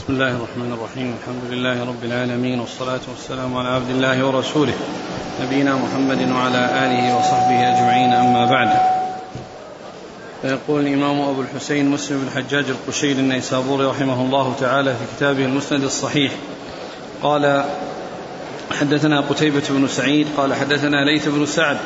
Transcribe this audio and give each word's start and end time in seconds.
بسم 0.00 0.12
الله 0.12 0.36
الرحمن 0.36 0.72
الرحيم. 0.72 1.14
الحمد 1.20 1.52
لله 1.52 1.84
رب 1.84 2.04
العالمين 2.04 2.60
والصلاة 2.60 3.00
والسلام 3.08 3.56
على 3.56 3.68
عبد 3.68 3.90
الله 3.90 4.26
ورسوله 4.26 4.72
نبينا 5.42 5.74
محمد 5.74 6.30
وعلى 6.30 6.62
آله 6.84 7.16
وصحبه 7.16 7.58
أجمعين. 7.68 8.12
أما 8.12 8.44
بعد 8.50 8.68
فيقول 10.42 10.86
الإمام 10.86 11.20
أبو 11.20 11.40
الحسين 11.40 11.88
مسلم 11.88 12.18
بن 12.18 12.26
الحجاج 12.26 12.64
القشيري 12.68 13.20
النيسابوري 13.20 13.84
رحمه 13.84 14.20
الله 14.20 14.54
تعالى 14.60 14.94
في 14.94 15.16
كتابه 15.16 15.44
المسند 15.44 15.84
الصحيح. 15.84 16.32
قال 17.22 17.64
حدثنا 18.80 19.20
قتيبة 19.20 19.62
بن 19.70 19.88
سعيد 19.88 20.26
قال 20.36 20.54
حدثنا 20.54 21.04
ليث 21.04 21.28
بن 21.28 21.46
سعد 21.46 21.76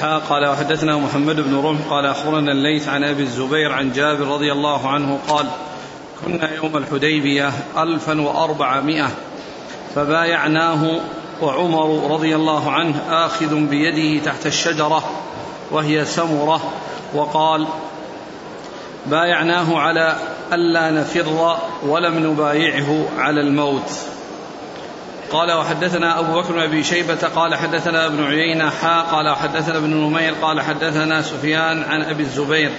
حا 0.00 0.18
قال 0.18 0.46
وحدثنا 0.46 0.96
محمد 0.96 1.40
بن 1.40 1.54
رمح 1.54 1.80
قال 1.90 2.06
أخبرنا 2.06 2.52
الليث 2.52 2.88
عن 2.88 3.04
أبي 3.04 3.22
الزبير 3.22 3.72
عن 3.72 3.92
جابر 3.92 4.26
رضي 4.26 4.52
الله 4.52 4.88
عنه 4.88 5.18
قال 5.28 5.46
كنا 6.26 6.54
يوم 6.54 6.76
الحديبية 6.76 7.50
ألفا 7.78 8.20
وأربعمائة 8.20 9.10
فبايعناه 9.94 11.00
وعمر 11.42 12.10
رضي 12.10 12.36
الله 12.36 12.70
عنه 12.70 13.02
آخذ 13.10 13.54
بيده 13.54 14.24
تحت 14.24 14.46
الشجرة 14.46 15.04
وهي 15.70 16.04
سمرة 16.04 16.60
وقال 17.14 17.66
بايعناه 19.06 19.78
على 19.78 20.16
ألا 20.52 20.90
نفر 20.90 21.56
ولم 21.82 22.18
نبايعه 22.30 23.08
على 23.18 23.40
الموت. 23.40 23.90
قال 25.32 25.52
وحدثنا 25.52 26.18
أبو 26.18 26.40
بكر 26.40 26.52
بن 26.52 26.58
أبي 26.58 26.84
شيبة 26.84 27.28
قال 27.36 27.54
حدثنا 27.54 28.06
ابن 28.06 28.24
عيينة 28.24 28.70
حا 28.70 29.00
قال 29.00 29.28
وحدثنا 29.28 29.78
ابن 29.78 29.90
نمير 29.90 30.34
قال 30.42 30.60
حدثنا 30.60 31.22
سفيان 31.22 31.82
عن 31.82 32.02
أبي 32.02 32.22
الزبير. 32.22 32.70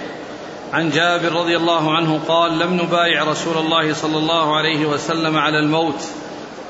عن 0.74 0.90
جابر 0.90 1.32
رضي 1.32 1.56
الله 1.56 1.96
عنه 1.96 2.20
قال 2.28 2.58
لم 2.58 2.74
نبايع 2.74 3.24
رسول 3.24 3.58
الله 3.58 3.94
صلى 3.94 4.18
الله 4.18 4.56
عليه 4.56 4.86
وسلم 4.86 5.38
على 5.38 5.58
الموت 5.58 6.08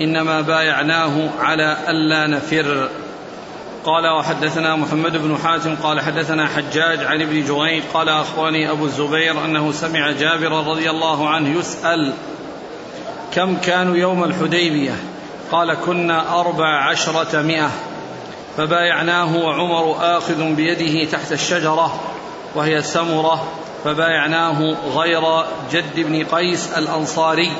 إنما 0.00 0.41
بايعناه 0.41 1.30
على 1.41 1.77
الا 1.88 2.27
نفر. 2.27 2.88
قال 3.84 4.08
وحدثنا 4.08 4.77
محمد 4.77 5.16
بن 5.16 5.38
حاتم 5.44 5.77
قال 5.83 6.00
حدثنا 6.00 6.46
حجاج 6.46 7.05
عن 7.05 7.22
ابن 7.22 7.44
جريج 7.44 7.83
قال 7.94 8.08
أخبرني 8.08 8.70
أبو 8.70 8.84
الزبير 8.84 9.44
أنه 9.44 9.72
سمع 9.72 10.11
جابر 10.11 10.52
رضي 10.68 10.91
الله 10.91 11.28
عنه 11.28 11.58
يسأل 11.58 12.12
كم 13.34 13.56
كانوا 13.56 13.96
يوم 13.96 14.24
الحديبية؟ 14.24 14.96
قال 15.52 15.74
كنا 15.74 16.41
أربع 16.41 16.89
عشرة 16.89 17.42
مئة. 17.42 17.70
فبايعناه 18.56 19.36
وعمر 19.36 19.96
آخذ 20.16 20.55
بيده 20.55 21.11
تحت 21.11 21.33
الشجرة 21.33 22.00
وهي 22.55 22.83
سمرة 22.83 23.63
فبايعناه 23.84 24.77
غير 24.94 25.44
جد 25.72 26.00
بن 26.00 26.24
قيس 26.24 26.78
الأنصاري 26.78 27.52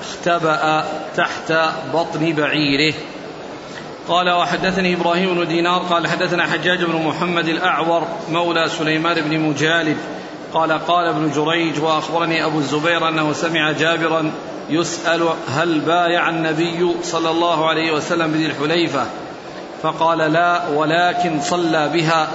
اختبأ 0.00 0.84
تحت 1.16 1.52
بطن 1.94 2.32
بعيره. 2.32 2.94
قال 4.08 4.30
وحدثني 4.30 4.94
إبراهيم 4.94 5.34
بن 5.34 5.48
دينار 5.48 5.82
قال 5.82 6.06
حدثنا 6.06 6.46
حجاج 6.46 6.84
بن 6.84 7.06
محمد 7.06 7.48
الأعور 7.48 8.02
مولى 8.30 8.68
سليمان 8.68 9.20
بن 9.20 9.40
مجالد 9.40 9.96
قال 10.54 10.72
قال 10.72 11.06
ابن 11.06 11.30
جريج 11.30 11.80
وأخبرني 11.80 12.44
أبو 12.44 12.58
الزبير 12.58 13.08
أنه 13.08 13.32
سمع 13.32 13.72
جابرا 13.72 14.30
يسأل 14.70 15.28
هل 15.48 15.80
بايع 15.80 16.28
النبي 16.28 16.94
صلى 17.02 17.30
الله 17.30 17.68
عليه 17.68 17.92
وسلم 17.92 18.32
بذي 18.32 18.46
الحليفة؟ 18.46 19.06
فقال 19.82 20.18
لا 20.18 20.68
ولكن 20.68 21.40
صلى 21.40 21.88
بها. 21.88 22.28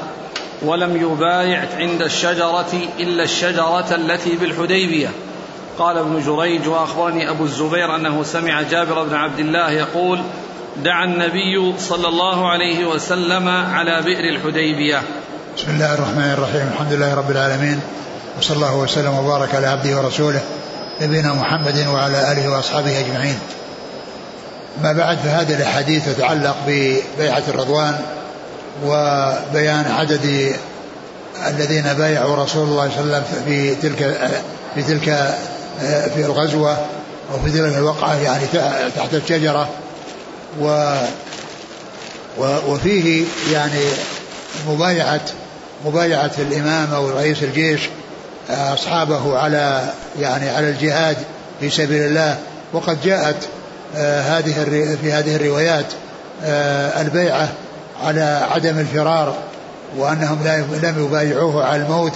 ولم 0.62 0.98
يبايع 0.98 1.66
عند 1.78 2.02
الشجرة 2.02 2.74
إلا 3.00 3.24
الشجرة 3.24 3.96
التي 3.96 4.36
بالحديبية. 4.36 5.10
قال 5.80 5.98
ابن 5.98 6.24
جريج 6.26 6.68
وأخبرني 6.68 7.30
أبو 7.30 7.44
الزبير 7.44 7.96
أنه 7.96 8.24
سمع 8.24 8.62
جابر 8.62 9.04
بن 9.04 9.16
عبد 9.16 9.40
الله 9.40 9.72
يقول 9.72 10.22
دعا 10.84 11.06
النبي 11.06 11.80
صلى 11.80 12.08
الله 12.08 12.50
عليه 12.50 12.86
وسلم 12.86 13.48
على 13.48 14.02
بئر 14.02 14.36
الحديبية. 14.36 15.02
بسم 15.58 15.72
الله 15.72 15.94
الرحمن 15.94 16.32
الرحيم. 16.38 16.70
الحمد 16.74 16.94
لله 16.94 17.16
رب 17.16 17.32
العالمين. 17.32 17.80
وصلى 18.40 18.56
الله 18.56 18.78
وسلم 18.78 19.18
وبارك 19.18 19.56
على 19.56 19.68
عبده 19.68 19.98
ورسوله 19.98 20.42
نبينا 21.02 21.34
محمد 21.34 21.88
وعلى 21.88 22.32
آله 22.32 22.52
وأصحابه 22.52 23.00
أجمعين. 23.00 23.40
ما 24.84 24.94
بعد 24.94 25.18
فهذه 25.18 25.56
الأحاديث 25.56 26.16
تتعلق 26.16 26.56
ببيعة 26.68 27.44
الرضوان 27.48 28.00
وبيان 28.86 29.86
عدد 29.92 30.56
الذين 31.48 31.94
بايعوا 31.94 32.36
رسول 32.36 32.68
الله 32.68 32.90
صلى 32.90 33.04
الله 33.04 33.16
عليه 33.16 33.26
وسلم 33.26 33.44
في 33.46 33.76
تلك 33.76 34.18
في 34.76 34.84
تلك 34.84 35.36
في 36.16 36.26
الغزوة 36.26 36.78
وفي 37.34 37.52
تلك 37.52 37.78
الوقعة 37.78 38.16
يعني 38.22 38.46
تحت 38.96 39.14
الشجرة. 39.14 39.70
و 40.62 40.96
وفيه 42.68 43.26
يعني 43.54 43.82
مبايعة 44.68 45.22
مبايعة 45.86 46.32
الإمام 46.40 46.94
أو 46.94 47.10
رئيس 47.10 47.44
الجيش 47.44 47.82
أصحابه 48.50 49.38
على 49.38 49.94
يعني 50.20 50.50
على 50.50 50.70
الجهاد 50.70 51.18
في 51.60 51.70
سبيل 51.70 52.02
الله. 52.02 52.38
وقد 52.74 53.02
جاءت 53.04 53.36
هذه 53.96 54.54
في 55.02 55.12
هذه 55.12 55.36
الروايات 55.36 55.86
البيعة 57.02 57.50
على 58.04 58.48
عدم 58.52 58.80
الفرار 58.80 59.36
وأنهم 59.98 60.40
لم 60.84 61.06
يبايعوه 61.06 61.66
على 61.66 61.84
الموت 61.84 62.14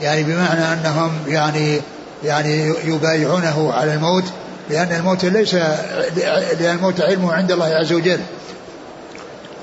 يعني 0.00 0.22
بمعنى 0.22 0.72
أنهم 0.72 1.10
يعني 1.28 1.80
يعني 2.24 2.74
يبايعونه 2.84 3.72
على 3.72 3.94
الموت 3.94 4.24
لأن 4.70 4.92
الموت 4.92 5.24
ليس 5.24 5.54
لأن 5.54 6.74
الموت 6.76 7.00
علمه 7.00 7.32
عند 7.32 7.52
الله 7.52 7.66
عز 7.66 7.92
وجل. 7.92 8.20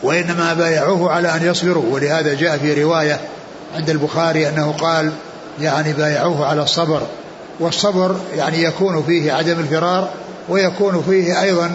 وإنما 0.03 0.53
بايعوه 0.53 1.12
على 1.12 1.35
أن 1.35 1.46
يصبروا 1.46 1.94
ولهذا 1.94 2.34
جاء 2.34 2.57
في 2.57 2.84
رواية 2.84 3.19
عند 3.75 3.90
البخاري 3.90 4.50
أنه 4.50 4.72
قال 4.72 5.12
يعني 5.62 5.94
بايعوه 5.94 6.46
على 6.46 6.63
الصبر. 6.63 7.01
والصبر 7.59 8.16
يعني 8.38 8.63
يكون 8.63 9.03
فيه 9.03 9.34
عدم 9.34 9.59
الفرار 9.59 10.09
ويكون 10.50 11.03
فيه 11.09 11.41
أيضا 11.41 11.72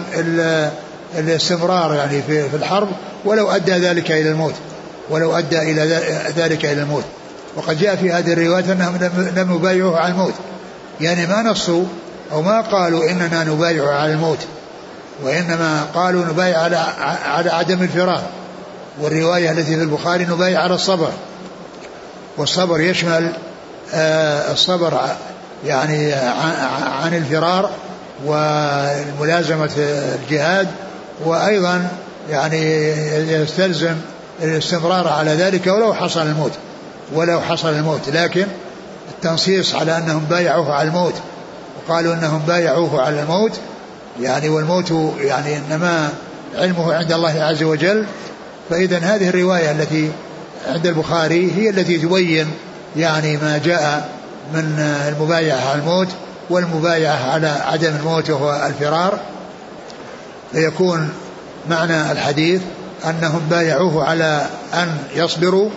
الاستمرار 1.17 1.93
يعني 1.93 2.21
في 2.21 2.55
الحرب 2.55 2.87
ولو 3.25 3.51
أدى 3.51 3.71
ذلك 3.71 4.11
إلى 4.11 4.29
الموت 4.29 4.53
ولو 5.09 5.37
أدى 5.37 5.59
إلى 5.59 5.81
ذلك 6.37 6.65
إلى 6.65 6.81
الموت. 6.81 7.03
وقد 7.55 7.79
جاء 7.79 7.95
في 7.95 8.11
هذه 8.11 8.33
الروايات 8.33 8.69
أنهم 8.69 8.97
لم 9.35 9.55
يبايعوه 9.55 9.99
على 9.99 10.13
الموت. 10.13 10.33
يعني 11.01 11.27
ما 11.27 11.41
نصوا 11.41 11.83
أو 12.31 12.41
ما 12.41 12.61
قالوا 12.61 13.09
إننا 13.09 13.43
نبايع 13.43 13.93
على 13.93 14.13
الموت 14.13 14.39
وإنما 15.23 15.85
قالوا 15.93 16.25
نبايع 16.25 16.59
على 16.59 16.77
على 17.25 17.49
عدم 17.51 17.81
الفرار. 17.81 18.23
والرواية 19.01 19.51
التي 19.51 19.75
في 19.75 19.81
البخاري 19.81 20.25
نبايع 20.25 20.61
على 20.61 20.75
الصبر. 20.75 21.09
والصبر 22.37 22.79
يشمل 22.79 23.31
آه، 23.93 24.51
الصبر 24.51 25.01
يعني 25.65 26.13
عن 27.03 27.13
الفرار 27.13 27.69
وملازمة 28.25 29.69
الجهاد 29.77 30.67
وأيضا 31.23 31.87
يعني 32.29 32.89
يستلزم 33.31 33.95
الاستمرار 34.41 35.07
على 35.07 35.31
ذلك 35.31 35.67
ولو 35.67 35.93
حصل 35.93 36.21
الموت 36.21 36.51
ولو 37.13 37.41
حصل 37.41 37.69
الموت. 37.69 38.09
لكن 38.09 38.45
التنصيص 39.11 39.75
على 39.75 39.97
أنهم 39.97 40.25
بايعوه 40.29 40.73
على 40.73 40.87
الموت 40.87 41.13
وقالوا 41.77 42.13
أنهم 42.13 42.39
بايعوه 42.47 43.01
على 43.01 43.21
الموت 43.21 43.51
يعني 44.21 44.49
والموت 44.49 44.93
يعني 45.19 45.57
إنما 45.57 46.09
علمه 46.55 46.93
عند 46.93 47.11
الله 47.11 47.43
عز 47.43 47.63
وجل. 47.63 48.05
فإذا 48.69 48.97
هذه 48.97 49.29
الرواية 49.29 49.71
التي 49.71 50.11
عند 50.67 50.87
البخاري 50.87 51.51
هي 51.55 51.69
التي 51.69 51.97
تبين 51.97 52.51
يعني 52.97 53.37
ما 53.37 53.61
جاء 53.65 54.09
من 54.53 54.79
المبايعة 55.07 55.69
على 55.69 55.79
الموت 55.79 56.07
والمبايعة 56.49 57.31
على 57.31 57.47
عدم 57.47 57.95
الموت 57.95 58.29
وهو 58.29 58.65
الفرار. 58.67 59.19
فيكون 60.51 61.09
معنى 61.69 62.11
الحديث 62.11 62.61
أنهم 63.05 63.41
بايعوه 63.49 64.03
على 64.03 64.45
أن 64.73 64.97
يصبروا 65.15 65.69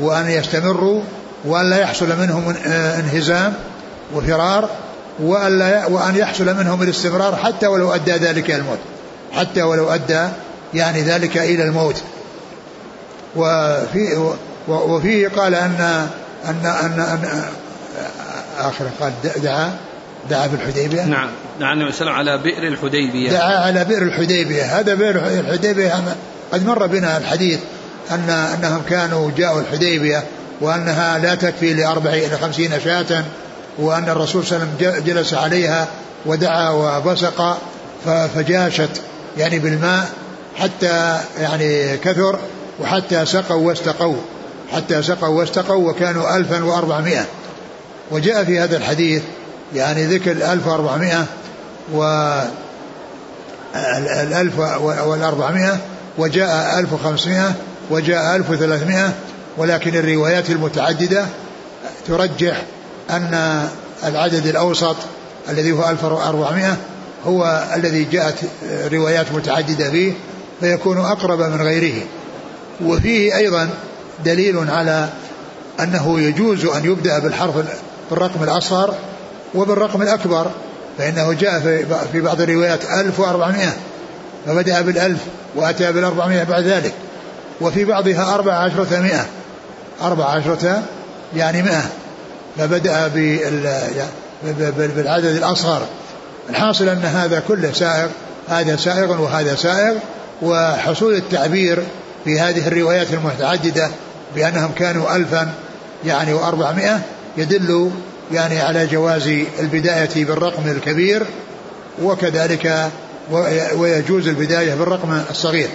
وأن 0.00 0.30
يستمروا 0.30 1.02
وأن 1.44 1.70
لا 1.70 1.80
يحصل 1.80 2.18
منهم 2.18 2.54
انهزام 2.66 3.54
وفرار 4.14 4.68
وأن, 5.22 5.58
لا 5.58 5.86
وأن 5.86 6.16
يحصل 6.16 6.54
منهم 6.54 6.82
الاستمرار 6.82 7.36
حتى 7.36 7.66
ولو 7.66 7.94
أدى 7.94 8.12
ذلك 8.12 8.50
إلى 8.50 8.56
الموت. 8.56 8.78
حتى 9.32 9.62
ولو 9.62 9.90
أدى 9.90 10.28
يعني 10.74 11.02
ذلك 11.02 11.36
إلى 11.36 11.64
الموت. 11.64 12.02
وفي 13.36 14.32
وفيه 14.68 15.28
قال 15.28 15.54
أن 15.54 16.08
أن 16.44 16.66
أن, 16.66 17.00
أن 17.00 17.42
آخر 18.58 18.84
قال 19.00 19.12
دعا. 19.42 19.72
دعا 20.30 20.48
في 20.48 20.54
الحديبية 20.54 21.04
نعم 21.04 21.28
دعا 21.60 21.72
النبي 21.72 21.92
صلى 21.92 22.00
الله 22.00 22.12
عليه 22.12 22.32
وسلم 22.32 22.42
على 22.42 22.42
بئر 22.42 22.68
الحديبية. 22.68 23.30
دعا 23.30 23.58
على 23.58 23.84
بئر 23.84 24.02
الحديبية. 24.02 24.62
هذا 24.62 24.94
بئر 24.94 25.16
الحديبية 25.16 25.94
قد 26.52 26.66
مر 26.66 26.86
بنا 26.86 27.18
الحديث 27.18 27.58
أن 28.10 28.30
أنهم 28.30 28.82
كانوا 28.88 29.30
جاءوا 29.36 29.60
الحديبية 29.60 30.24
وأنها 30.60 31.18
لا 31.18 31.34
تكفي 31.34 31.74
لأربع 31.74 32.10
إلى 32.10 32.38
خمسين 32.42 32.80
شاة 32.84 33.24
وأن 33.78 34.08
الرسول 34.08 34.46
صلى 34.46 34.56
الله 34.56 34.68
عليه 34.80 34.88
وسلم 34.88 35.04
جلس 35.04 35.34
عليها 35.34 35.88
ودعا 36.26 36.70
وبصق 36.70 37.58
فجاشت 38.34 39.02
يعني 39.38 39.58
بالماء 39.58 40.08
حتى 40.56 41.18
يعني 41.40 41.96
كثر 41.96 42.38
وحتى 42.80 43.26
سقوا 43.26 43.66
واستقوا. 43.66 44.16
حتى 44.72 45.02
سقوا 45.02 45.28
واستقوا 45.28 45.90
وكانوا 45.90 46.36
ألفا 46.36 46.64
وأربعمائة. 46.64 47.24
وجاء 48.10 48.44
في 48.44 48.60
هذا 48.60 48.76
الحديث 48.76 49.22
يعني 49.74 50.06
ذكر 50.06 50.32
الألف 50.32 50.66
وأربعمائة 50.66 51.26
و 51.94 52.02
الألف 54.22 54.58
والأربعمائة 54.82 55.78
وجاء 56.18 56.78
ألف 56.78 56.92
وخمسمائة 56.92 57.54
وجاء 57.90 58.36
ألف 58.36 58.50
وثلاثمائة 58.50 59.12
ولكن 59.56 59.96
الروايات 59.96 60.50
المتعددة 60.50 61.26
ترجح 62.06 62.62
أن 63.10 63.68
العدد 64.04 64.46
الأوسط 64.46 64.96
الذي 65.48 65.72
هو 65.72 65.88
1400 65.88 66.76
هو 67.26 67.68
الذي 67.74 68.04
جاءت 68.04 68.34
روايات 68.92 69.32
متعددة 69.32 69.90
فيه 69.90 70.12
فيكون 70.60 70.98
أقرب 70.98 71.40
من 71.40 71.62
غيره. 71.62 72.02
وفيه 72.84 73.36
أيضا 73.36 73.68
دليل 74.24 74.70
على 74.70 75.08
أنه 75.80 76.20
يجوز 76.20 76.64
أن 76.64 76.84
يبدأ 76.84 77.18
بالحرف 77.18 77.54
بالرقم 78.10 78.42
الأصغر 78.42 78.94
وبالرقم 79.54 80.02
الأكبر 80.02 80.46
فإنه 80.98 81.32
جاء 81.32 81.60
في 82.12 82.20
بعض 82.20 82.40
الروايات 82.40 82.84
1400 82.84 83.72
فبدأ 84.46 84.80
بالألف 84.80 85.20
وأتى 85.54 85.92
بالأربعمائة 85.92 86.44
بعد 86.44 86.64
ذلك 86.64 86.92
وفي 87.60 87.84
بعضها 87.84 88.34
أربع 88.34 88.52
عشرة 88.52 89.00
مئة 89.00 89.26
أربع 90.02 90.24
عشرة 90.24 90.82
يعني 91.36 91.62
مئة 91.62 91.82
فبدأ 92.58 93.08
بالعدد 94.96 95.36
الأصغر. 95.36 95.82
الحاصل 96.50 96.88
أن 96.88 97.02
هذا 97.02 97.42
كله 97.48 97.72
سائغ 97.72 98.08
هذا 98.48 98.76
سائغ 98.76 99.22
وهذا 99.22 99.54
سائغ 99.54 99.94
وحصول 100.42 101.14
التعبير 101.14 101.82
في 102.24 102.40
هذه 102.40 102.68
الروايات 102.68 103.06
المتعددة 103.12 103.90
بأنهم 104.34 104.72
كانوا 104.76 105.16
ألفا 105.16 105.52
يعني 106.06 106.32
وأربعمائة 106.32 107.00
يدل 107.36 107.90
يعني 108.32 108.60
على 108.60 108.86
جواز 108.86 109.28
البداية 109.60 110.24
بالرقم 110.24 110.70
الكبير 110.70 111.26
وكذلك 112.02 112.90
ويجوز 113.76 114.28
البداية 114.28 114.74
بالرقم 114.74 115.22
الصغير. 115.30 115.68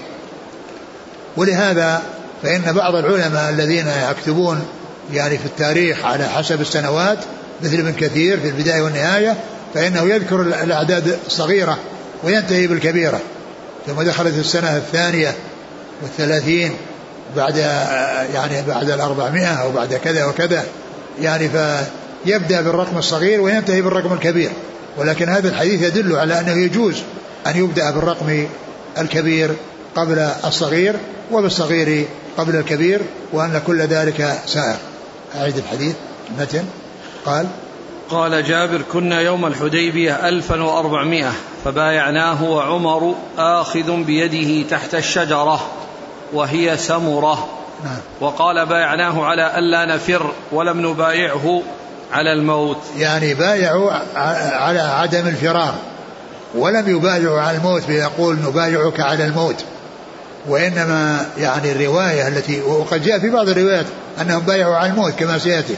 ولهذا 1.37 2.01
فإن 2.43 2.73
بعض 2.73 2.95
العلماء 2.95 3.49
الذين 3.49 3.87
يكتبون 4.11 4.65
يعني 5.13 5.37
في 5.37 5.45
التاريخ 5.45 6.05
على 6.05 6.29
حسب 6.29 6.61
السنوات 6.61 7.17
مثل 7.61 7.73
ابن 7.73 7.93
كثير 7.93 8.39
في 8.39 8.47
البداية 8.47 8.81
والنهاية 8.81 9.37
فإنه 9.73 10.01
يذكر 10.01 10.41
الأعداد 10.41 11.19
الصغيرة 11.27 11.77
وينتهي 12.23 12.67
بالكبيرة. 12.67 13.19
ثم 13.87 14.01
دخلت 14.01 14.37
السنة 14.37 14.77
الثانية 14.77 15.35
والثلاثين 16.01 16.73
بعد 17.35 17.57
يعني 18.33 18.61
بعد 18.67 18.89
الأربعمائة 18.89 19.53
أو 19.53 19.71
بعد 19.71 19.93
كذا 19.93 20.25
وكذا. 20.25 20.63
يعني 21.21 21.49
فيبدأ 22.23 22.61
بالرقم 22.61 22.97
الصغير 22.97 23.41
وينتهي 23.41 23.81
بالرقم 23.81 24.13
الكبير. 24.13 24.51
ولكن 24.97 25.29
هذا 25.29 25.49
الحديث 25.49 25.81
يدل 25.81 26.15
على 26.15 26.39
أنه 26.39 26.51
يجوز 26.51 27.03
أن 27.47 27.57
يبدأ 27.57 27.91
بالرقم 27.91 28.47
الكبير 28.97 29.49
قبل 29.95 30.19
الصغير 30.45 30.95
وبالصغير 31.31 32.05
قبل 32.37 32.55
الكبير 32.55 33.01
وأن 33.33 33.61
كل 33.67 33.81
ذلك 33.81 34.39
سائر. 34.45 34.77
أعيد 35.35 35.57
الحديث. 35.57 35.95
متن. 36.39 36.65
قال 37.25 37.47
قال 38.09 38.43
جابر 38.43 38.81
كنا 38.93 39.21
يوم 39.21 39.45
الحديبية 39.45 40.29
ألفا 40.29 40.61
وأربعمائة 40.61 41.31
فبايعناه 41.65 42.43
وعمر 42.43 43.15
آخذ 43.37 44.03
بيده 44.03 44.69
تحت 44.69 44.95
الشجرة 44.95 45.69
وهي 46.33 46.77
سمرة 46.77 47.47
نعم. 47.83 47.97
وقال 48.21 48.65
بايعناه 48.65 49.25
على 49.25 49.57
ألا 49.57 49.85
نفر 49.85 50.31
ولم 50.51 50.91
نبايعه. 50.91 51.61
على 52.11 52.33
الموت. 52.33 52.77
يعني 52.97 53.33
بايعوا 53.33 53.91
على 54.55 54.79
عدم 54.79 55.27
الفرار 55.27 55.75
ولم 56.55 56.89
يبايعوا 56.95 57.41
على 57.41 57.57
الموت 57.57 57.81
فيقول 57.81 58.37
نبايعك 58.47 58.99
على 58.99 59.25
الموت. 59.25 59.65
وإنما 60.47 61.25
يعني 61.37 61.71
الرواية 61.71 62.27
التي 62.27 62.61
وقد 62.61 63.03
جاء 63.03 63.19
في 63.19 63.29
بعض 63.29 63.49
الروايات 63.49 63.85
أنهم 64.21 64.39
بايعوا 64.39 64.75
على 64.75 64.91
الموت 64.91 65.13
كما 65.13 65.37
سيأتي 65.37 65.75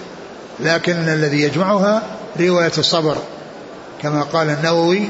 لكن 0.60 1.10
الذي 1.10 1.42
يجمعها 1.42 2.01
رواية 2.39 2.71
الصبر 2.78 3.18
كما 4.01 4.21
قال 4.21 4.50
النووي 4.50 5.01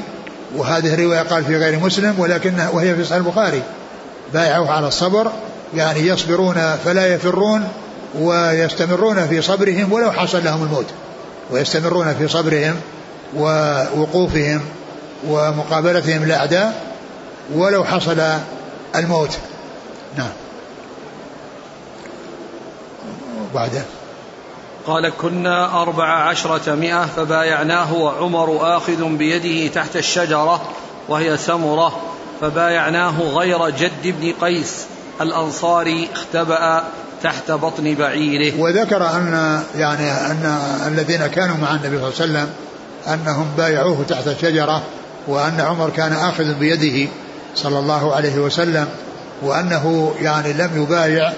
وهذه 0.56 0.94
الرواية 0.94 1.20
قال 1.20 1.44
في 1.44 1.56
غير 1.56 1.78
مسلم 1.78 2.14
ولكنها 2.18 2.70
وهي 2.70 2.94
في 2.94 3.04
صحيح 3.04 3.16
البخاري. 3.16 3.62
بايعوه 4.32 4.70
على 4.70 4.88
الصبر 4.88 5.32
يعني 5.74 6.00
يصبرون 6.00 6.76
فلا 6.84 7.14
يفرون 7.14 7.68
ويستمرون 8.20 9.26
في 9.26 9.42
صبرهم 9.42 9.92
ولو 9.92 10.12
حصل 10.12 10.44
لهم 10.44 10.62
الموت. 10.62 10.86
ويستمرون 11.50 12.14
في 12.14 12.28
صبرهم 12.28 12.80
ووقوفهم 13.36 14.60
ومقابلتهم 15.28 16.22
الأعداء 16.22 16.96
ولو 17.54 17.84
حصل 17.84 18.22
الموت. 18.96 19.38
نعم. 20.16 20.32
وبعده. 23.52 23.82
قال 24.86 25.08
كنا 25.08 25.82
أربع 25.82 26.08
عشرة 26.08 26.74
مئة 26.74 27.06
فبايعناه 27.06 27.94
وعمر 27.94 28.76
آخذ 28.76 29.04
بيده 29.04 29.74
تحت 29.74 29.96
الشجرة 29.96 30.62
وهي 31.08 31.36
سمرة 31.36 32.00
فبايعناه 32.40 33.20
غير 33.20 33.70
جد 33.70 34.02
بن 34.04 34.32
قيس 34.40 34.86
الأنصاري 35.20 36.08
اختبأ 36.14 36.84
تحت 37.22 37.50
بطن 37.50 37.94
بعيره. 37.94 38.60
وذكر 38.60 39.10
أن 39.10 39.60
يعني 39.78 40.10
أن 40.10 40.58
الذين 40.86 41.26
كانوا 41.26 41.56
مع 41.56 41.74
النبي 41.74 41.98
صلى 41.98 42.24
الله 42.24 42.38
عليه 42.38 42.48
وسلم 42.48 42.48
أنهم 43.08 43.46
بايعوه 43.56 44.04
تحت 44.08 44.28
الشجرة 44.28 44.82
وأن 45.26 45.60
عمر 45.60 45.90
كان 45.90 46.12
آخذ 46.12 46.54
بيده 46.54 47.10
صلى 47.54 47.78
الله 47.78 48.14
عليه 48.14 48.38
وسلم 48.38 48.86
وأنه 49.42 50.14
يعني 50.20 50.52
لم 50.52 50.82
يبايع 50.82 51.32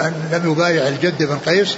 أن 0.00 0.14
لم 0.32 0.52
يبايع 0.52 0.88
الجد 0.88 1.22
بن 1.22 1.38
قيس 1.46 1.76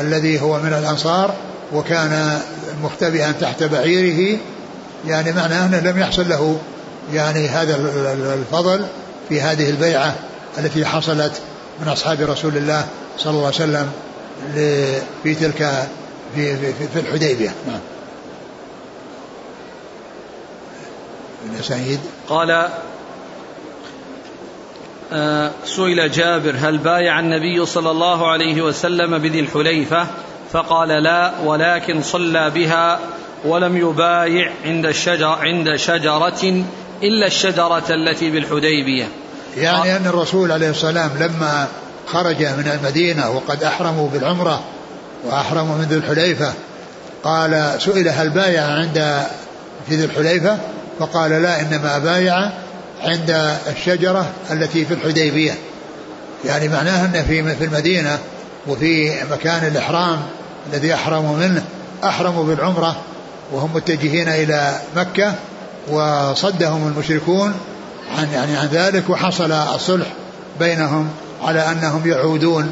الذي 0.00 0.40
هو 0.40 0.58
من 0.58 0.72
الأنصار 0.72 1.34
وكان 1.72 2.40
مختبئا 2.82 3.32
تحت 3.32 3.62
بعيره. 3.62 4.38
يعني 5.06 5.32
معناه 5.32 5.66
أنه 5.66 5.80
لم 5.80 5.98
يحصل 5.98 6.28
له 6.28 6.58
يعني 7.12 7.48
هذا 7.48 7.76
الفضل 8.34 8.84
في 9.28 9.40
هذه 9.40 9.70
البيعة 9.70 10.14
التي 10.58 10.84
حصلت 10.84 11.32
من 11.80 11.88
أصحاب 11.88 12.20
رسول 12.20 12.56
الله 12.56 12.86
صلى 13.18 13.30
الله 13.30 13.46
عليه 13.46 13.54
وسلم 13.56 13.92
في 15.22 15.34
تلك 15.34 15.88
في, 16.34 16.56
في, 16.56 16.88
في 16.88 17.00
الحديبية. 17.00 17.54
نعم. 17.66 17.80
سعيد. 21.60 22.00
قال 22.28 22.68
آه، 25.12 25.50
سئل 25.64 26.10
جابر 26.10 26.54
هل 26.58 26.78
بايع 26.78 27.20
النبي 27.20 27.66
صلى 27.66 27.90
الله 27.90 28.30
عليه 28.30 28.62
وسلم 28.62 29.18
بذي 29.18 29.40
الحليفة؟ 29.40 30.06
فقال 30.52 30.88
لا 30.88 31.32
ولكن 31.44 32.02
صلى 32.02 32.50
بها 32.50 33.00
ولم 33.44 33.76
يبايع 33.76 34.52
عند 34.64 34.86
الشجر 34.86 35.26
عند 35.26 35.76
شجرة 35.76 36.64
إلا 37.02 37.26
الشجرة 37.26 37.84
التي 37.90 38.30
بالحديبية. 38.30 39.08
يعني 39.56 39.96
أن 39.96 40.06
الرسول 40.06 40.52
عليه 40.52 40.70
السلام 40.70 41.10
لما 41.20 41.66
خرج 42.06 42.42
من 42.42 42.78
المدينة 42.80 43.30
وقد 43.30 43.64
أحرموا 43.64 44.08
بالعمرة 44.08 44.60
وأحرموا 45.24 45.76
من 45.76 45.84
ذي 45.84 45.94
الحليفة 45.94 46.52
قال 47.24 47.74
سئل 47.78 48.08
هل 48.08 48.30
بايع 48.30 48.64
عند 48.64 49.22
في 49.88 49.96
ذي 49.96 50.04
الحليفة؟ 50.04 50.58
فقال 50.98 51.30
لا 51.30 51.60
إنما 51.60 51.98
بايع 51.98 52.50
عند 53.02 53.56
الشجرة 53.68 54.26
التي 54.50 54.84
في 54.84 54.94
الحديبية. 54.94 55.52
يعني 56.44 56.68
معناها 56.68 57.04
أن 57.04 57.24
في 57.24 57.54
في 57.54 57.64
المدينة 57.64 58.18
وفي 58.66 59.12
مكان 59.30 59.66
الإحرام 59.66 60.20
الذي 60.72 60.94
أحرموا 60.94 61.36
منه 61.36 61.64
أحرموا 62.04 62.44
بالعمرة 62.44 62.96
وهم 63.52 63.70
متجهين 63.74 64.28
إلى 64.28 64.80
مكة 64.96 65.34
وصدهم 65.88 66.86
المشركون 66.86 67.54
عن 68.18 68.28
يعني 68.32 68.56
عن 68.56 68.66
ذلك 68.66 69.10
وحصل 69.10 69.52
الصلح 69.52 70.06
بينهم 70.60 71.08
على 71.42 71.60
أنهم 71.60 72.02
يعودون 72.06 72.70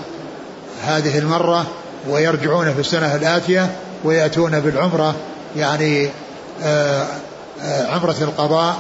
هذه 0.85 1.19
المرة 1.19 1.67
ويرجعون 2.09 2.75
في 2.75 2.81
السنة 2.81 3.15
الآتية 3.15 3.71
ويأتون 4.05 4.61
بالعمرة 4.61 5.15
يعني 5.57 6.09
آه، 6.63 7.07
آه، 7.63 7.87
عمرة 7.95 8.17
القضاء 8.21 8.77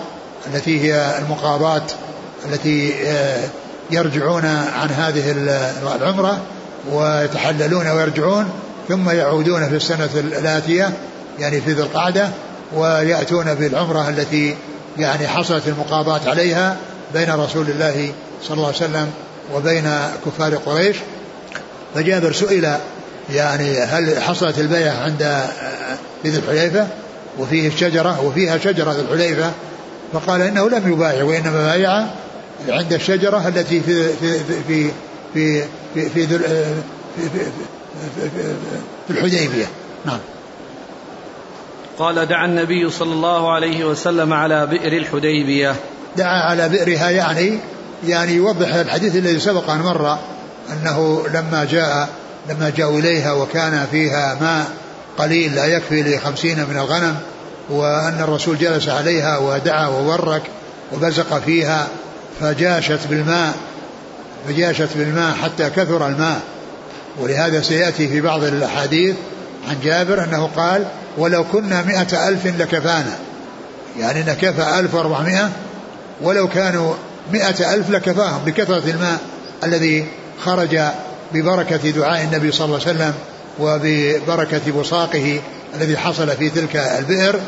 التي 0.47 0.81
هي 0.81 1.19
المقاضاة 1.19 1.83
التي 2.47 2.95
آه، 3.07 3.49
يرجعون 3.91 4.45
عن 4.47 4.89
هذه 4.89 5.35
العمرة 5.97 6.39
ويتحللون 6.93 7.89
ويرجعون 7.89 8.51
ثم 8.89 9.11
يعودون 9.11 9.69
في 9.69 9.77
السنة 9.77 10.09
الآتية 10.15 10.93
يعني 11.39 11.61
في 11.61 11.73
ذي 11.73 11.83
القعدة 11.83 12.29
ويأتون 12.77 13.55
بالعمرة 13.55 14.09
التي 14.09 14.57
يعني 14.99 15.29
حصلت 15.29 15.69
المقاضاة 15.69 16.21
عليها 16.27 16.77
بين 17.15 17.31
رسول 17.31 17.67
الله 17.71 18.13
صلى 18.43 18.55
الله 18.55 18.67
عليه 18.67 18.77
وسلم 18.77 19.11
وبين 19.55 19.91
كفار 20.27 20.55
قريش. 20.55 20.97
فجابر 21.95 22.33
سئل 22.33 22.77
يعني 23.35 23.79
هل 23.79 24.23
حصلت 24.23 24.59
البيعة 24.59 25.03
عند 25.05 25.43
ذي 26.27 26.39
الحليفة؟ 26.39 26.87
وفيه 27.39 27.69
الشجرة 27.69 28.21
وفيها 28.25 28.59
شجرة 28.59 28.93
ذي 28.93 29.01
الحليفة. 29.01 29.51
فقال 30.13 30.43
إنه 30.43 30.69
لم 30.71 30.93
يبايع 30.93 31.25
وإنما 31.25 31.67
بايع 31.67 32.07
عند 32.69 32.93
الشجرة 32.93 33.49
التي 33.49 33.81
في 33.81 34.09
في 34.21 34.39
في 34.39 34.63
في 34.69 34.91
في, 35.35 35.63
في, 35.95 36.09
في, 36.09 36.27
في, 36.27 36.39
في, 37.29 37.51
في 39.09 39.11
الحديبية. 39.11 39.67
نعم. 40.07 40.19
قال 41.99 42.27
دعا 42.27 42.45
النبي 42.45 42.91
صلى 42.91 43.13
الله 43.13 43.53
عليه 43.53 43.85
وسلم 43.85 44.33
على 44.33 44.67
بئر 44.67 44.93
الحديبية. 44.93 45.75
دعا 46.17 46.43
على 46.43 46.69
بئرها 46.69 47.11
يعني 47.11 47.59
يعني 48.07 48.33
يوضح 48.33 48.75
الحديث 48.75 49.17
الذي 49.17 49.41
سبق 49.41 49.71
أن 49.71 49.79
مر 49.79 50.19
أنه 50.73 51.23
لما 51.35 51.65
جاء 51.71 52.09
لما 52.51 52.73
جاءوا 52.77 52.99
إليها 52.99 53.33
وكان 53.33 53.87
فيها 53.91 54.39
ماء 54.41 54.67
قليل 55.19 55.55
لا 55.55 55.67
يكفي 55.67 56.03
لخمسين 56.03 56.59
من 56.59 56.77
الغنم 56.77 57.17
وأن 57.71 58.21
الرسول 58.21 58.59
جلس 58.59 58.89
عليها 58.89 59.39
ودعا 59.39 59.87
وورك 59.87 60.43
وبزق 60.93 61.39
فيها 61.39 61.89
فجاشت 62.41 63.07
بالماء 63.11 63.55
فجاشت 64.49 64.89
بالماء 64.97 65.35
حتى 65.35 65.71
كثر 65.71 66.07
الماء. 66.07 66.41
ولهذا 67.21 67.61
سيأتي 67.61 68.09
في 68.09 68.21
بعض 68.21 68.45
الأحاديث 68.45 69.17
عن 69.69 69.77
جابر 69.85 70.25
أنه 70.25 70.51
قال 70.57 70.85
ولو 71.19 71.45
كنا 71.45 71.83
مئة 71.83 72.29
ألف 72.29 72.47
لكفانا. 72.47 73.17
يعني 73.99 74.21
نكفى 74.21 74.79
ألف 74.79 74.95
وأربعمائة 74.95 75.51
ولو 76.23 76.49
كانوا 76.49 76.95
مئة 77.33 77.75
ألف 77.75 77.91
لكفاهم 77.91 78.41
بكثرة 78.47 78.83
الماء 78.91 79.19
الذي 79.65 80.07
خرج 80.45 80.81
ببركة 81.35 81.91
دعاء 81.91 82.23
النبي 82.23 82.53
صلى 82.53 82.65
الله 82.65 82.81
عليه 82.87 82.91
وسلم 82.91 83.15
وببركة 83.61 84.73
بصاقه 84.81 85.41
الذي 85.77 85.97
حصل 85.97 86.29
في 86.29 86.51
تلك 86.51 86.77
البئر. 86.77 87.41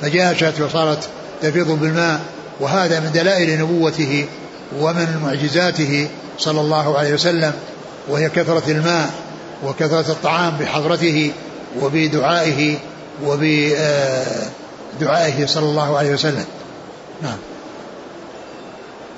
فجاشت 0.00 0.60
وصارت 0.60 1.08
تفيض 1.42 1.70
بالماء 1.70 2.20
وهذا 2.60 3.00
من 3.00 3.10
دلائل 3.14 3.60
نبوته 3.60 4.26
ومن 4.78 5.20
معجزاته 5.24 6.08
صلى 6.38 6.60
الله 6.60 6.98
عليه 6.98 7.14
وسلم 7.14 7.52
وهي 8.08 8.28
كثرة 8.28 8.62
الماء 8.68 9.10
وكثرة 9.64 10.12
الطعام 10.12 10.56
بحضرته 10.60 11.32
وبدعائه 11.80 12.76
وبدعائه 13.24 13.86
صلى 15.46 15.64
الله 15.64 15.98
عليه 15.98 16.12
وسلم. 16.12 16.44
نعم. 17.22 17.38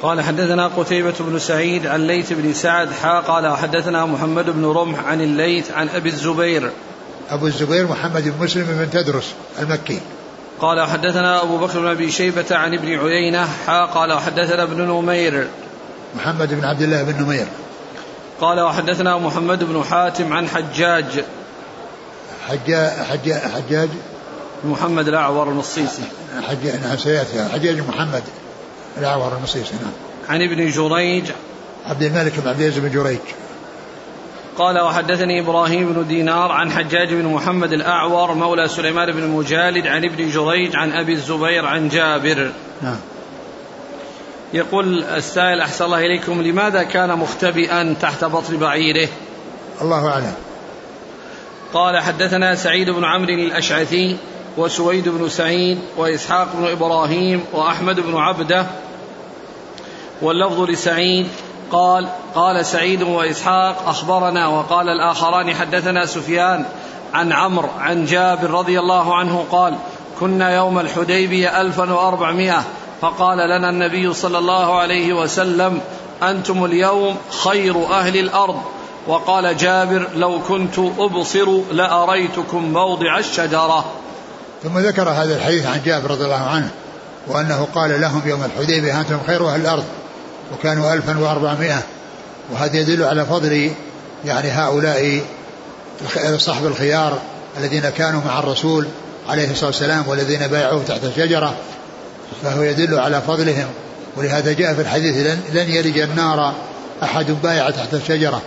قال 0.02 0.20
حدثنا 0.20 0.66
قتيبة 0.66 1.14
بن 1.20 1.38
سعيد 1.38 1.86
عن 1.86 2.06
ليث 2.06 2.32
بن 2.32 2.52
سعد 2.52 2.92
حا 2.92 3.20
قال 3.20 3.56
حدثنا 3.56 4.06
محمد 4.06 4.50
بن 4.50 4.64
رمح 4.64 5.04
عن 5.04 5.20
الليث 5.20 5.70
عن 5.70 5.88
أبي 5.88 6.08
الزبير. 6.08 6.70
أبو 7.30 7.46
الزبير 7.46 7.86
محمد 7.86 8.24
بن 8.24 8.44
مسلم 8.44 8.64
بن 8.64 8.90
تدرس 8.90 9.34
المكي. 9.58 10.00
قال 10.60 10.86
حدثنا 10.86 11.42
أبو 11.42 11.58
بكر 11.58 11.80
بن 11.80 11.86
أبي 11.86 12.10
شيبة 12.10 12.44
عن 12.50 12.74
ابن 12.74 12.98
عيينة 12.98 13.48
حا 13.66 13.84
قال 13.84 14.18
حدثنا 14.20 14.62
ابن 14.62 14.82
نمير. 14.82 15.46
محمد 16.16 16.54
بن 16.54 16.64
عبد 16.64 16.82
الله 16.82 17.02
بن 17.02 17.22
نمير. 17.22 17.46
قال 18.40 18.60
وحدثنا 18.60 19.18
محمد 19.18 19.64
بن 19.64 19.84
حاتم 19.84 20.32
عن 20.32 20.48
حجاج. 20.48 21.24
حجاج 22.50 22.90
حجاج, 23.10 23.40
حجاج. 23.40 23.88
محمد 24.64 25.08
الأعور 25.08 25.48
المصيصي. 25.48 26.02
حجاج 26.48 26.80
نعم 26.82 26.96
سيأتي. 26.96 27.48
حجاج 27.52 27.78
محمد 27.88 28.22
الأعور 28.98 29.36
المصيصي 29.36 29.74
نعم. 29.74 29.92
عن 30.28 30.42
ابن 30.42 30.70
جريج. 30.70 31.24
عبد 31.86 32.02
الملك 32.02 32.32
بن 32.38 32.48
عبد 32.48 32.60
العزيز 32.60 32.78
بن 32.78 32.90
جريج. 32.90 33.18
قال 34.58 34.80
وحدثني 34.80 35.40
إبراهيم 35.40 35.92
بن 35.92 36.08
دينار 36.08 36.52
عن 36.52 36.72
حجاج 36.72 37.14
بن 37.14 37.24
محمد 37.24 37.72
الأعور 37.72 38.34
مولى 38.34 38.68
سليمان 38.68 39.12
بن 39.12 39.22
المجالد 39.22 39.86
عن 39.86 40.04
ابن 40.04 40.30
جريج 40.30 40.76
عن 40.76 40.92
أبي 40.92 41.12
الزبير 41.12 41.66
عن 41.66 41.88
جابر. 41.88 42.52
نعم. 42.82 42.98
يقول 44.52 45.04
السائل 45.04 45.60
أحسن 45.60 45.84
الله 45.84 45.98
إليكم 45.98 46.42
لماذا 46.42 46.82
كان 46.82 47.18
مختبئا 47.18 47.96
تحت 48.00 48.24
بطن 48.24 48.56
بعيره؟ 48.56 49.08
الله 49.82 50.08
أعلم. 50.08 50.34
قال 51.74 51.98
حدثنا 51.98 52.54
سعيد 52.54 52.90
بن 52.90 53.04
عمرو 53.04 53.34
الأشعثي 53.34 54.16
وسويد 54.56 55.08
بن 55.08 55.28
سعيد 55.28 55.78
وإسحاق 55.96 56.48
بن 56.54 56.70
إبراهيم 56.70 57.44
وأحمد 57.52 58.00
بن 58.00 58.16
عبده. 58.16 58.66
واللفظ 60.22 60.60
لسعيد 60.60 61.26
قال 61.72 62.08
قال 62.34 62.66
سعيد 62.66 63.02
وإسحاق 63.02 63.88
أخبرنا 63.88 64.46
وقال 64.46 64.88
الآخران 64.88 65.54
حدثنا 65.54 66.06
سفيان 66.06 66.64
عن 67.14 67.32
عمرو 67.32 67.68
عن 67.78 68.04
جابر 68.04 68.50
رضي 68.50 68.80
الله 68.80 69.14
عنه 69.14 69.44
قال 69.50 69.74
كنا 70.20 70.56
يوم 70.56 70.78
الحديبية 70.78 71.60
ألفا 71.60 71.92
وأربعمائة 71.92 72.64
فقال 73.00 73.38
لنا 73.38 73.70
النبي 73.70 74.12
صلى 74.12 74.38
الله 74.38 74.78
عليه 74.78 75.12
وسلم 75.12 75.80
أنتم 76.22 76.64
اليوم 76.64 77.16
خير 77.44 77.86
أهل 77.86 78.16
الأرض 78.18 78.62
وقال 79.06 79.56
جابر 79.56 80.08
لو 80.14 80.40
كنت 80.48 80.78
أبصر 80.78 81.60
لأريتكم 81.72 82.72
موضع 82.72 83.18
الشجرة. 83.18 83.84
ثم 84.62 84.78
ذكر 84.78 85.08
هذا 85.08 85.36
الحديث 85.36 85.66
عن 85.66 85.80
جابر 85.84 86.10
رضي 86.10 86.24
الله 86.24 86.46
عنه 86.46 86.70
وأنه 87.26 87.66
قال 87.74 88.00
لهم 88.00 88.22
يوم 88.26 88.44
الحديبية 88.44 89.00
أنتم 89.00 89.18
خير 89.26 89.48
أهل 89.48 89.60
الأرض 89.60 89.84
وكانوا 90.52 90.94
ألفا 90.94 91.18
وأربعمائة 91.18 91.82
وهذا 92.52 92.76
يدل 92.76 93.04
على 93.04 93.26
فضل 93.26 93.72
يعني 94.24 94.50
هؤلاء 94.50 95.22
صحب 96.36 96.66
الخيار 96.66 97.18
الذين 97.58 97.88
كانوا 97.88 98.20
مع 98.26 98.38
الرسول 98.38 98.86
عليه 99.28 99.50
الصلاة 99.50 99.66
والسلام 99.66 100.08
والذين 100.08 100.46
بايعوه 100.46 100.82
تحت 100.88 101.04
الشجرة 101.04 101.54
فهو 102.42 102.62
يدل 102.62 102.98
على 102.98 103.20
فضلهم. 103.20 103.66
ولهذا 104.16 104.52
جاء 104.52 104.74
في 104.74 104.80
الحديث 104.80 105.16
لن, 105.16 105.40
لن 105.52 105.70
يلج 105.70 105.98
النار 105.98 106.54
أحد 107.02 107.30
بايع 107.42 107.70
تحت 107.70 107.94
الشجرة. 107.94 108.42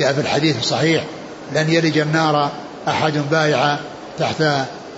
جاء 0.00 0.12
في 0.12 0.20
الحديث 0.20 0.58
الصحيح 0.58 1.04
لن 1.54 1.70
يلج 1.70 1.98
النار 1.98 2.50
أحد 2.88 3.12
بايع 3.30 3.76
تحت 4.18 4.44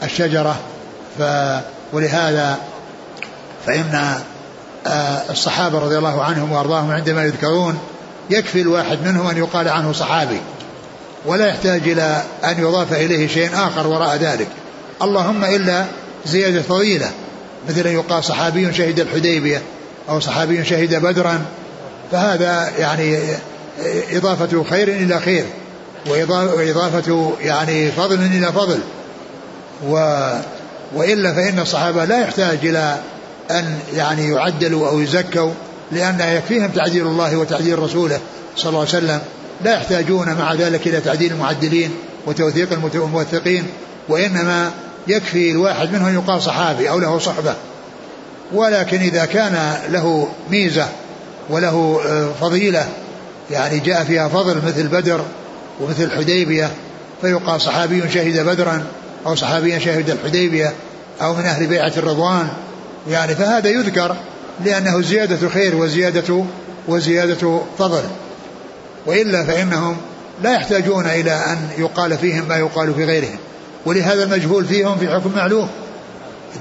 الشجرة. 0.03 0.57
ف 1.19 1.23
ولهذا 1.93 2.59
فإن 3.67 4.21
آه، 4.87 5.23
الصحابة 5.31 5.79
رضي 5.79 5.99
الله 5.99 6.25
عنهم 6.25 6.53
وأرضاهم 6.53 6.91
عندما 6.91 7.25
يذكرون 7.25 7.79
يكفي 8.31 8.61
الواحد 8.61 8.99
منهم 9.05 9.27
أن 9.27 9.37
يقال 9.37 9.69
عنه 9.69 9.93
صحابي 9.93 10.41
ولا 11.27 11.47
يحتاج 11.47 11.89
إلى 11.89 12.23
أن 12.45 12.61
يضاف 12.61 12.93
إليه 12.93 13.29
شيء 13.29 13.51
آخر 13.55 13.87
وراء 13.87 14.17
ذلك. 14.17 14.49
اللهم 15.03 15.45
إلا 15.45 15.85
زيادة 16.27 16.63
فضيلة 16.63 17.11
مثل 17.69 17.87
أن 17.87 17.93
يقال 17.93 18.25
صحابي 18.25 18.73
شهد 18.73 19.01
الحديبية 19.01 19.63
أو 20.09 20.21
صحابي 20.21 20.65
شهد 20.65 20.95
بدرا. 20.95 21.45
فهذا 22.13 22.73
يعني 22.79 23.19
إضافة 24.13 24.65
خير 24.71 24.89
إلى 24.89 25.21
خير 25.21 25.45
وإضافة 26.57 27.33
يعني 27.41 27.91
فضل 27.91 28.15
إلى 28.15 28.53
فضل. 28.53 28.79
و 29.89 30.21
وإلا 30.95 31.33
فإن 31.33 31.59
الصحابة 31.59 32.05
لا 32.05 32.21
يحتاج 32.21 32.59
إلى 32.63 32.97
أن 33.51 33.79
يعني 33.95 34.29
يعدلوا 34.29 34.89
أو 34.89 35.01
يزكوا 35.01 35.51
لأن 35.93 36.21
يكفيهم 36.21 36.69
تعديل 36.69 37.07
الله 37.07 37.37
وتعديل 37.37 37.79
رسوله 37.79 38.21
صلى 38.57 38.69
الله 38.69 38.81
عليه 38.81 38.89
وسلم. 38.89 39.21
لا 39.65 39.75
يحتاجون 39.75 40.35
مع 40.35 40.55
ذلك 40.55 40.87
إلى 40.87 41.01
تعديل 41.01 41.33
المعدلين 41.33 41.91
وتوثيق 42.27 42.73
الموثقين 42.73 43.67
وإنما 44.09 44.71
يكفي 45.09 45.51
الواحد 45.51 45.93
منهم 45.93 46.15
يقال 46.15 46.43
صحابي 46.43 46.91
أو 46.91 46.99
له 46.99 47.19
صحبة. 47.19 47.55
ولكن 48.53 49.01
إذا 49.01 49.25
كان 49.25 49.79
له 49.89 50.29
ميزة 50.51 50.89
وله 51.51 52.01
آه، 52.07 52.29
فضيلة 52.41 52.89
يعني 53.51 53.79
جاء 53.79 54.05
فيها 54.05 54.29
فضل 54.29 54.57
مثل 54.67 54.89
بدر 54.89 55.21
ومثل 55.81 56.03
الحديبية 56.03 56.71
فيقال 57.21 57.61
صحابي 57.61 58.03
شهد 58.11 58.47
بدرا 58.47 58.83
أو 59.27 59.35
صحابي 59.35 59.81
شهد 59.81 60.11
الحديبية 60.11 60.73
أو 61.23 61.35
من 61.35 61.45
أهل 61.45 61.67
بيعة 61.67 61.93
الرضوان. 61.97 62.49
يعني 63.11 63.35
فهذا 63.35 63.69
يذكر 63.69 64.17
لأنه 64.65 65.03
زيادة 65.03 65.49
خير 65.49 65.77
وزيادة 65.77 66.45
وزيادة 66.89 67.61
فضل. 67.79 68.03
وإلا 69.07 69.45
فإنهم 69.45 69.97
لا 70.43 70.53
يحتاجون 70.53 71.07
إلى 71.07 71.33
أن 71.33 71.59
يقال 71.79 72.19
فيهم 72.19 72.49
ما 72.49 72.57
يقال 72.57 72.95
في 72.95 73.05
غيرهم. 73.05 73.39
ولهذا 73.87 74.23
المجهول 74.23 74.65
فيهم 74.65 74.99
في 74.99 75.09
حكم 75.09 75.33
معلوم. 75.37 75.69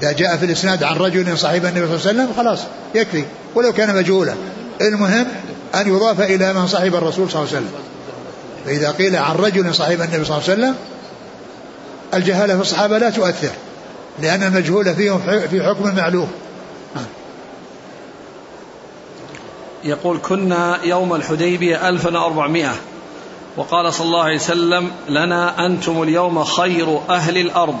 إذا 0.02 0.12
جاء 0.12 0.36
في 0.36 0.44
الإسناد 0.44 0.82
عن 0.82 0.96
رجل 0.96 1.38
صاحب 1.38 1.64
النبي 1.64 1.86
صلى 1.86 1.96
الله 1.96 2.08
عليه 2.08 2.20
وسلم 2.20 2.28
خلاص 2.36 2.58
يكفي 2.94 3.24
ولو 3.54 3.72
كان 3.72 3.96
مجهولا. 3.96 4.34
المهم 4.80 5.26
أن 5.74 5.88
يضاف 5.88 6.20
إلى 6.20 6.52
من 6.52 6.66
صاحب 6.66 6.94
الرسول 6.94 7.30
صلى 7.30 7.42
الله 7.42 7.54
عليه 7.54 7.66
وسلم. 7.66 7.80
فإذا 8.64 8.90
قيل 8.90 9.16
عن 9.16 9.36
رجل 9.36 9.74
صاحب 9.74 10.00
النبي 10.00 10.24
صلى 10.24 10.36
الله 10.36 10.50
عليه 10.50 10.52
وسلم 10.52 10.74
الجهالة 12.14 12.54
في 12.54 12.60
الصحابة 12.60 12.98
لا 12.98 13.10
تؤثر 13.10 13.50
لأن 14.22 14.42
المجهول 14.42 14.94
فيهم 14.94 15.20
في 15.50 15.62
حكم 15.62 15.96
معلوم. 15.96 16.30
يقول 19.84 20.18
كنا 20.28 20.78
يوم 20.84 21.14
الحديبية 21.14 21.88
1400 21.88 22.74
وقال 23.56 23.94
صلى 23.94 24.06
الله 24.06 24.22
عليه 24.22 24.36
وسلم 24.36 24.90
لنا 25.08 25.66
أنتم 25.66 26.02
اليوم 26.02 26.44
خير 26.44 27.00
أهل 27.10 27.38
الأرض. 27.38 27.76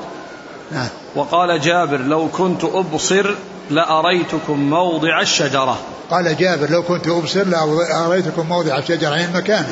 نعم. 0.72 0.88
وقال 1.14 1.60
جابر 1.60 2.00
لو 2.00 2.28
كنت 2.28 2.64
أبصر 2.64 3.34
لأريتكم 3.70 4.70
موضع 4.70 5.20
الشجرة. 5.20 5.78
قال 6.10 6.36
جابر 6.36 6.70
لو 6.70 6.82
كنت 6.82 7.08
أبصر 7.08 7.44
لأريتكم 7.44 8.48
موضع 8.48 8.78
الشجرة 8.78 9.10
يعني 9.10 9.24
المكان؟ 9.24 9.64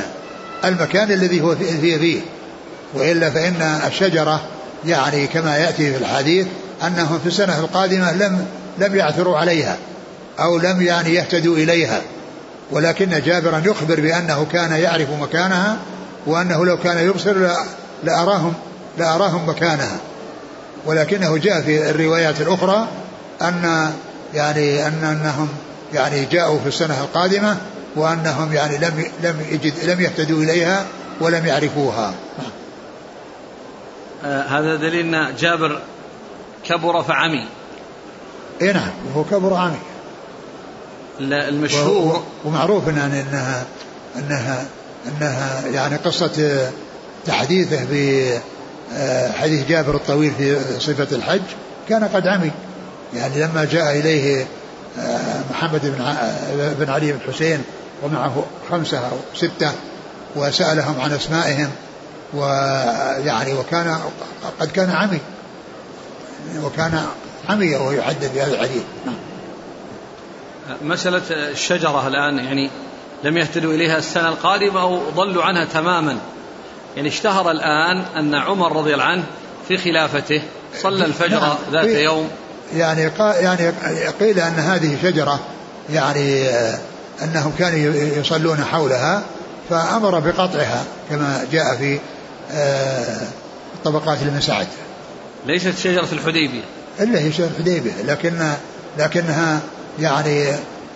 المكان 0.64 1.12
الذي 1.12 1.40
هو 1.40 1.56
فيه 1.56 1.98
فيه 1.98 2.20
وإلا 2.94 3.30
فإن 3.30 3.80
الشجرة 3.86 4.40
يعني 4.86 5.26
كما 5.26 5.56
يأتي 5.56 5.92
في 5.92 5.98
الحديث 5.98 6.46
أنهم 6.86 7.18
في 7.18 7.26
السنة 7.26 7.58
القادمة 7.58 8.12
لم 8.12 8.46
لم 8.78 8.96
يعثروا 8.96 9.38
عليها 9.38 9.76
أو 10.38 10.58
لم 10.58 10.82
يعني 10.82 11.14
يهتدوا 11.14 11.56
إليها. 11.56 12.00
ولكن 12.70 13.20
جابرا 13.26 13.62
يخبر 13.66 14.00
بأنه 14.00 14.46
كان 14.52 14.72
يعرف 14.72 15.08
مكانها 15.20 15.76
وأنه 16.26 16.64
لو 16.64 16.76
كان 16.76 17.06
يبصر 17.06 17.34
لأراهم 18.04 18.54
لأراهم 18.98 19.48
مكانها. 19.48 19.96
ولكنه 20.86 21.36
جاء 21.36 21.60
في 21.60 21.90
الروايات 21.90 22.40
الأخرى 22.40 22.88
أن 23.42 23.92
يعني 24.34 24.86
أن 24.86 25.04
أنهم 25.04 25.48
يعني 25.94 26.24
جاءوا 26.24 26.58
في 26.58 26.68
السنة 26.68 27.00
القادمة 27.00 27.56
وأنهم 27.96 28.52
يعني 28.52 28.78
لم 28.78 29.04
لم 29.22 29.46
يجد 29.50 29.84
لم 29.84 30.00
يهتدوا 30.00 30.42
إليها 30.42 30.86
ولم 31.20 31.46
يعرفوها. 31.46 32.14
آه 34.24 34.42
هذا 34.42 34.76
دليل 34.76 35.14
أن 35.14 35.36
جابر 35.36 35.80
كبر 36.64 37.02
فعمي. 37.02 37.46
اي 38.62 38.72
نعم 38.72 38.90
وهو 39.08 39.24
كبر 39.24 39.54
عمي. 39.54 39.78
المشهور 41.20 42.24
ومعروف 42.44 42.88
ان 42.88 42.98
انها 42.98 43.64
انها 44.16 44.64
إنها 45.08 45.66
يعني 45.66 45.96
قصة 45.96 46.70
تحديثه 47.26 47.84
آه، 48.94 49.46
جابر 49.68 49.94
الطويل 49.94 50.32
في 50.38 50.60
صفة 50.80 51.16
الحج 51.16 51.42
كان 51.88 52.04
قد 52.04 52.26
عمي. 52.26 52.50
يعني 53.14 53.42
لما 53.42 53.64
جاء 53.64 53.98
إليه 53.98 54.46
آه، 54.98 55.40
محمد 55.50 55.80
بن 55.82 56.16
بن 56.78 56.90
علي 56.90 57.12
بن 57.12 57.18
حسين 57.32 57.62
ومعه 58.02 58.44
خمسة 58.70 58.98
أو 58.98 59.16
ستة 59.34 59.72
وسألهم 60.36 61.00
عن 61.00 61.12
أسمائهم 61.12 61.70
ويعني 62.34 63.52
وكان 63.52 63.98
قد 64.60 64.70
كان 64.70 64.90
عمي. 64.90 65.20
وكان 66.62 67.06
عمي 67.48 67.74
وهو 67.74 67.92
يحدث 67.92 68.34
بهذا 68.34 68.52
الحديث. 68.52 68.82
نعم. 69.06 69.16
مسألة 70.82 71.22
الشجرة 71.30 72.08
الآن 72.08 72.38
يعني 72.38 72.70
لم 73.24 73.38
يهتدوا 73.38 73.72
إليها 73.72 73.98
السنة 73.98 74.28
القادمة 74.28 74.80
أو 74.80 75.00
ضلوا 75.16 75.44
عنها 75.44 75.64
تماما. 75.64 76.18
يعني 76.96 77.08
اشتهر 77.08 77.50
الآن 77.50 78.04
أن 78.16 78.34
عمر 78.34 78.76
رضي 78.76 78.92
الله 78.92 79.04
عنه 79.04 79.24
في 79.68 79.76
خلافته 79.76 80.42
صلى 80.82 81.04
الفجر 81.04 81.40
نعم. 81.40 81.56
ذات 81.72 81.86
يوم. 81.88 82.28
يعني 82.76 83.10
يعني 83.18 83.68
قيل 84.20 84.40
أن 84.40 84.58
هذه 84.58 84.96
شجرة 85.02 85.40
يعني 85.90 86.48
أنهم 87.22 87.52
كانوا 87.58 87.94
يصلون 87.94 88.64
حولها 88.64 89.22
فأمر 89.70 90.18
بقطعها 90.18 90.84
كما 91.10 91.46
جاء 91.52 91.76
في 91.76 91.98
آه، 92.52 93.20
طبقات 93.84 94.18
ابن 94.22 94.40
سعد. 94.40 94.66
ليست 95.46 95.78
شجرة 95.78 96.08
الحديبية. 96.12 96.62
إلا 97.00 97.18
هي 97.18 97.32
شجرة 97.32 97.50
الحديبية 97.58 98.02
لكن 98.06 98.32
لكنها 98.98 99.60
يعني 100.00 100.48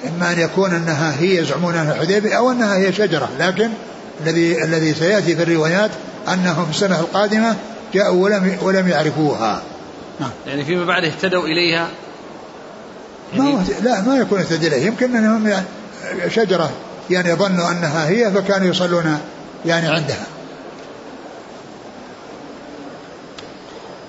إما 0.09 0.33
أن 0.33 0.39
يكون 0.39 0.75
أنها 0.75 1.21
هي 1.21 1.37
يزعمون 1.37 1.75
أنها 1.75 1.95
الحديبية 1.95 2.39
أو 2.39 2.51
أنها 2.51 2.77
هي 2.77 2.93
شجرة 2.93 3.29
لكن 3.39 3.71
الذي 4.21 4.65
الذي 4.65 4.95
سيأتي 4.95 5.37
في 5.37 5.43
الروايات 5.43 5.91
أنهم 6.29 6.65
في 6.65 6.71
السنة 6.71 7.01
القادمة 7.01 7.57
جاءوا 7.95 8.25
ولم 8.25 8.59
ولم 8.63 8.89
يعرفوها. 8.89 9.63
نعم. 10.21 10.31
يعني 10.47 10.65
فيما 10.65 10.85
بعد 10.85 11.05
اهتدوا 11.05 11.47
إليها؟ 11.47 11.89
يعني 13.35 13.53
ما 13.53 13.65
لا 13.83 14.01
ما 14.01 14.17
يكون 14.17 14.39
اهتدوا 14.39 14.69
إليها. 14.69 14.87
يمكن 14.87 15.17
أنهم 15.17 15.49
يعني 15.49 15.67
شجرة 16.29 16.71
يعني 17.11 17.35
ظنوا 17.35 17.71
أنها 17.71 18.09
هي 18.09 18.31
فكانوا 18.31 18.69
يصلون 18.69 19.19
يعني 19.67 19.89
عندها. 19.89 20.27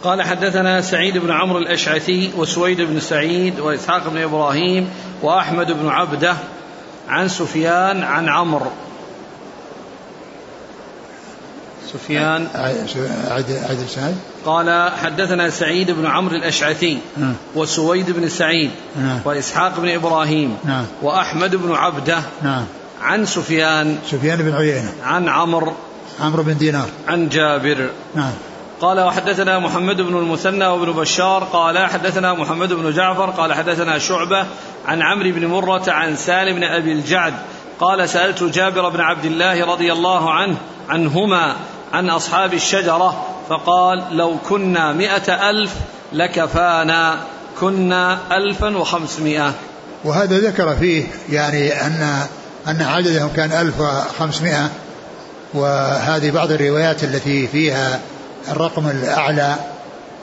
قال 0.04 0.22
حدثنا 0.22 0.82
سعيد 0.82 1.18
بن 1.18 1.32
عمرو 1.32 1.58
الأشعثي 1.58 2.32
وسويد 2.38 2.82
بن 2.82 3.00
سعيد 3.00 3.60
وإسحاق 3.60 4.10
بن 4.10 4.18
إبراهيم 4.18 4.90
وأحمد 5.22 5.72
بن 5.72 5.90
عبدة 5.90 6.36
عن 7.10 7.28
سفيان 7.28 8.04
عن 8.04 8.30
عمرو. 8.30 8.72
سفيان. 11.94 12.48
عدل 13.30 13.88
سعيد 13.90 14.16
قال 14.46 14.92
حدثنا 15.04 15.50
سعيد 15.50 15.92
بن 15.92 16.06
عمرو 16.06 16.36
الأشعثي 16.36 16.98
نعم. 17.18 17.34
وسويد 17.56 18.12
بن 18.12 18.30
سعيد 18.30 18.72
نعم. 18.96 19.20
وإسحاق 19.26 19.80
بن 19.80 19.90
إبراهيم 19.90 20.58
نعم. 20.66 20.86
وأحمد 21.02 21.56
بن 21.56 21.76
عبده 21.76 22.22
نعم. 22.44 22.66
عن 23.02 23.26
سفيان. 23.26 23.98
سفيان 24.12 24.38
بن 24.38 24.54
عيينة. 24.54 24.92
عن 25.04 25.30
عمرو. 25.30 25.74
عمرو 26.20 26.44
بن 26.44 26.58
دينار. 26.58 26.88
عن 27.08 27.30
جابر. 27.30 27.90
نعم 28.16 28.32
قال 28.82 29.00
وحدثنا 29.00 29.60
محمد 29.60 30.02
بن 30.02 30.18
المثنى 30.18 30.66
وابن 30.66 30.92
بشار. 30.92 31.44
قال 31.44 31.90
حدثنا 31.90 32.34
محمد 32.34 32.74
بن 32.74 32.94
جعفر. 32.94 33.30
قال 33.30 33.54
حدثنا 33.54 34.00
شعبة 34.00 34.46
عن 34.88 35.02
عمرو 35.02 35.32
بن 35.32 35.46
مرة 35.46 35.84
عن 35.88 36.16
سالم 36.16 36.56
بن 36.56 36.64
أبي 36.64 36.92
الجعد. 36.92 37.34
قال 37.80 38.10
سألت 38.10 38.44
جابر 38.44 38.90
بن 38.90 39.00
عبد 39.00 39.26
الله 39.26 39.66
رضي 39.66 39.92
الله 39.92 40.34
عنه 40.34 40.58
عنهما 40.90 41.56
عن 41.94 42.10
أصحاب 42.10 42.54
الشجرة 42.54 43.26
فقال 43.50 44.04
لو 44.12 44.36
كنا 44.50 44.94
مئة 44.94 45.50
ألف 45.50 45.74
لكفانا 46.14 47.20
كنا 47.60 48.18
ألفا 48.32 48.78
وخمسمائة. 48.78 49.54
وهذا 50.04 50.38
ذكر 50.38 50.76
فيه 50.76 51.04
يعني 51.30 51.74
أن 51.74 52.26
أن 52.68 52.82
عددهم 52.82 53.30
كان 53.36 53.52
ألف 53.52 53.80
وخمسمائة 53.80 54.70
وهذه 55.54 56.32
بعض 56.32 56.52
الروايات 56.52 57.04
التي 57.04 57.48
فيها 57.48 58.00
الرقم 58.52 58.88
الأعلى 58.90 59.56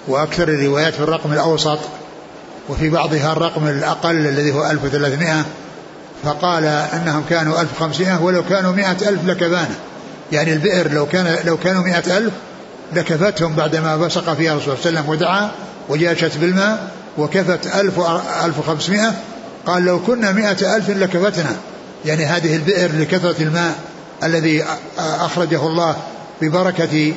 وأكثر 0.09 0.48
الروايات 0.48 0.94
في 0.94 1.00
الرقم 1.00 1.33
الأوسط 1.33 1.79
وفي 2.68 2.90
بعضها 2.90 3.33
الرقم 3.33 3.66
الأقل 3.68 4.11
الذي 4.11 4.52
هو 4.52 4.70
1300 4.70 5.44
فقال 6.24 6.64
أنهم 6.64 7.24
كانوا 7.31 7.61
1500 7.61 8.22
ولو 8.22 8.42
كانوا 8.48 8.72
100 8.72 8.90
ألف 8.90 9.24
لكفانا. 9.24 9.74
يعني 10.32 10.52
البئر 10.52 10.92
لو 10.92 11.06
كان 11.06 11.38
لو 11.44 11.56
كانوا 11.56 11.82
100 11.82 11.98
ألف 11.98 12.32
لكفتهم 12.92 13.54
بعدما 13.54 13.96
بصق 13.96 14.34
فيها 14.34 14.52
الرسول 14.52 14.76
صلى 14.78 14.88
الله 14.88 15.00
عليه 15.00 15.00
وسلم 15.00 15.08
ودعا 15.08 15.50
وجاشت 15.88 16.38
بالماء 16.38 16.90
وكفت 17.18 17.66
1000 17.66 18.00
1500 18.44 19.14
قال 19.66 19.84
لو 19.84 20.00
كنا 20.00 20.32
100 20.32 20.76
ألف 20.76 20.90
لكفتنا. 20.90 21.56
يعني 22.04 22.24
هذه 22.24 22.56
البئر 22.56 22.90
لكثرة 22.92 23.42
الماء 23.42 23.74
الذي 24.22 24.64
أخرجه 24.98 25.66
الله 25.66 25.96
ببركة 26.42 27.14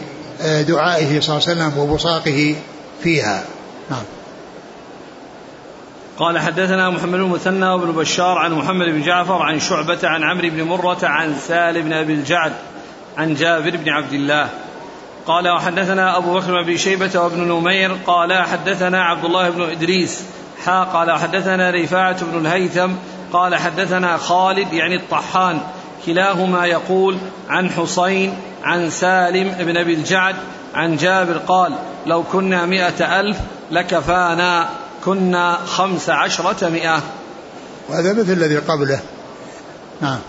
دعائه 0.67 1.19
صلى 1.19 1.37
الله 1.37 1.49
عليه 1.49 1.61
وسلم 1.61 1.77
وبصاقه 1.77 2.55
فيها. 3.03 3.43
نعم. 3.91 4.03
قال 6.19 6.39
حدثنا 6.39 6.89
محمد 6.89 7.11
بن 7.11 7.21
المثنى 7.21 7.69
وابن 7.69 7.91
بشار 7.91 8.37
عن 8.37 8.53
محمد 8.53 8.85
بن 8.85 9.01
جعفر 9.01 9.41
عن 9.41 9.59
شعبة 9.59 9.99
عن 10.03 10.23
عمرو 10.23 10.49
بن 10.49 10.63
مرة 10.63 10.99
عن 11.03 11.35
سالم 11.47 11.81
بن 11.81 11.93
أبي 11.93 12.13
الجعد 12.13 12.53
عن 13.19 13.35
جابر 13.35 13.77
بن 13.77 13.89
عبد 13.89 14.13
الله. 14.13 14.49
قال 15.25 15.49
وحدثنا 15.49 16.17
أبو 16.17 16.39
بكر 16.39 16.63
بن 16.63 16.77
شيبة 16.77 17.19
وابن 17.19 17.39
نمير. 17.39 17.97
قال 18.07 18.43
حدثنا 18.43 19.03
عبد 19.03 19.25
الله 19.25 19.49
بن 19.49 19.61
إدريس. 19.61 20.21
حا 20.65 20.83
قال 20.83 21.11
حدثنا 21.11 21.71
رفاعة 21.71 22.25
بن 22.25 22.45
الهيثم. 22.45 22.91
قال 23.33 23.55
حدثنا 23.55 24.17
خالد 24.17 24.73
يعني 24.73 24.95
الطحان. 24.95 25.59
كلاهما 26.05 26.65
يقول 26.65 27.17
عن 27.49 27.69
حسين 27.69 28.33
عن 28.63 28.89
سالم 28.89 29.55
بن 29.59 29.77
أبي 29.77 29.93
الجعد 29.93 30.35
عن 30.75 30.95
جابر 30.95 31.37
قال 31.37 31.73
لو 32.05 32.23
كنا 32.23 32.65
مئة 32.65 33.19
ألف 33.19 33.37
لكفانا. 33.71 34.69
كنا 35.05 35.55
خمس 35.65 36.09
عشرة 36.09 36.69
مئة. 36.69 37.01
وهذا 37.89 38.13
مثل 38.13 38.31
الذي 38.31 38.57
قبله. 38.57 38.99
نعم. 40.01 40.19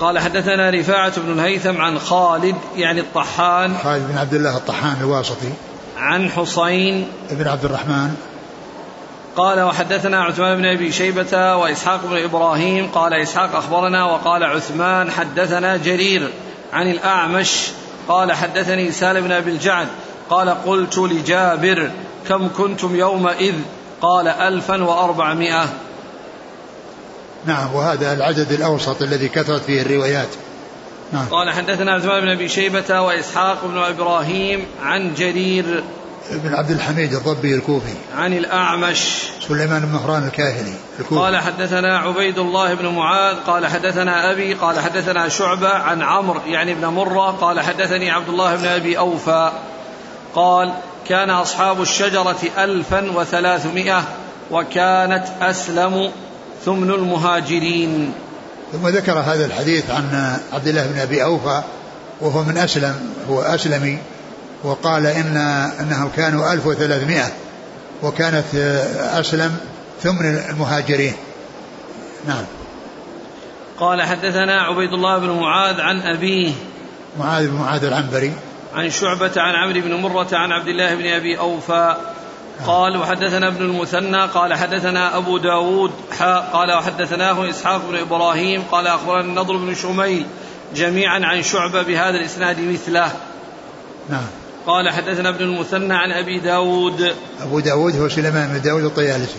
قال 0.00 0.18
حدثنا 0.18 0.70
رفاعة 0.70 1.20
بن 1.20 1.32
الهيثم 1.32 1.80
عن 1.80 1.98
خالد 1.98 2.56
يعني 2.76 3.00
الطحان. 3.00 3.76
خالد 3.84 4.08
بن 4.08 4.18
عبد 4.18 4.34
الله 4.34 4.56
الطحان 4.56 4.96
الواسطي. 5.00 5.52
عن 5.98 6.30
حسين 6.30 7.08
بن 7.30 7.48
عبد 7.48 7.64
الرحمن. 7.64 8.14
قال 9.36 9.60
وحدثنا 9.60 10.24
عثمان 10.24 10.56
بن 10.56 10.66
أبي 10.66 10.92
شيبة 10.92 11.56
وإسحاق 11.56 12.00
بن 12.06 12.24
إبراهيم. 12.24 12.90
قال 12.94 13.14
إسحاق 13.14 13.56
أخبرنا 13.56 14.04
وقال 14.04 14.44
عثمان 14.44 15.10
حدثنا 15.10 15.76
جرير 15.76 16.30
عن 16.72 16.90
الأعمش. 16.90 17.68
قال 18.08 18.32
حدثني 18.32 18.92
سالم 18.92 19.24
بن 19.24 19.32
أبي 19.32 19.50
الجعد. 19.50 19.88
قال 20.30 20.48
قلت 20.66 20.98
لجابر 20.98 21.90
كم 22.28 22.48
كنتم 22.48 22.96
يومئذ؟ 22.96 23.54
قال 24.00 24.28
ألفا 24.28 24.84
وأربعمائة. 24.84 25.68
نعم 27.44 27.74
وهذا 27.74 28.12
العدد 28.12 28.52
الأوسط 28.52 29.02
الذي 29.02 29.28
كثرت 29.28 29.64
فيه 29.64 29.82
الروايات. 29.82 30.28
نعم. 31.12 31.26
قال 31.30 31.50
حدثنا 31.50 31.92
عثمان 31.92 32.20
بن 32.20 32.28
أبي 32.28 32.48
شيبة 32.48 33.00
وإسحاق 33.00 33.64
بن 33.64 33.78
إبراهيم 33.78 34.66
عن 34.82 35.14
جرير 35.14 35.84
بن 36.30 36.54
عبد 36.54 36.70
الحميد 36.70 37.14
الضبي 37.14 37.54
الكوفي. 37.54 37.94
عن 38.16 38.32
الأعمش. 38.32 39.22
سليمان 39.48 39.82
بن 39.82 39.92
مهران 39.92 40.26
الكاهلي 40.26 40.74
الكوفي. 40.98 41.20
قال 41.20 41.36
حدثنا 41.36 41.98
عبيد 41.98 42.38
الله 42.38 42.74
بن 42.74 42.86
معاذ 42.86 43.36
قال 43.36 43.66
حدثنا 43.66 44.30
أبي 44.30 44.54
قال 44.54 44.80
حدثنا 44.80 45.28
شعبة 45.28 45.68
عن 45.68 46.02
عمرو 46.02 46.40
يعني 46.46 46.74
بن 46.74 46.86
مرة 46.86 47.30
قال 47.30 47.60
حدثني 47.60 48.10
عبد 48.10 48.28
الله 48.28 48.56
بن 48.56 48.66
أبي 48.66 48.98
أوفى. 48.98 49.52
قال 50.34 50.72
كان 51.08 51.30
أصحاب 51.30 51.82
الشجرة 51.82 52.38
ألفا 52.58 53.10
وثلاثمائة 53.10 54.04
وكانت 54.50 55.24
أسلم 55.42 56.10
ثمن 56.66 56.90
المهاجرين. 56.90 58.12
ثم 58.72 58.88
ذكر 58.88 59.18
هذا 59.18 59.46
الحديث 59.46 59.90
عن 59.90 60.36
عبد 60.52 60.68
الله 60.68 60.86
بن 60.86 60.98
أبي 60.98 61.24
أوفى 61.24 61.62
وهو 62.20 62.42
من 62.42 62.58
أسلم 62.58 62.94
هو 63.28 63.42
أسلمي 63.42 63.98
وقال 64.64 65.06
إن 65.06 65.36
أنهم 65.80 66.10
كانوا 66.16 66.52
1300 66.52 67.22
وكانت 68.02 68.54
أسلم 68.98 69.56
ثمن 70.02 70.42
المهاجرين. 70.50 71.12
نعم. 72.26 72.44
قال 73.80 74.02
حدثنا 74.02 74.62
عبيد 74.62 74.92
الله 74.92 75.18
بن 75.18 75.30
معاذ 75.30 75.80
عن 75.80 76.00
أبيه. 76.00 76.52
معاذ 77.18 77.48
بن 77.48 77.54
معاذ 77.54 77.84
العنبري. 77.84 78.32
عن 78.74 78.90
شعبة 78.90 79.32
عن 79.36 79.54
عمرو 79.54 79.80
بن 79.80 79.94
مرة 79.94 80.28
عن 80.32 80.52
عبد 80.52 80.68
الله 80.68 80.94
بن 80.94 81.06
أبي 81.06 81.38
أوفى 81.38 81.96
قال 82.66 82.96
وحدثنا 82.96 83.48
ابن 83.48 83.64
المثنى 83.64 84.22
قال 84.22 84.54
حدثنا 84.54 85.16
أبو 85.16 85.38
داود 85.38 85.90
قال 86.52 86.72
وحدثناه 86.72 87.50
إسحاق 87.50 87.82
بن 87.90 87.96
إبراهيم 87.96 88.62
قال 88.70 88.86
أخبرنا 88.86 89.20
النضر 89.20 89.56
بن 89.56 89.74
شميل 89.74 90.26
جميعا 90.74 91.20
عن 91.24 91.42
شعبة 91.42 91.82
بهذا 91.82 92.16
الإسناد 92.16 92.60
مثله. 92.60 93.12
نعم. 94.10 94.26
قال 94.66 94.90
حدثنا 94.90 95.28
ابن 95.28 95.44
المثنى 95.44 95.94
عن 95.94 96.12
أبي 96.12 96.38
داود. 96.38 97.14
أبو 97.42 97.60
داود 97.60 98.00
هو 98.00 98.08
سليمان 98.08 98.48
بن 98.48 98.60
داود 98.60 98.84
الطيالسي. 98.84 99.38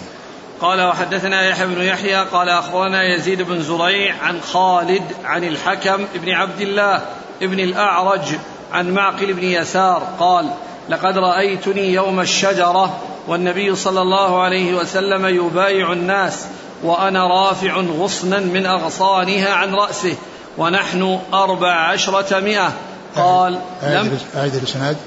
قال 0.62 0.82
وحدثنا 0.82 1.50
يحيى 1.50 1.68
بن 1.68 1.82
يحيى 1.82 2.24
قال 2.24 2.50
أخبرنا 2.50 3.16
يزيد 3.16 3.42
بن 3.42 3.62
زريع 3.62 4.16
عن 4.24 4.42
خالد 4.42 5.04
عن 5.26 5.44
الحكم 5.44 6.06
بن 6.16 6.30
عبد 6.30 6.62
الله 6.62 7.02
ابن 7.42 7.60
الأعرج 7.60 8.26
عن 8.72 8.94
معقل 8.94 9.34
بن 9.34 9.44
يسار 9.44 10.08
قال 10.20 10.50
لقد 10.90 11.18
رأيتني 11.18 11.94
يوم 11.94 12.20
الشجرة 12.20 12.98
والنبي 13.28 13.76
صلى 13.76 14.02
الله 14.02 14.42
عليه 14.42 14.74
وسلم 14.76 15.26
يبايع 15.26 15.92
الناس 15.94 16.46
وأنا 16.84 17.28
رافع 17.28 17.78
غصنا 17.78 18.40
من 18.40 18.66
أغصانها 18.66 19.54
عن 19.54 19.76
رأسه 19.76 20.16
ونحن 20.58 21.20
أربع 21.34 21.74
عشرة 21.74 22.40
مئة. 22.40 22.74
قال 23.16 23.60
لم 23.84 24.20
أعيد 24.36 24.56
الإسناد. 24.56 24.98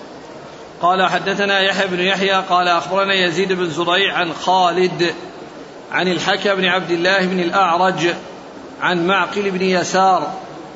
قال 0.83 1.09
حدثنا 1.09 1.61
يحيى 1.61 1.87
بن 1.87 2.01
يحيى 2.01 2.35
قال 2.35 2.69
أخبرنا 2.69 3.14
يزيد 3.14 3.53
بن 3.53 3.71
زريع 3.71 4.14
عن 4.14 4.33
خالد 4.33 5.14
عن 5.93 6.09
الحكى 6.09 6.55
بن 6.55 6.64
عبد 6.64 6.90
الله 6.90 7.27
بن 7.27 7.40
الأعرج 7.40 8.14
عن 8.83 9.07
معقل 9.07 9.51
بن 9.51 9.62
يسار. 9.62 10.33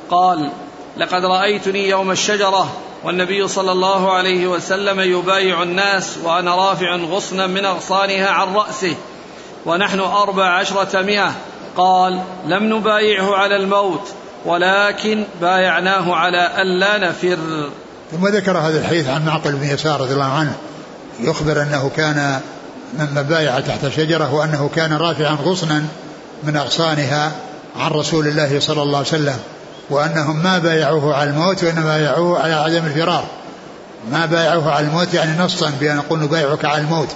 قال 0.09 0.51
لقد 0.97 1.25
رأيتني 1.25 1.89
يوم 1.89 2.11
الشجرة 2.11 2.69
والنبي 3.05 3.47
صلى 3.47 3.71
الله 3.71 4.13
عليه 4.13 4.47
وسلم 4.47 4.99
يبايع 4.99 5.63
الناس 5.63 6.17
وأنا 6.23 6.55
رافع 6.55 6.95
غصنا 6.95 7.47
من 7.47 7.65
أغصانها 7.65 8.29
عن 8.29 8.53
رأسه. 8.53 8.95
ونحن 9.65 9.99
أربع 9.99 10.59
عشرة 10.59 11.01
مئة. 11.01 11.31
قال 11.77 12.21
لم 12.47 12.75
نبايعه 12.77 13.35
على 13.35 13.55
الموت 13.55 14.07
ولكن 14.45 15.23
بايعناه 15.41 16.15
على 16.15 16.51
ألا 16.61 16.97
نفر. 16.97 17.69
ثم 18.11 18.27
ذكر 18.27 18.57
هذا 18.57 18.79
الحديث 18.79 19.09
عن 19.09 19.25
معقل 19.25 19.51
بن 19.51 19.67
يسار 19.67 20.01
رضي 20.01 20.13
الله 20.13 20.31
عنه. 20.31 20.55
يخبر 21.19 21.61
أنه 21.61 21.91
كان 21.95 22.39
من 22.93 23.25
بايع 23.29 23.59
تحت 23.59 23.87
شجرة 23.87 24.33
وأنه 24.33 24.69
كان 24.75 24.93
رافعا 24.93 25.37
غصنا 25.43 25.83
من 26.43 26.55
أغصانها 26.55 27.31
عن 27.79 27.91
رسول 27.91 28.27
الله 28.27 28.59
صلى 28.59 28.81
الله 28.83 28.97
عليه 28.97 29.07
وسلم. 29.07 29.39
وأنهم 29.89 30.43
ما 30.43 30.57
بايعوه 30.57 31.15
على 31.15 31.29
الموت 31.29 31.63
وإنما 31.63 31.97
بايعوه 31.97 32.39
على 32.39 32.53
عدم 32.53 32.85
الفرار. 32.85 33.25
ما 34.11 34.25
بايعوه 34.25 34.71
على 34.71 34.87
الموت 34.87 35.13
يعني 35.13 35.39
نصا 35.39 35.71
بأن 35.79 35.95
نقول 35.95 36.19
نبايعك 36.19 36.65
على 36.65 36.81
الموت 36.81 37.09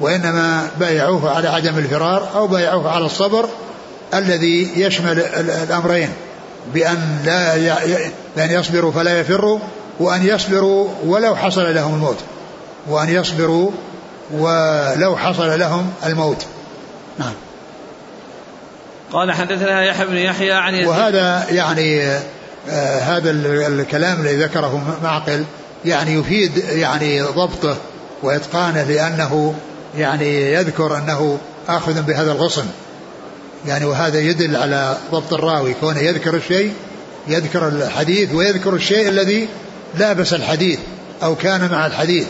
وإنما 0.00 0.68
بايعوه 0.80 1.30
على 1.30 1.48
عدم 1.48 1.78
الفرار 1.78 2.28
أو 2.34 2.46
بايعوه 2.46 2.90
على 2.90 3.06
الصبر 3.06 3.48
الذي 4.14 4.70
يشمل 4.76 5.20
الأمرين 5.64 6.08
بأن 6.74 7.18
لا 7.24 7.56
بأن 8.36 8.50
يصبروا 8.50 8.92
فلا 8.92 9.20
يفروا 9.20 9.58
وأن 10.00 10.26
يصبروا 10.26 10.88
ولو 11.06 11.36
حصل 11.36 11.74
لهم 11.74 11.94
الموت 11.94 12.18
وأن 12.88 13.08
يصبروا 13.08 13.70
ولو 14.32 15.16
حصل 15.16 15.58
لهم 15.58 15.92
الموت. 16.06 16.46
نعم. 17.18 17.34
قال 19.12 19.32
حدثنا 19.32 19.84
يحيى 19.84 20.06
بن 20.06 20.16
يحيى 20.16 20.52
عن 20.52 20.74
يزيد. 20.74 20.86
وهذا 20.86 21.46
يعني 21.50 22.02
آه 22.68 22.98
هذا 22.98 23.30
الكلام 23.68 24.20
الذي 24.20 24.36
ذكره 24.36 24.98
معقل 25.02 25.44
يعني 25.84 26.14
يفيد 26.14 26.56
يعني 26.56 27.22
ضبطه 27.22 27.76
وإتقانه 28.22 28.82
لأنه 28.82 29.54
يعني 29.98 30.52
يذكر 30.52 30.98
أنه 30.98 31.38
آخذ 31.68 32.02
بهذا 32.02 32.32
الغصن. 32.32 32.66
يعني 33.66 33.84
وهذا 33.84 34.20
يدل 34.20 34.56
على 34.56 34.96
ضبط 35.12 35.32
الراوي 35.32 35.74
كونه 35.74 36.00
يذكر 36.00 36.34
الشيء 36.34 36.72
يذكر 37.28 37.68
الحديث 37.68 38.34
ويذكر 38.34 38.74
الشيء 38.74 39.08
الذي 39.08 39.48
لابس 39.98 40.34
الحديث 40.34 40.78
أو 41.22 41.34
كان 41.34 41.70
مع 41.70 41.86
الحديث 41.86 42.26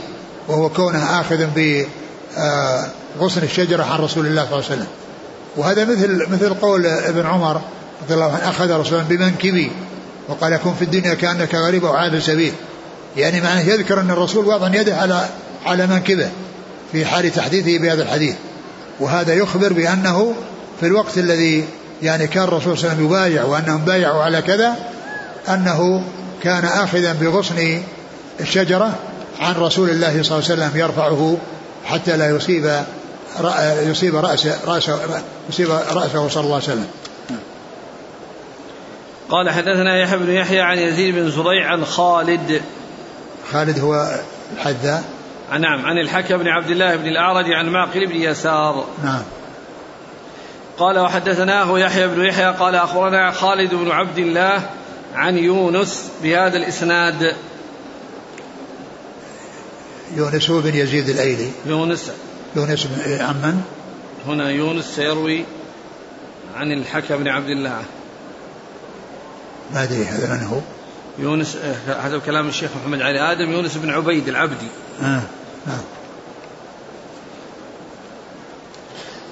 وهو 0.49 0.69
كونه 0.69 1.21
آخذ 1.21 1.47
بغصن 1.57 3.41
آه، 3.41 3.45
الشجرة 3.45 3.85
عن 3.85 3.99
رسول 3.99 4.27
الله 4.27 4.45
صلى 4.45 4.53
الله 4.53 4.65
عليه 4.71 4.75
وسلم. 4.75 4.87
وهذا 5.57 5.85
مثل 5.85 6.27
مثل 6.31 6.55
قول 6.55 6.87
ابن 6.87 7.27
عمر 7.27 7.61
رضي 8.03 8.15
الله 8.15 8.33
عنه 8.33 8.49
أخذ 8.49 8.71
رسول 8.71 8.99
الله 8.99 9.17
بمنكبي 9.17 9.71
وقال 10.29 10.57
كن 10.57 10.75
في 10.75 10.83
الدنيا 10.83 11.15
كأنك 11.15 11.55
غريب 11.55 11.85
أو 11.85 11.93
عابر 11.93 12.21
سبيل. 12.21 12.53
يعني 13.17 13.41
معناه 13.41 13.61
يذكر 13.61 14.01
أن 14.01 14.11
الرسول 14.11 14.47
وضع 14.47 14.81
يده 14.81 14.97
على 14.97 15.29
على 15.67 15.87
منكبه 15.87 16.31
في 16.93 17.07
حال 17.07 17.33
تحديثه 17.33 17.79
بهذا 17.79 18.03
الحديث. 18.03 18.35
وهذا 19.01 19.35
يخبر 19.35 19.73
بأنه 19.73 20.35
في 20.81 20.87
الوقت 20.87 21.19
الذي 21.19 21.65
يعني 22.03 22.27
كان 22.27 22.45
الرسول 22.45 22.79
صلى 22.79 22.93
الله 22.93 22.95
عليه 22.95 23.07
وسلم 23.07 23.07
يبايع 23.07 23.45
وأنهم 23.45 23.85
بايعوا 23.85 24.23
على 24.23 24.43
كذا 24.43 24.77
أنه 25.49 26.05
كان 26.43 26.65
اخذا 26.65 27.13
بغصن 27.13 27.83
الشجرة 28.41 28.95
عن 29.41 29.55
رسول 29.55 29.91
الله 29.91 30.23
صلى 30.23 30.39
الله 30.39 30.51
عليه 30.51 30.65
وسلم 30.65 30.71
يرفعه 30.75 31.37
حتى 31.85 32.17
لا 32.17 32.31
يصيب 32.31 32.73
يصيب 33.87 34.17
رأسه 34.17 34.59
رأسه 34.67 34.99
يصيب 35.49 35.71
رأسه 35.71 36.29
صلى 36.29 36.45
الله 36.45 36.55
عليه 36.55 36.65
وسلم. 36.65 36.89
قال 39.31 39.51
حدثنا 39.51 39.99
يحيى 39.99 40.19
بن 40.19 40.31
يحيى 40.31 40.61
عن 40.61 40.79
يزيد 40.79 41.15
بن 41.15 41.31
زريع 41.31 41.73
عن 41.73 41.85
خالد. 41.85 42.63
خالد 43.53 43.79
هو 43.79 44.19
الحذاء. 44.57 45.05
نعم 45.51 45.87
عن 45.87 45.99
الحكم 45.99 46.37
بن 46.37 46.49
عبد 46.49 46.71
الله 46.71 46.97
بن 46.97 47.07
الأعرج 47.07 47.53
عن 47.53 47.69
معقل 47.69 48.07
بن 48.07 48.17
يسار. 48.17 48.85
نعم. 49.05 49.23
قال 50.79 50.99
وحدثناه 50.99 51.79
يحيى 51.79 52.09
بن 52.09 52.25
يحيى 52.25 52.47
قال 52.47 52.75
أخبرنا 52.75 53.31
خالد 53.31 53.75
بن 53.75 53.91
عبد 53.91 54.19
الله 54.19 54.71
عن 55.15 55.39
يونس 55.39 56.11
بهذا 56.23 56.57
الإسناد. 56.57 57.37
يونس 60.17 60.51
هو 60.51 60.61
بن 60.61 60.75
يزيد 60.75 61.09
الأيلي. 61.09 61.51
يونس. 61.67 62.11
يونس 62.57 62.87
بن 62.87 63.21
عمن 63.21 63.63
هنا 64.27 64.51
يونس 64.51 64.85
سيروي 64.85 65.45
عن 66.57 66.73
الحكم 66.73 67.17
بن 67.17 67.29
عبد 67.29 67.49
الله. 67.49 67.83
ما 69.75 69.83
أدري 69.83 70.05
هذا 70.05 70.35
من 70.35 70.47
هو؟ 70.47 70.59
يونس 71.19 71.57
هذا 71.87 72.19
كلام 72.27 72.49
الشيخ 72.49 72.71
محمد 72.83 73.03
علي 73.03 73.33
آدم 73.33 73.53
يونس 73.53 73.77
بن 73.77 73.91
عبيد 73.91 74.29
العبدي. 74.29 74.69
آه. 75.03 75.23
نعم. 75.67 75.81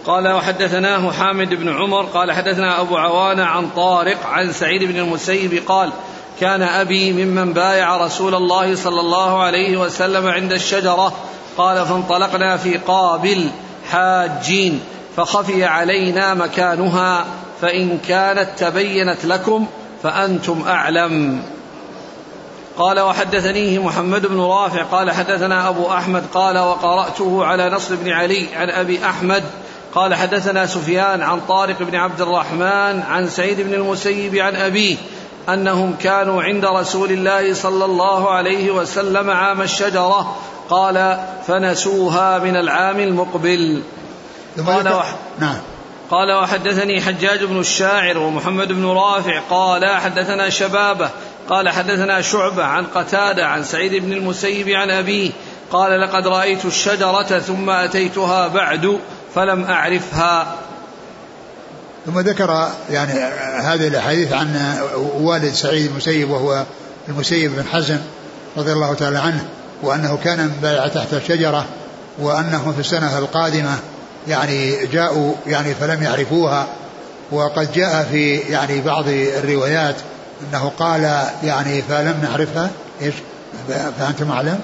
قال 0.06 0.28
وحدثناه 0.28 1.12
حامد 1.12 1.54
بن 1.54 1.68
عمر 1.68 2.02
قال 2.02 2.32
حدثنا 2.32 2.80
أبو 2.80 2.96
عوانة 2.96 3.44
عن 3.44 3.70
طارق 3.70 4.26
عن 4.26 4.52
سعيد 4.52 4.84
بن 4.84 4.96
المسيب 4.96 5.62
قال 5.66 5.92
كان 6.40 6.62
أبي 6.62 7.12
ممن 7.12 7.52
بايع 7.52 7.96
رسول 7.96 8.34
الله 8.34 8.76
صلى 8.76 9.00
الله 9.00 9.42
عليه 9.42 9.76
وسلم 9.76 10.26
عند 10.26 10.52
الشجرة. 10.52 11.12
قال 11.56 11.86
فانطلقنا 11.86 12.56
في 12.56 12.76
قابل 12.76 13.50
حاجين 13.90 14.80
فخفي 15.16 15.64
علينا 15.64 16.34
مكانها 16.34 17.24
فإن 17.60 17.98
كانت 18.08 18.48
تبينت 18.58 19.24
لكم 19.24 19.66
فأنتم 20.02 20.64
أعلم. 20.66 21.42
قال 22.78 23.00
وحدثنيه 23.00 23.78
محمد 23.82 24.26
بن 24.26 24.40
رافع 24.40 24.82
قال 24.82 25.10
حدثنا 25.10 25.68
أبو 25.68 25.92
أحمد 25.92 26.24
قال 26.34 26.58
وقرأته 26.58 27.44
على 27.44 27.70
نصر 27.70 27.94
بن 27.94 28.10
علي 28.10 28.46
عن 28.54 28.70
أبي 28.70 29.04
أحمد 29.04 29.42
قال 29.94 30.14
حدثنا 30.14 30.66
سفيان 30.66 31.22
عن 31.22 31.40
طارق 31.40 31.82
بن 31.82 31.96
عبد 31.96 32.20
الرحمن 32.20 33.02
عن 33.08 33.28
سعيد 33.28 33.60
بن 33.60 33.74
المسيب 33.74 34.36
عن 34.36 34.56
أبيه 34.56 34.96
أنهم 35.48 35.94
كانوا 36.02 36.42
عند 36.42 36.64
رسول 36.64 37.10
الله 37.10 37.54
صلى 37.54 37.84
الله 37.84 38.30
عليه 38.30 38.70
وسلم 38.70 39.30
عام 39.30 39.62
الشجرة 39.62 40.36
قال 40.70 41.20
فنسوها 41.46 42.38
من 42.38 42.56
العام 42.56 43.00
المقبل. 43.00 43.82
قال 44.66 44.88
وح... 44.88 45.14
نعم. 45.38 45.58
قال 46.10 46.32
وحدثني 46.32 47.00
حجاج 47.00 47.44
بن 47.44 47.60
الشاعر 47.60 48.18
ومحمد 48.18 48.68
بن 48.68 48.86
رافع 48.86 49.40
قال 49.50 49.86
حدثنا 49.86 50.50
شبابة 50.50 51.10
قال 51.48 51.68
حدثنا 51.68 52.20
شعبة 52.20 52.64
عن 52.64 52.86
قتادة 52.86 53.46
عن 53.46 53.64
سعيد 53.64 53.94
بن 53.94 54.12
المسيب 54.12 54.68
عن 54.68 54.90
أبيه 54.90 55.30
قال 55.72 56.00
لقد 56.00 56.26
رأيت 56.26 56.64
الشجرة 56.64 57.38
ثم 57.38 57.70
أتيتها 57.70 58.48
بعد 58.48 58.98
فلم 59.34 59.64
أعرفها. 59.64 60.54
ثم 62.06 62.20
ذكر 62.20 62.68
يعني 62.90 63.12
هذه 63.62 63.88
الأحاديث 63.88 64.32
عن 64.32 64.76
والد 65.20 65.52
سعيد 65.52 65.90
المسيب 65.90 66.30
وهو 66.30 66.64
المسيب 67.08 67.56
بن 67.56 67.64
حزم 67.72 67.98
رضي 68.56 68.72
الله 68.72 68.94
تعالى 68.94 69.18
عنه. 69.18 69.48
وأنه 69.82 70.18
كان 70.24 70.52
بايع 70.62 70.88
تحت 70.88 71.14
الشجرة 71.14 71.64
وأنه 72.18 72.72
في 72.72 72.80
السنة 72.80 73.18
القادمة 73.18 73.78
يعني 74.28 74.86
جاءوا 74.86 75.34
يعني 75.46 75.74
فلم 75.74 76.02
يعرفوها 76.02 76.66
وقد 77.32 77.72
جاء 77.72 78.08
في 78.12 78.36
يعني 78.36 78.80
بعض 78.80 79.04
الروايات 79.08 79.96
أنه 80.42 80.72
قال 80.78 81.24
يعني 81.42 81.82
فلم 81.82 82.20
نعرفها. 82.22 82.70
إيش؟ 83.02 83.14
فأنتم 83.98 84.30
أعلم؟ 84.30 84.60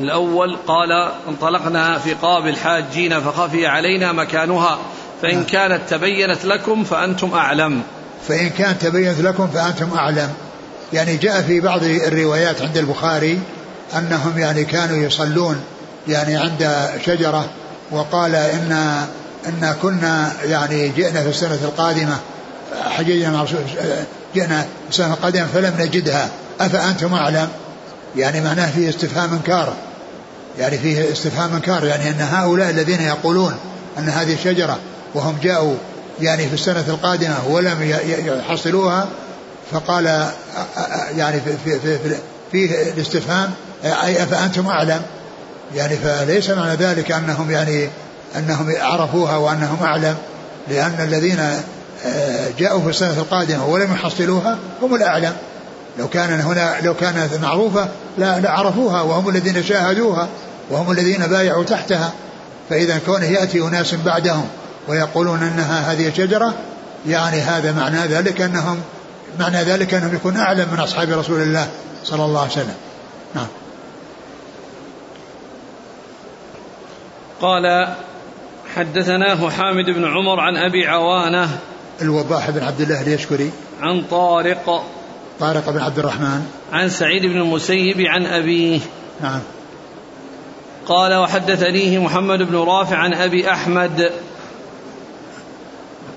الأول 0.00 0.56
قال 0.66 1.12
انطلقنا 1.28 1.98
في 1.98 2.14
قابل 2.14 2.56
حاجين 2.56 3.20
فخفي 3.20 3.66
علينا 3.66 4.12
مكانها 4.12 4.78
فإن 5.22 5.34
نعم. 5.34 5.44
كانت 5.44 5.80
تبينت 5.90 6.44
لكم 6.44 6.84
فأنتم 6.84 7.34
أعلم. 7.34 7.82
فإن 8.28 8.50
كانت 8.50 8.82
تبينت 8.82 9.20
لكم 9.20 9.48
فأنتم 9.48 9.96
أعلم. 9.96 10.28
يعني 10.92 11.16
جاء 11.16 11.42
في 11.42 11.60
بعض 11.60 11.82
الروايات 11.82 12.62
عند 12.62 12.76
البخاري 12.76 13.40
أنهم 13.94 14.38
يعني 14.38 14.64
كانوا 14.64 14.96
يصلون 14.96 15.60
يعني 16.08 16.36
عند 16.36 16.88
شجرة 17.06 17.48
وقال 17.90 18.34
إن 18.34 18.72
إن 19.46 19.74
كنا 19.82 20.32
يعني 20.44 20.88
جئنا 20.88 21.22
في 21.22 21.28
السنة 21.28 21.58
القادمة 21.64 22.16
حججنا 22.84 23.46
جئنا 24.34 24.66
السنة 24.88 25.12
القادمة 25.14 25.46
فلم 25.54 25.74
نجدها. 25.78 26.28
أفأنتم 26.60 27.14
أعلم؟ 27.14 27.48
يعني 28.16 28.40
معناه 28.40 28.70
فيه 28.70 28.88
استفهام 28.88 29.32
إنكار. 29.32 29.72
يعني 30.58 30.78
فيه 30.78 31.12
استفهام 31.12 31.54
إنكار 31.54 31.84
يعني 31.84 32.08
أن 32.08 32.20
هؤلاء 32.20 32.70
الذين 32.70 33.00
يقولون 33.00 33.54
أن 33.98 34.08
هذه 34.08 34.36
شجره 34.44 34.78
وهم 35.14 35.36
جاءوا 35.42 35.74
يعني 36.20 36.48
في 36.48 36.54
السنة 36.54 36.84
القادمة 36.88 37.48
ولم 37.48 37.94
يحصلوها 38.48 39.08
فقال 39.72 40.30
يعني 41.16 41.40
في 41.40 41.78
في 41.78 41.98
في 41.98 42.16
فيه 42.52 42.92
الاستفهام 42.92 43.50
أي 43.84 44.22
افانتم 44.22 44.66
أعلم؟ 44.66 45.02
يعني 45.74 45.96
فليس 45.96 46.50
معنى 46.50 46.74
ذلك 46.74 47.12
أنهم 47.12 47.50
يعني 47.50 47.88
أنهم 48.36 48.72
عرفوها 48.80 49.36
وأنهم 49.36 49.82
أعلم؟ 49.82 50.16
لأن 50.68 50.94
الذين 51.00 51.40
آه، 52.06 52.48
جاءوا 52.58 52.80
في 52.80 52.88
السنة 52.88 53.12
القادمة 53.18 53.66
ولم 53.66 53.92
يحصلوها 53.92 54.58
هم 54.82 54.94
الأعلم. 54.94 55.32
لو 55.98 56.08
كان 56.08 56.40
هنا 56.40 56.74
لو 56.82 56.94
كانت 56.94 57.34
معروفة 57.42 57.88
لا 58.18 58.40
لعرفوها 58.40 59.02
وهم 59.02 59.28
الذين 59.28 59.62
شاهدوها 59.62 60.28
وهم 60.70 60.90
الذين 60.90 61.26
بايعوا 61.26 61.64
تحتها. 61.64 62.12
فإذا 62.70 63.00
كونه 63.06 63.26
يأتي 63.26 63.60
أناس 63.60 63.94
بعدهم 63.94 64.48
ويقولون 64.88 65.42
إنها 65.42 65.92
هذه 65.92 66.12
شجرة 66.16 66.54
يعني 67.06 67.40
هذا 67.40 67.72
معنى 67.72 67.98
ذلك 67.98 68.40
أنهم 68.40 68.80
معنى 69.38 69.62
ذلك 69.62 69.94
أنهم 69.94 70.14
يكون 70.14 70.36
أعلم 70.36 70.68
من 70.72 70.78
أصحاب 70.78 71.10
رسول 71.10 71.42
الله 71.42 71.68
صلى 72.04 72.24
الله 72.24 72.40
عليه 72.40 72.50
وسلم. 72.50 72.74
نعم. 73.34 73.46
قال 77.40 77.94
حدثناه 78.74 79.50
حامد 79.50 79.84
بن 79.84 80.04
عمر 80.04 80.40
عن 80.40 80.56
أبي 80.56 80.86
عوانة 80.86 81.58
الوضاح 82.02 82.50
بن 82.50 82.62
عبد 82.62 82.80
الله 82.80 83.02
اليشكري. 83.02 83.50
عن 83.80 84.02
طارق 84.10 84.84
طارق 85.40 85.70
بن 85.70 85.78
عبد 85.78 85.98
الرحمن. 85.98 86.46
عن 86.72 86.88
سعيد 86.88 87.26
بن 87.26 87.40
المسيب 87.40 88.00
عن 88.00 88.26
أبيه. 88.26 88.80
نعم. 89.20 89.40
قال 90.86 91.14
وحدثنيه 91.14 91.98
محمد 91.98 92.42
بن 92.42 92.56
رافع 92.56 92.96
عن 92.96 93.14
أبي 93.14 93.50
أحمد. 93.50 94.12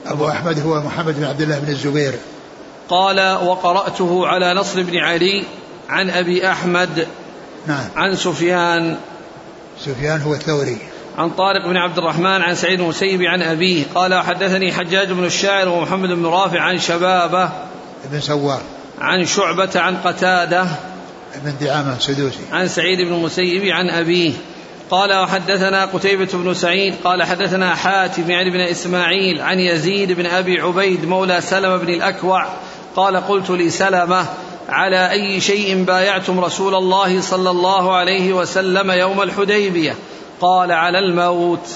أبو 0.07 0.27
أحمد 0.27 0.59
هو 0.59 0.81
محمد 0.81 1.15
بن 1.19 1.23
عبد 1.23 1.41
الله 1.41 1.59
بن 1.59 1.71
الزبير. 1.71 2.13
قال 2.89 3.19
وقرأته 3.45 4.27
على 4.27 4.53
نصر 4.53 4.83
بن 4.83 4.97
علي 4.97 5.43
عن 5.89 6.09
أبي 6.09 6.51
أحمد. 6.51 7.07
نعم. 7.67 7.85
عن 7.95 8.15
سفيان. 8.15 8.97
سفيان 9.85 10.21
هو 10.21 10.33
الثوري. 10.33 10.77
عن 11.17 11.29
طارق 11.29 11.67
بن 11.67 11.77
عبد 11.77 11.97
الرحمن 11.97 12.41
عن 12.41 12.55
سعيد 12.55 12.79
المسيب 12.79 13.21
عن 13.21 13.41
أبيه. 13.41 13.83
قال 13.95 14.23
حدثني 14.23 14.71
حجاج 14.71 15.11
بن 15.11 15.25
الشاعر 15.25 15.69
ومحمد 15.69 16.09
بن 16.09 16.25
رافع 16.25 16.59
عن 16.59 16.79
شبابه 16.79 17.49
بن 18.11 18.19
سوار. 18.19 18.61
عن 19.01 19.25
شعبة 19.25 19.69
عن 19.75 19.97
قتادة 19.97 20.67
بن 21.43 21.53
دعامة 21.61 21.95
السدوسي. 21.97 22.39
عن 22.51 22.67
سعيد 22.67 23.01
بن 23.01 23.13
المسيب 23.13 23.63
عن 23.65 23.89
أبيه. 23.89 24.33
قال 24.91 25.23
وحدثنا 25.23 25.85
قتيبة 25.85 26.29
بن 26.33 26.53
سعيد. 26.53 26.93
قال 27.03 27.23
حدثنا 27.23 27.75
حاتم 27.75 28.31
يعني 28.31 28.49
بن 28.49 28.59
إسماعيل 28.59 29.41
عن 29.41 29.59
يزيد 29.59 30.11
بن 30.11 30.25
أبي 30.25 30.61
عبيد 30.61 31.05
مولى 31.05 31.41
سلمة 31.41 31.77
بن 31.77 31.89
الأكوع. 31.89 32.45
قال 32.95 33.17
قلت 33.17 33.51
لسلمة 33.51 34.25
على 34.69 35.11
أي 35.11 35.41
شيء 35.41 35.83
بايعتم 35.83 36.39
رسول 36.39 36.75
الله 36.75 37.21
صلى 37.21 37.49
الله 37.49 37.95
عليه 37.95 38.33
وسلم 38.33 38.91
يوم 38.91 39.21
الحديبية؟ 39.21 39.95
قال 40.41 40.71
على 40.71 40.99
الموت. 40.99 41.69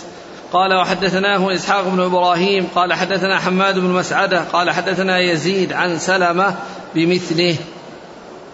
قال 0.54 0.74
وحدثناه 0.74 1.56
إسحاق 1.56 1.88
بن 1.88 2.00
إبراهيم 2.00 2.68
قال 2.76 2.94
حدثنا 2.94 3.40
حماد 3.40 3.80
بن 3.80 3.88
مسعدة 3.88 4.42
قال 4.54 4.72
حدثنا 4.72 5.20
يزيد 5.20 5.74
عن 5.74 6.00
سلمة 6.00 6.56
بمثله. 6.96 7.56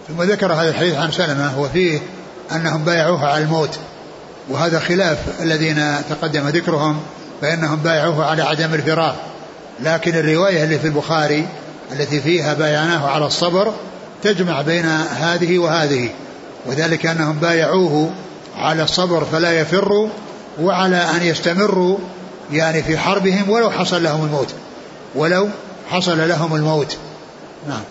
ثم 0.07 0.23
ذكر 0.23 0.53
هذا 0.53 0.69
الحديث 0.69 0.95
عن 0.95 1.11
سلمة 1.11 1.59
وفيه 1.59 1.99
أنهم 2.51 2.83
بايعوه 2.83 3.25
على 3.25 3.43
الموت. 3.43 3.79
وهذا 4.49 4.79
خلاف 4.79 5.41
الذين 5.41 5.95
تقدم 6.09 6.47
ذكرهم 6.47 6.99
فإنهم 7.41 7.79
بايعوه 7.79 8.25
على 8.25 8.43
عدم 8.43 8.73
الفراق. 8.73 9.15
لكن 9.79 10.15
الرواية 10.15 10.63
اللي 10.63 10.79
في 10.79 10.87
البخاري 10.87 11.47
التي 11.91 12.21
فيها 12.21 12.53
بايعناه 12.53 13.07
على 13.07 13.25
الصبر 13.25 13.73
تجمع 14.23 14.61
بين 14.61 14.85
هذه 15.19 15.59
وهذه 15.59 16.09
وذلك 16.65 17.05
أنهم 17.05 17.35
بايعوه 17.39 18.11
على 18.59 18.83
الصبر 18.83 19.25
فلا 19.25 19.59
يفروا 19.59 20.09
وعلى 20.61 20.97
أن 20.97 21.21
يستمروا 21.21 21.97
يعني 22.51 22.83
في 22.83 22.97
حربهم 22.97 23.49
ولو 23.49 23.71
حصل 23.71 24.03
لهم 24.03 24.25
الموت. 24.25 24.53
ولو 25.15 25.49
حصل 25.89 26.29
لهم 26.29 26.55
الموت. 26.55 26.97
نعم. 27.67 27.81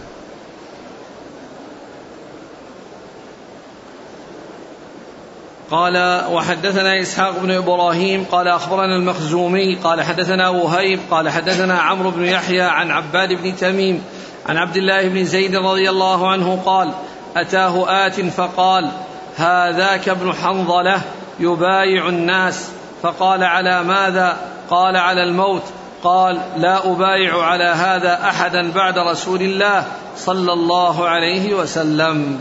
قال 5.70 6.24
وحدثنا 6.31 7.02
إسحاق 7.02 7.38
بن 7.38 7.50
إبراهيم 7.50 8.24
قال 8.33 8.48
أخبرنا 8.48 8.96
المخزومي 8.96 9.74
قال 9.74 10.02
حدثنا 10.02 10.48
وهيب 10.48 11.00
قال 11.11 11.28
حدثنا 11.28 11.78
عمرو 11.78 12.11
بن 12.11 12.24
يحيى 12.24 12.62
عن 12.62 12.90
عباد 12.90 13.28
بن 13.28 13.57
تميم 13.57 14.02
عن 14.48 14.57
عبد 14.57 14.76
الله 14.76 15.09
بن 15.09 15.24
زيد 15.24 15.57
رضي 15.57 15.90
الله 15.90 16.28
عنه 16.28 16.62
قال 16.66 16.92
أتاه 17.37 18.07
آت 18.07 18.20
فقال 18.20 18.90
هذاك 19.38 20.09
ابن 20.09 20.33
حنظلة 20.33 21.01
يبايع 21.40 22.09
الناس. 22.09 22.70
فقال 23.03 23.44
على 23.44 23.83
ماذا؟ 23.83 24.37
قال 24.70 24.96
على 24.96 25.22
الموت. 25.22 25.62
قال 26.03 26.40
لا 26.57 26.92
أبايع 26.92 27.42
على 27.42 27.64
هذا 27.64 28.14
أحدا 28.14 28.72
بعد 28.72 28.98
رسول 28.98 29.42
الله 29.42 29.85
صلى 30.16 30.53
الله 30.53 31.09
عليه 31.09 31.55
وسلم. 31.55 32.40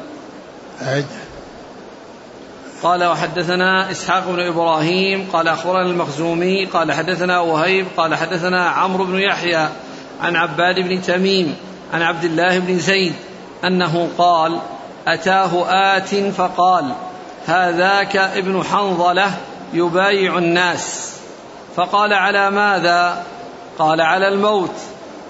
أعد. 0.82 1.06
قال 2.84 3.04
وحدثنا 3.04 3.92
إسحاق 3.92 4.28
بن 4.28 4.40
إبراهيم 4.40 5.28
قال 5.34 5.48
أخبرنا 5.48 5.82
المخزومي 5.82 6.66
قال 6.66 6.92
حدثنا 6.92 7.40
وهيب 7.40 7.86
قال 7.98 8.16
حدثنا 8.16 8.70
عمرو 8.70 9.06
بن 9.06 9.20
يحيى 9.20 9.70
عن 10.22 10.36
عباد 10.36 10.80
بن 10.80 11.02
تميم 11.02 11.56
عن 11.94 12.02
عبد 12.02 12.24
الله 12.24 12.60
بن 12.60 12.80
زيد 12.80 13.14
أنه 13.64 14.10
قال 14.18 14.60
أتاه 15.08 15.66
آت 15.98 16.16
فقال 16.16 16.86
هذاك 17.48 18.16
ابن 18.18 18.64
حنظلة 18.64 19.32
يبايع 19.74 20.38
الناس. 20.38 21.12
فقال 21.76 22.14
على 22.14 22.52
ماذا؟ 22.52 23.24
قال 23.80 24.02
على 24.02 24.28
الموت. 24.28 24.76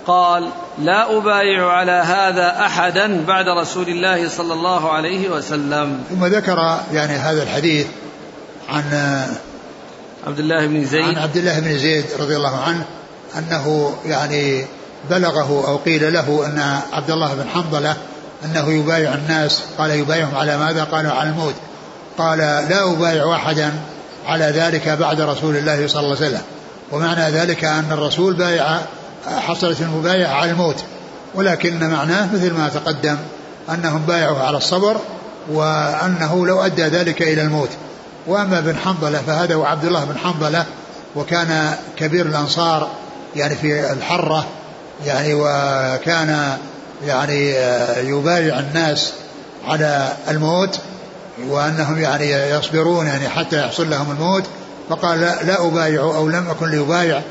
قال 0.07 0.49
لا 0.79 1.17
أبايع 1.17 1.71
على 1.71 1.91
هذا 1.91 2.65
أحدا 2.65 3.25
بعد 3.27 3.45
رسول 3.47 3.89
الله 3.89 4.29
صلى 4.29 4.53
الله 4.53 4.91
عليه 4.91 5.29
وسلم. 5.29 6.03
ثم 6.09 6.25
ذكر 6.25 6.79
يعني 6.93 7.13
هذا 7.13 7.43
الحديث 7.43 7.87
عن 8.69 8.83
عبد 10.27 10.39
الله 10.39 10.67
بن 10.67 10.85
زيد. 10.85 11.03
عن 11.03 11.17
عبد 11.17 11.37
الله 11.37 11.59
بن 11.59 11.77
زيد 11.77 12.05
رضي 12.19 12.35
الله 12.35 12.57
عنه 12.57 12.85
أنه 13.37 13.95
يعني 14.05 14.65
بلغه 15.09 15.67
أو 15.67 15.77
قيل 15.77 16.13
له 16.13 16.45
أن 16.45 16.81
عبد 16.91 17.11
الله 17.11 17.33
بن 17.33 17.49
حنظلة 17.49 17.95
أنه 18.45 18.71
يبايع 18.71 19.13
الناس. 19.13 19.61
قال 19.77 19.91
يبايعهم 19.91 20.35
على 20.35 20.57
ماذا؟ 20.57 20.83
قالوا 20.83 21.11
على 21.11 21.29
الموت. 21.29 21.53
قال 22.17 22.37
لا 22.39 22.91
أبايع 22.91 23.35
أحدا 23.35 23.73
على 24.27 24.45
ذلك 24.45 24.89
بعد 24.89 25.21
رسول 25.21 25.57
الله 25.57 25.87
صلى 25.87 25.99
الله 25.99 26.15
عليه 26.15 26.27
وسلم. 26.27 26.41
ومعنى 26.91 27.29
ذلك 27.29 27.63
أن 27.63 27.91
الرسول 27.91 28.33
بايع 28.33 28.79
حصلت 29.47 29.81
المبايعة 29.81 30.33
على 30.33 30.51
الموت. 30.51 30.83
ولكن 31.35 31.89
معناه 31.89 32.33
مثل 32.33 32.53
ما 32.53 32.69
تقدم 32.69 33.17
أنهم 33.69 34.01
بايعوا 34.01 34.39
على 34.39 34.57
الصبر 34.57 34.97
وأنه 35.51 36.47
لو 36.47 36.61
أدى 36.61 36.83
ذلك 36.83 37.21
إلى 37.21 37.41
الموت. 37.41 37.69
وأما 38.27 38.59
بن 38.59 38.75
حنظلة 38.77 39.21
فهذا 39.21 39.55
هو 39.55 39.65
عبد 39.65 39.85
الله 39.85 40.05
بن 40.05 40.17
حنظلة 40.17 40.65
وكان 41.15 41.73
كبير 41.97 42.25
الأنصار 42.25 42.89
يعني 43.35 43.55
في 43.55 43.91
الحرة 43.91 44.45
يعني 45.05 45.33
وكان 45.33 46.57
يعني 47.05 47.55
يبايع 48.09 48.59
الناس 48.59 49.13
على 49.67 50.13
الموت 50.29 50.79
وأنهم 51.47 51.99
يعني 51.99 52.31
يصبرون 52.31 53.07
يعني 53.07 53.29
حتى 53.29 53.59
يحصل 53.59 53.89
لهم 53.89 54.11
الموت. 54.11 54.43
فقال 54.89 55.19
لا, 55.19 55.67
أبايع 55.67 56.01
أو 56.01 56.29
لم 56.29 56.49
أكن 56.49 56.69
لأبايع 56.69 57.21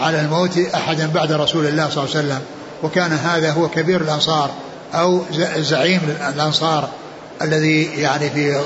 على 0.00 0.20
الموت 0.20 0.58
أحدا 0.74 1.06
بعد 1.14 1.32
رسول 1.32 1.66
الله 1.66 1.90
صلى 1.90 2.04
الله 2.04 2.16
عليه 2.16 2.26
وسلم. 2.26 2.40
وكان 2.82 3.12
هذا 3.12 3.50
هو 3.50 3.68
كبير 3.68 4.00
الأنصار 4.00 4.50
أو 4.94 5.20
زعيم 5.58 6.00
الأنصار 6.34 6.88
الذي 7.42 7.84
يعني 7.84 8.30
في 8.30 8.60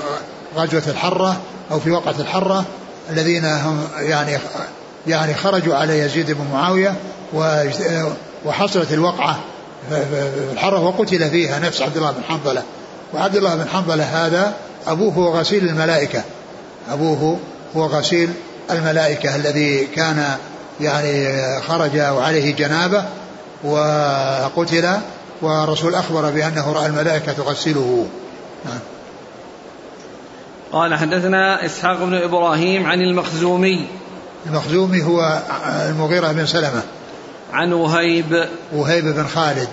غزوة 0.57 0.83
الحرة 0.89 1.37
أو 1.71 1.81
في 1.81 1.91
وقعة 1.91 2.15
الحرة 2.19 2.65
الذين 3.11 3.45
هم 3.45 3.89
يعني 3.99 4.39
يعني 5.07 5.35
خرجوا 5.35 5.77
على 5.77 5.99
يزيد 5.99 6.31
بن 6.31 6.47
معاوية 6.53 6.95
وحصلت 8.45 8.93
الوقعة 8.93 9.35
في 9.35 9.50
الحرة 10.53 10.81
وقتل 10.81 11.31
فيها 11.31 11.59
نفس 11.59 11.83
عبد 11.83 11.97
الله 11.97 12.11
بن 12.11 12.23
حنظلة. 12.29 12.63
وعبد 13.15 13.37
الله 13.37 13.55
بن 13.55 13.69
حنظلة 13.69 14.27
هذا 14.27 14.55
أبوه 14.87 15.15
هو 15.15 15.39
غسيل 15.39 15.69
الملائكة. 15.69 16.23
أبوه 16.91 17.39
هو 17.77 17.87
غسيل 17.87 18.31
الملائكة 18.71 19.37
الذي 19.37 19.87
كان 19.87 20.37
يعني 20.81 21.37
خرج 21.61 21.99
وعليه 21.99 22.55
جنابة 22.55 23.05
وقتل 23.65 24.99
والرسول 25.43 25.95
أخبر 25.95 26.31
بأنه 26.31 26.73
رأى 26.73 26.87
الملائكة 26.87 27.33
تغسله. 27.33 28.07
نعم. 28.65 28.79
قال 30.73 30.95
حدثنا 30.95 31.67
إسحاق 31.67 32.05
بن 32.05 32.15
إبراهيم 32.15 32.87
عن 32.87 33.01
المخزومي. 33.01 33.87
المخزومي 34.47 35.03
هو 35.03 35.43
المغيرة 35.89 36.33
بن 36.33 36.47
سلمة. 36.47 36.83
عن 37.53 37.73
وهيب. 37.73 38.49
وهيب 38.73 39.05
بن 39.05 39.27
خالد. 39.27 39.69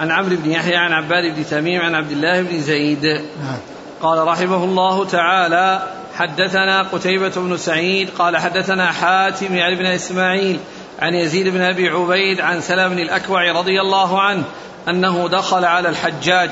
عن 0.00 0.10
عمرو 0.10 0.36
بن 0.36 0.50
يحيى 0.50 0.76
عن 0.76 0.92
عباد 0.92 1.36
بن 1.36 1.46
تميم 1.46 1.80
عن 1.80 1.94
عبد 1.94 2.10
الله 2.10 2.42
بن 2.42 2.60
زيد. 2.60 3.04
نعم. 3.04 3.58
قال 4.02 4.26
رحمه 4.26 4.64
الله 4.64 5.04
تعالى 5.04 5.82
حدثنا 6.16 6.82
قتيبة 6.82 7.32
بن 7.36 7.56
سعيد 7.56 8.10
قال 8.18 8.36
حدثنا 8.36 8.92
حاتم 8.92 9.54
يعني 9.54 9.76
بن 9.76 9.86
إسماعيل 9.86 10.60
عن 11.00 11.14
يزيد 11.14 11.48
بن 11.48 11.60
أبي 11.60 11.88
عبيد 11.88 12.40
عن 12.40 12.60
سلام 12.60 12.90
بن 12.90 12.98
الأكوع 12.98 13.52
رضي 13.52 13.80
الله 13.80 14.20
عنه 14.20 14.44
أنه 14.88 15.28
دخل 15.28 15.64
على 15.64 15.88
الحجاج 15.88 16.50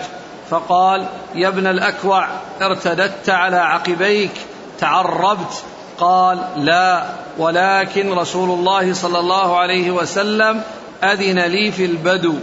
فقال 0.50 1.06
يا 1.34 1.48
ابن 1.48 1.66
الأكوع 1.66 2.28
ارتددت 2.62 3.30
على 3.30 3.56
عقبيك 3.56 4.30
تعربت 4.78 5.62
قال 5.98 6.38
لا 6.56 7.04
ولكن 7.38 8.12
رسول 8.12 8.50
الله 8.50 8.94
صلى 8.94 9.18
الله 9.18 9.58
عليه 9.58 9.90
وسلم 9.90 10.62
أذن 11.02 11.38
لي 11.38 11.72
في 11.72 11.84
البدو. 11.84 12.34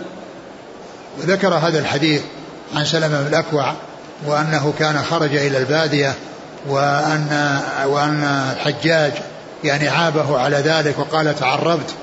وذكر 1.19 1.53
هذا 1.53 1.79
الحديث 1.79 2.21
عن 2.75 2.85
سلمة 2.85 3.21
بن 3.21 3.27
الأكوع 3.27 3.73
وأنه 4.25 4.73
كان 4.79 5.03
خرج 5.03 5.35
إلى 5.35 5.57
البادية 5.57 6.13
وأن 6.67 7.59
وأن 7.85 8.23
الحجاج 8.55 9.13
يعني 9.63 9.87
عابه 9.87 10.39
على 10.39 10.57
ذلك 10.57 10.99
وقال 10.99 11.35
تعربت 11.35 11.93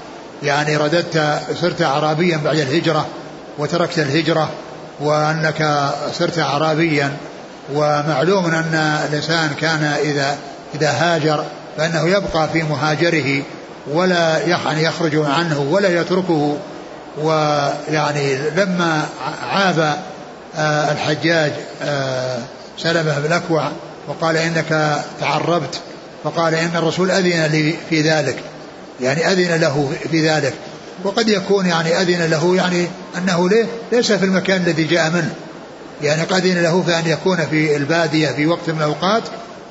يعني 0.42 0.76
رددت 0.76 1.40
صرت 1.60 1.82
أعرابيا 1.82 2.40
بعد 2.44 2.58
الهجرة 2.58 3.06
وتركت 3.58 3.98
الهجرة 3.98 4.50
وأنك 5.00 5.90
صرت 6.12 6.38
أعرابيا. 6.38 7.16
ومعلوم 7.74 8.46
أن 8.46 8.74
الإنسان 9.08 9.50
كان 9.60 9.84
إذا 9.84 10.36
إذا 10.74 10.90
هاجر 10.90 11.44
فإنه 11.76 12.08
يبقى 12.08 12.48
في 12.48 12.62
مهاجره 12.62 13.42
ولا 13.90 14.38
يعني 14.38 14.82
يخرج 14.82 15.16
عنه 15.16 15.60
ولا 15.60 16.00
يتركه. 16.00 16.56
ويعني 17.22 18.36
لما 18.56 19.06
عاب 19.42 19.96
آه، 20.56 20.92
الحجاج 20.92 21.52
آه، 21.82 22.38
سلمة 22.78 23.18
بن 23.18 23.26
الأكوع 23.26 23.68
وقال 24.08 24.36
إنك 24.36 25.00
تعربت 25.20 25.80
فقال 26.24 26.54
إن 26.54 26.70
الرسول 26.76 27.10
أذن 27.10 27.46
لي 27.46 27.74
في 27.90 28.02
ذلك. 28.02 28.36
يعني 29.00 29.32
أذن 29.32 29.60
له 29.60 29.92
في 30.10 30.28
ذلك. 30.28 30.54
وقد 31.04 31.28
يكون 31.28 31.66
يعني 31.66 32.00
أذن 32.00 32.30
له 32.30 32.56
يعني 32.56 32.86
أنه 33.18 33.50
ليس 33.92 34.12
في 34.12 34.24
المكان 34.24 34.62
الذي 34.62 34.84
جاء 34.84 35.10
منه. 35.10 35.34
يعني 36.02 36.22
قد 36.22 36.46
أذن 36.46 36.62
له 36.62 36.82
فأن 36.82 37.06
يكون 37.06 37.36
في 37.36 37.76
البادية 37.76 38.28
في 38.28 38.46
وقت 38.46 38.70
من 38.70 38.78
الأوقات 38.78 39.22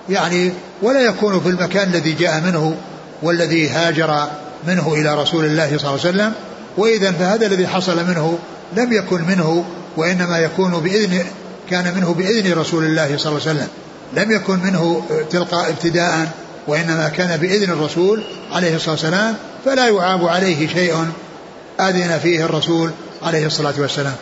يعني 0.10 0.54
ولا 0.82 1.00
يكون 1.00 1.40
في 1.40 1.50
المكان 1.50 1.90
الذي 1.90 2.12
جاء 2.12 2.42
منه 2.42 2.76
والذي 3.24 3.70
هاجر 3.70 4.28
منه 4.68 4.94
إلى 4.94 5.22
رسول 5.22 5.46
الله 5.46 5.68
صلى 5.68 5.78
الله 5.78 5.90
عليه 5.90 6.10
وسلم. 6.10 6.34
وإذا 6.78 7.12
فهذا 7.12 7.46
الذي 7.46 7.68
حصل 7.68 8.08
منه 8.08 8.40
لم 8.78 8.94
يكن 8.94 9.22
منه 9.22 9.66
وإنما 9.98 10.40
يكون 10.40 10.72
بإذن 10.72 11.26
كان 11.70 11.96
منه 11.96 12.14
بإذن 12.14 12.54
رسول 12.54 12.84
الله 12.84 13.18
صلى 13.18 13.32
الله 13.32 13.48
عليه 13.48 13.60
وسلم. 13.60 13.68
لم 14.14 14.32
يكن 14.32 14.60
منه 14.60 15.04
تلقاء 15.32 15.70
ابتداء 15.70 16.28
وإنما 16.68 17.10
كان 17.10 17.38
بإذن 17.38 17.72
الرسول 17.72 18.24
عليه 18.52 18.76
الصلاة 18.76 18.92
والسلام. 18.92 19.36
فلا 19.66 19.88
يعاب 19.88 20.28
عليه 20.28 20.68
شيء 20.68 21.06
أذن 21.80 22.20
فيه 22.24 22.46
الرسول 22.46 22.92
عليه 23.24 23.46
الصلاة 23.46 23.74
والسلام. 23.78 24.16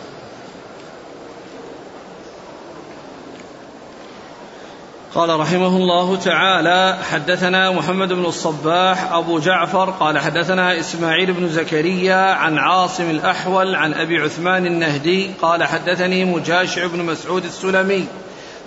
قال 5.14 5.40
رحمه 5.40 5.66
الله 5.66 6.16
تعالى 6.16 6.98
حدثنا 7.10 7.70
محمد 7.70 8.12
بن 8.12 8.24
الصباح 8.24 9.12
أبو 9.12 9.38
جعفر 9.38 9.90
قال 9.90 10.18
حدثنا 10.18 10.80
إسماعيل 10.80 11.32
بن 11.32 11.48
زكريا 11.48 12.34
عن 12.34 12.58
عاصم 12.58 13.10
الأحول 13.10 13.74
عن 13.74 13.94
أبي 13.94 14.18
عثمان 14.18 14.66
النهدي 14.66 15.30
قال 15.42 15.64
حدثني 15.64 16.24
مجاشع 16.24 16.86
بن 16.86 17.04
مسعود 17.04 17.44
السلمي 17.44 18.04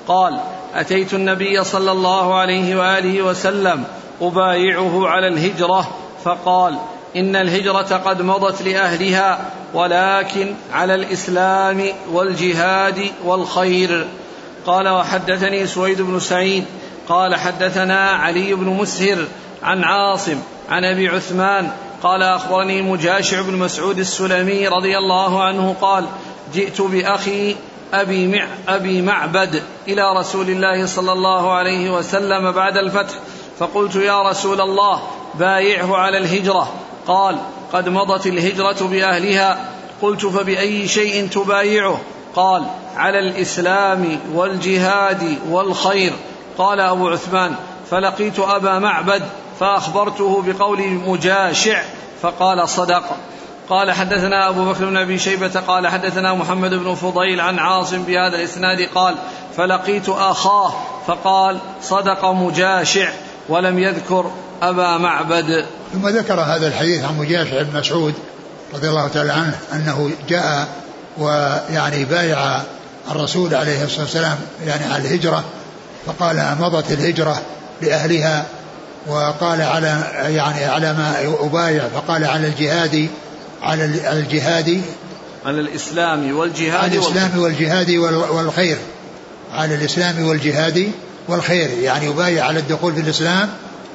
قال 0.08 0.40
أتيت 0.76 1.14
النبي 1.14 1.64
صلى 1.64 1.92
الله 1.92 2.36
عليه 2.36 2.76
وآله 2.76 3.22
وسلم 3.22 3.84
أبايعه 4.22 5.08
على 5.08 5.28
الهجرة 5.28 5.92
فقال 6.24 6.78
إن 7.16 7.36
الهجرة 7.36 7.98
قد 7.98 8.22
مضت 8.22 8.62
لأهلها 8.62 9.40
ولكن 9.74 10.56
على 10.74 10.96
الإسلام 10.96 11.84
والجهاد 12.12 13.12
والخير. 13.24 14.08
قال 14.66 14.88
وحدثني 14.88 15.68
سويد 15.68 16.02
بن 16.02 16.20
سعيد 16.20 16.66
قال 17.10 17.36
حدثنا 17.36 18.10
علي 18.10 18.54
بن 18.54 18.66
مسهر 18.66 19.28
عن 19.64 19.84
عاصم 19.84 20.38
عن 20.70 20.86
أبي 20.86 21.08
عثمان 21.08 21.72
قال 22.04 22.24
أخبرني 22.24 22.82
مجاشع 22.82 23.42
بن 23.42 23.56
مسعود 23.56 24.00
السلمي 24.00 24.68
رضي 24.68 24.98
الله 24.98 25.44
عنه 25.44 25.76
قال 25.82 26.06
جئت 26.54 26.82
بأخي 26.82 27.56
أبي 27.94 28.28
مع 28.28 28.48
أبي 28.68 29.02
معبد 29.02 29.64
إلى 29.88 30.14
رسول 30.14 30.50
الله 30.50 30.86
صلى 30.86 31.12
الله 31.12 31.52
عليه 31.52 31.90
وسلم 31.90 32.52
بعد 32.52 32.78
الفتح 32.78 33.14
فقلت 33.60 33.96
يا 33.96 34.22
رسول 34.30 34.62
الله 34.62 35.02
بايعه 35.36 35.98
على 35.98 36.18
الهجرة. 36.18 36.74
قال 37.08 37.38
قد 37.74 37.90
مضت 37.90 38.28
الهجرة 38.28 38.88
بأهلها 38.88 39.70
قلت 40.02 40.26
فبأي 40.26 40.88
شيء 40.88 41.28
تبايعه؟ 41.28 42.02
قال 42.36 42.64
على 42.98 43.20
الإسلام 43.20 44.20
والجهاد 44.34 45.38
والخير. 45.50 46.14
قال 46.58 46.80
أبو 46.80 47.10
عثمان 47.10 47.56
فلقيت 47.92 48.40
أبا 48.40 48.80
معبد 48.80 49.24
فأخبرته 49.60 50.44
بقول 50.48 50.82
مجاشع 50.82 51.82
فقال 52.22 52.70
صدق. 52.70 53.04
قال 53.70 53.92
حدثنا 53.92 54.50
أبو 54.50 54.66
بكر 54.66 54.86
بن 54.86 54.98
أبي 54.98 55.20
شيبة 55.20 55.60
قال 55.68 55.88
حدثنا 55.88 56.34
محمد 56.34 56.74
بن 56.74 56.96
فضيل 56.96 57.42
عن 57.42 57.60
عاصم 57.60 58.04
بهذا 58.04 58.36
الإسناد 58.36 58.90
قال 58.96 59.16
فلقيت 59.58 60.10
أخاه 60.10 60.74
فقال 61.08 61.58
صدق 61.82 62.26
مجاشع 62.26 63.10
ولم 63.50 63.80
يذكر 63.80 64.32
أبا 64.62 64.98
معبد. 64.98 65.66
ثم 65.94 66.08
ذكر 66.08 66.40
هذا 66.40 66.68
الحديث 66.68 67.04
عن 67.04 67.18
مجاشع 67.18 67.62
بن 67.62 67.80
مسعود 67.80 68.14
رضي 68.74 68.90
الله 68.90 69.08
تعالى 69.08 69.32
عنه 69.32 69.60
أنه 69.74 70.12
جاء 70.30 70.68
ويعني 71.18 72.06
بايع 72.06 72.62
الرسول 73.12 73.56
عليه 73.56 73.84
الصلاة 73.84 74.04
والسلام 74.04 74.38
يعني 74.66 74.94
على 74.94 75.08
الهجرة 75.08 75.44
فقال 76.06 76.56
مضت 76.60 76.92
الهجرة 76.92 77.42
لأهلها 77.82 78.46
وقال 79.08 79.62
على 79.62 80.04
يعني 80.28 80.66
على 80.66 80.94
ما 80.94 81.16
أبايع 81.40 81.88
فقال 81.88 82.26
على 82.26 82.48
الجهاد 82.48 83.08
على 83.62 83.86
الجهاد 83.86 84.82
على 85.46 85.60
الإسلام 85.60 86.38
والجهاد 86.38 86.84
على 86.84 86.96
الإسلام 86.98 87.40
والجهاد 87.40 87.90
والخير 88.32 88.78
على 89.52 89.76
الإسلام 89.76 90.28
والجهاد 90.28 90.92
والخير 91.28 91.70
يعني 91.82 92.06
يبايع 92.06 92.46
على 92.46 92.60
الدخول 92.60 92.94
في 92.94 93.02
الإسلام 93.02 93.50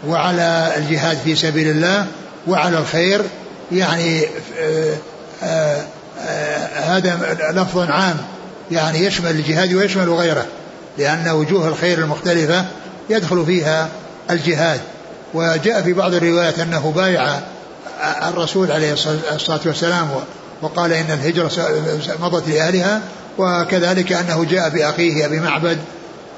وعلى 0.07 0.73
الجهاد 0.77 1.19
في 1.25 1.37
سبيل 1.37 1.69
الله 1.69 2.07
وعلى 2.47 2.79
الخير 2.79 3.23
يعني 3.73 4.25
آآ 4.25 4.29
آآ 4.63 4.97
آآ 5.43 5.85
هذا 6.75 7.37
لفظ 7.53 7.79
عام 7.91 8.17
يعني 8.71 9.05
يشمل 9.05 9.31
الجهاد 9.31 9.75
ويشمل 9.75 10.11
غيره 10.11 10.47
لأن 10.99 11.29
وجوه 11.29 11.69
الخير 11.69 11.99
المختلفة 11.99 12.65
يدخل 13.11 13.47
فيها 13.47 13.89
الجهاد. 14.31 14.81
وجاء 15.35 15.83
في 15.83 15.93
بعض 15.93 16.15
الروايات 16.15 16.59
أنه 16.59 16.93
بايع 16.97 17.39
الرسول 18.29 18.73
عليه 18.73 18.93
الصلاة 19.33 19.61
والسلام 19.67 20.09
وقال 20.63 20.93
إن 20.93 21.11
الهجرة 21.11 21.51
مضت 22.21 22.49
لأهلها 22.49 23.01
وكذلك 23.39 24.13
أنه 24.13 24.45
جاء 24.45 24.69
بأخيه 24.69 25.27
أبي 25.27 25.41
معبد 25.41 25.79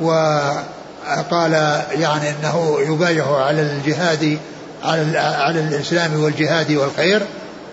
وقال 0.01 1.53
يعني 1.93 2.31
أنه 2.31 2.77
يبايع 2.81 3.37
على 3.37 3.63
الجهاد 3.63 4.39
على, 4.85 5.19
على 5.19 5.61
الإسلام 5.61 6.23
والجهاد 6.23 6.73
والخير. 6.73 7.23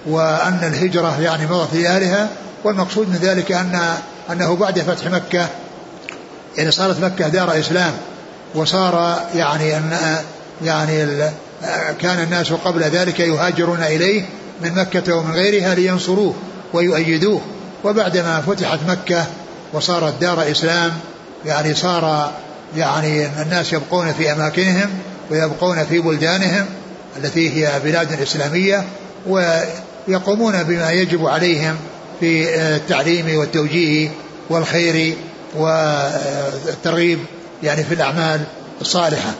وأن 0.07 0.59
الهجرة 0.63 1.21
يعني 1.21 1.45
مضت 1.45 1.73
لأهلها 1.73 2.29
والمقصود 2.63 3.09
من 3.09 3.15
ذلك 3.15 3.51
أن 3.51 3.79
أنه 4.31 4.55
بعد 4.55 4.79
فتح 4.79 5.11
مكة 5.11 5.47
يعني 6.57 6.71
صارت 6.71 6.99
مكة 6.99 7.27
دار 7.27 7.59
إسلام 7.59 7.93
وصار 8.55 9.19
يعني 9.35 9.77
أن 9.77 10.17
يعني 10.63 11.05
كان 12.01 12.23
الناس 12.23 12.53
قبل 12.53 12.83
ذلك 12.83 13.19
يهاجرون 13.19 13.83
إليه 13.83 14.25
من 14.61 14.75
مكة 14.75 15.15
ومن 15.15 15.31
غيرها 15.31 15.75
لينصروه 15.75 16.35
ويؤيدوه. 16.73 17.41
وبعدما 17.83 18.41
فتحت 18.41 18.79
مكة 18.87 19.25
وصارت 19.73 20.13
دار 20.21 20.51
إسلام 20.51 20.91
يعني 21.45 21.75
صار 21.75 22.31
يعني 22.77 23.27
الناس 23.41 23.73
يبقون 23.73 24.13
في 24.13 24.31
أماكنهم 24.31 24.89
ويبقون 25.31 25.85
في 25.85 25.99
بلدانهم 25.99 26.65
التي 27.17 27.49
هي 27.53 27.79
بلاد 27.83 28.21
إسلامية 28.21 28.83
ويقومون 30.07 30.63
بما 30.63 30.91
يجب 30.91 31.25
عليهم 31.25 31.75
في 32.19 32.59
التعليم 32.59 33.37
والتوجيه 33.37 34.09
والخير 34.49 35.15
والترغيب 35.55 37.19
يعني 37.63 37.83
في 37.83 37.93
الأعمال 37.93 38.41
الصالحة. 38.81 39.31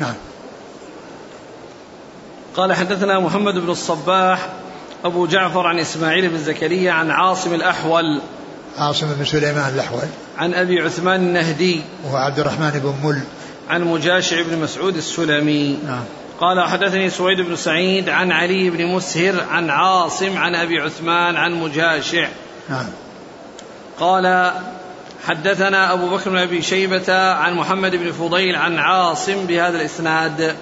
نعم. 0.00 0.14
قال 2.56 2.72
حدثنا 2.72 3.20
محمد 3.20 3.54
بن 3.54 3.70
الصباح 3.70 4.48
أبو 5.04 5.26
جعفر 5.26 5.66
عن 5.66 5.78
إسماعيل 5.78 6.28
بن 6.28 6.38
زكريا 6.38 6.92
عن 6.92 7.10
عاصم 7.10 7.54
الأحول. 7.54 8.20
عاصم 8.78 9.06
بن 9.18 9.24
سليمان 9.24 9.74
الأحول. 9.74 10.08
عن 10.38 10.54
أبي 10.54 10.80
عثمان 10.80 11.20
النهدي. 11.20 11.80
وهو 12.04 12.16
عبد 12.16 12.38
الرحمن 12.38 12.70
بن 12.70 13.08
مل. 13.08 13.20
عن 13.68 13.82
مجاشع 13.84 14.42
بن 14.42 14.58
مسعود 14.58 14.96
السلمي. 14.96 15.78
نعم. 15.86 16.04
قال 16.40 16.60
حدثني 16.60 17.10
سويد 17.10 17.40
بن 17.40 17.56
سعيد 17.56 18.08
عن 18.08 18.32
علي 18.32 18.70
بن 18.70 18.86
مسهر 18.86 19.44
عن 19.50 19.70
عاصم 19.70 20.38
عن 20.38 20.54
أبي 20.54 20.80
عثمان 20.80 21.36
عن 21.36 21.54
مجاشع. 21.54 22.28
نعم. 22.68 22.86
قال 24.00 24.52
حدثنا 25.26 25.92
أبو 25.92 26.08
بكر 26.16 26.30
بن 26.30 26.38
أبي 26.38 26.62
شيبة 26.62 27.32
عن 27.32 27.54
محمد 27.54 27.96
بن 27.96 28.12
فضيل 28.12 28.56
عن 28.56 28.78
عاصم 28.78 29.46
بهذا 29.46 29.76
الإسناد. 29.76 30.56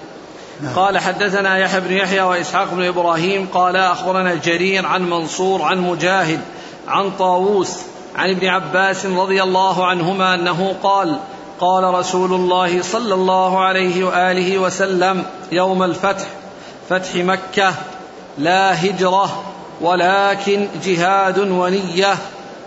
نعم. 0.61 0.73
قال 0.75 0.97
حدثنا 0.97 1.57
يحيى 1.57 1.79
بن 1.79 1.93
يحيى 1.93 2.21
وإسحاق 2.21 2.73
بن 2.73 2.83
إبراهيم 2.83 3.47
قال 3.53 3.75
أخبرنا 3.75 4.35
جرير 4.35 4.85
عن 4.85 5.09
منصور 5.09 5.61
عن 5.61 5.77
مجاهد 5.81 6.39
عن 6.87 7.11
طاووس 7.11 7.77
عن 8.15 8.29
ابن 8.29 8.47
عباس 8.47 9.05
رضي 9.05 9.43
الله 9.43 9.85
عنهما 9.85 10.33
أنه 10.33 10.75
قال 10.83 11.19
قال 11.59 11.83
رسول 11.93 12.33
الله 12.33 12.81
صلى 12.81 13.13
الله 13.13 13.59
عليه 13.59 14.03
وآله 14.03 14.57
وسلم 14.57 15.23
يوم 15.51 15.83
الفتح 15.83 16.25
فتح 16.89 17.15
مكة 17.15 17.73
لا 18.37 18.85
هجرة 18.85 19.43
ولكن 19.81 20.67
جهاد 20.83 21.39
ونية. 21.39 22.15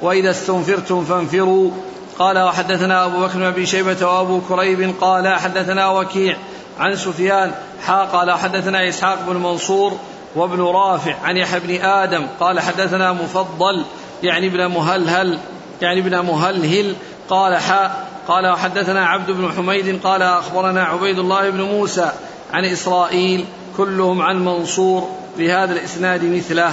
وإذا 0.03 0.31
استنفرتم 0.31 1.05
فانفروا. 1.05 1.71
قال 2.19 2.39
وحدثنا 2.39 3.05
أبو 3.05 3.21
بكر 3.21 3.39
بن 3.39 3.43
أبي 3.43 3.67
شيبة 3.67 4.07
وأبو 4.07 4.41
كريب 4.49 4.95
قال 5.01 5.29
حدثنا 5.29 5.89
وكيع 5.89 6.37
عن 6.79 6.97
سفيان 6.97 7.53
حا 7.87 8.05
قال 8.05 8.33
حدثنا 8.33 8.89
إسحاق 8.89 9.19
بن 9.29 9.37
منصور 9.37 9.93
وابن 10.37 10.63
رافع 10.63 11.15
عن 11.25 11.37
يحيى 11.37 11.61
بن 11.61 11.85
آدم 11.85 12.27
قال 12.41 12.61
حدثنا 12.61 13.13
مفضل 13.13 13.85
يعني 14.23 14.47
ابن 14.47 14.67
مهلهل 14.67 15.39
يعني 15.83 16.01
ابن 16.01 16.19
مهلهل 16.19 16.95
قال 17.29 17.57
حا 17.57 18.05
قال 18.29 18.47
وحدثنا 18.47 19.07
عبد 19.07 19.31
بن 19.31 19.53
حميد 19.53 20.01
قال 20.03 20.23
أخبرنا 20.23 20.85
عبيد 20.85 21.19
الله 21.19 21.51
بن 21.51 21.63
موسى 21.63 22.13
عن 22.53 22.65
إسرائيل 22.65 23.47
كلهم 23.77 24.23
عن 24.23 24.45
منصور 24.45 25.11
بهذا 25.39 25.73
الإسناد 25.73 26.25
مثله. 26.25 26.73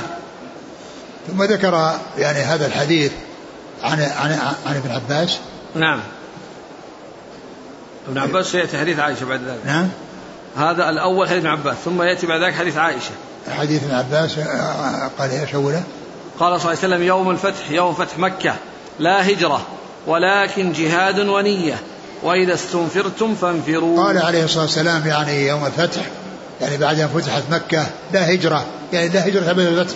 ثم 1.28 1.44
ذكر 1.44 2.00
يعني 2.18 2.40
هذا 2.40 2.66
الحديث 2.66 3.12
عن 3.84 4.00
عن 4.00 4.40
عن 4.66 4.76
ابن 4.76 4.92
عباس. 4.92 5.40
نعم. 5.76 6.00
ابن 8.08 8.18
عباس 8.18 8.46
سيأتي 8.46 8.78
حديث 8.78 9.00
عائشة 9.00 9.26
بعد 9.26 9.42
ذلك. 9.42 9.66
نعم. 9.66 9.90
هذا 10.58 10.90
الأول 10.90 11.30
حديث 11.30 11.40
ابن 11.46 11.52
عباس 11.52 11.76
ثم 11.86 12.02
يأتي 12.02 12.28
بعد 12.28 12.42
ذلك 12.42 12.54
حديث 12.54 12.78
عائشة. 12.78 13.12
حديث 13.58 13.84
ابن 13.84 13.94
عباس 13.94 14.40
قال 15.20 15.32
إيش 15.32 15.56
أوله؟ 15.56 15.84
قال 16.40 16.62
صلى 16.62 16.72
الله 16.72 16.84
عليه 16.84 16.96
وسلم 16.96 17.04
يوم 17.04 17.30
الفتح 17.30 17.72
يوم 17.72 17.94
فتح 17.94 18.18
مكة 18.18 18.56
لا 19.00 19.30
هجرة. 19.30 19.62
ولكن 20.08 20.72
جهاد 20.72 21.20
ونية. 21.20 21.76
وإذا 22.24 22.54
استنفرتم 22.54 23.36
فانفروا. 23.36 24.04
قال 24.04 24.18
عليه 24.18 24.44
الصلاة 24.44 24.64
والسلام 24.64 25.08
يعني 25.08 25.48
يوم 25.48 25.66
الفتح 25.66 26.02
يعني 26.62 26.78
بعد 26.78 27.00
أن 27.00 27.08
فتحت 27.08 27.44
مكة 27.52 27.86
لا 28.14 28.34
هجرة. 28.34 28.66
يعني 28.94 29.10
لا 29.10 29.28
هجرة 29.28 29.46
بعد 29.46 29.60
الفتح 29.60 29.96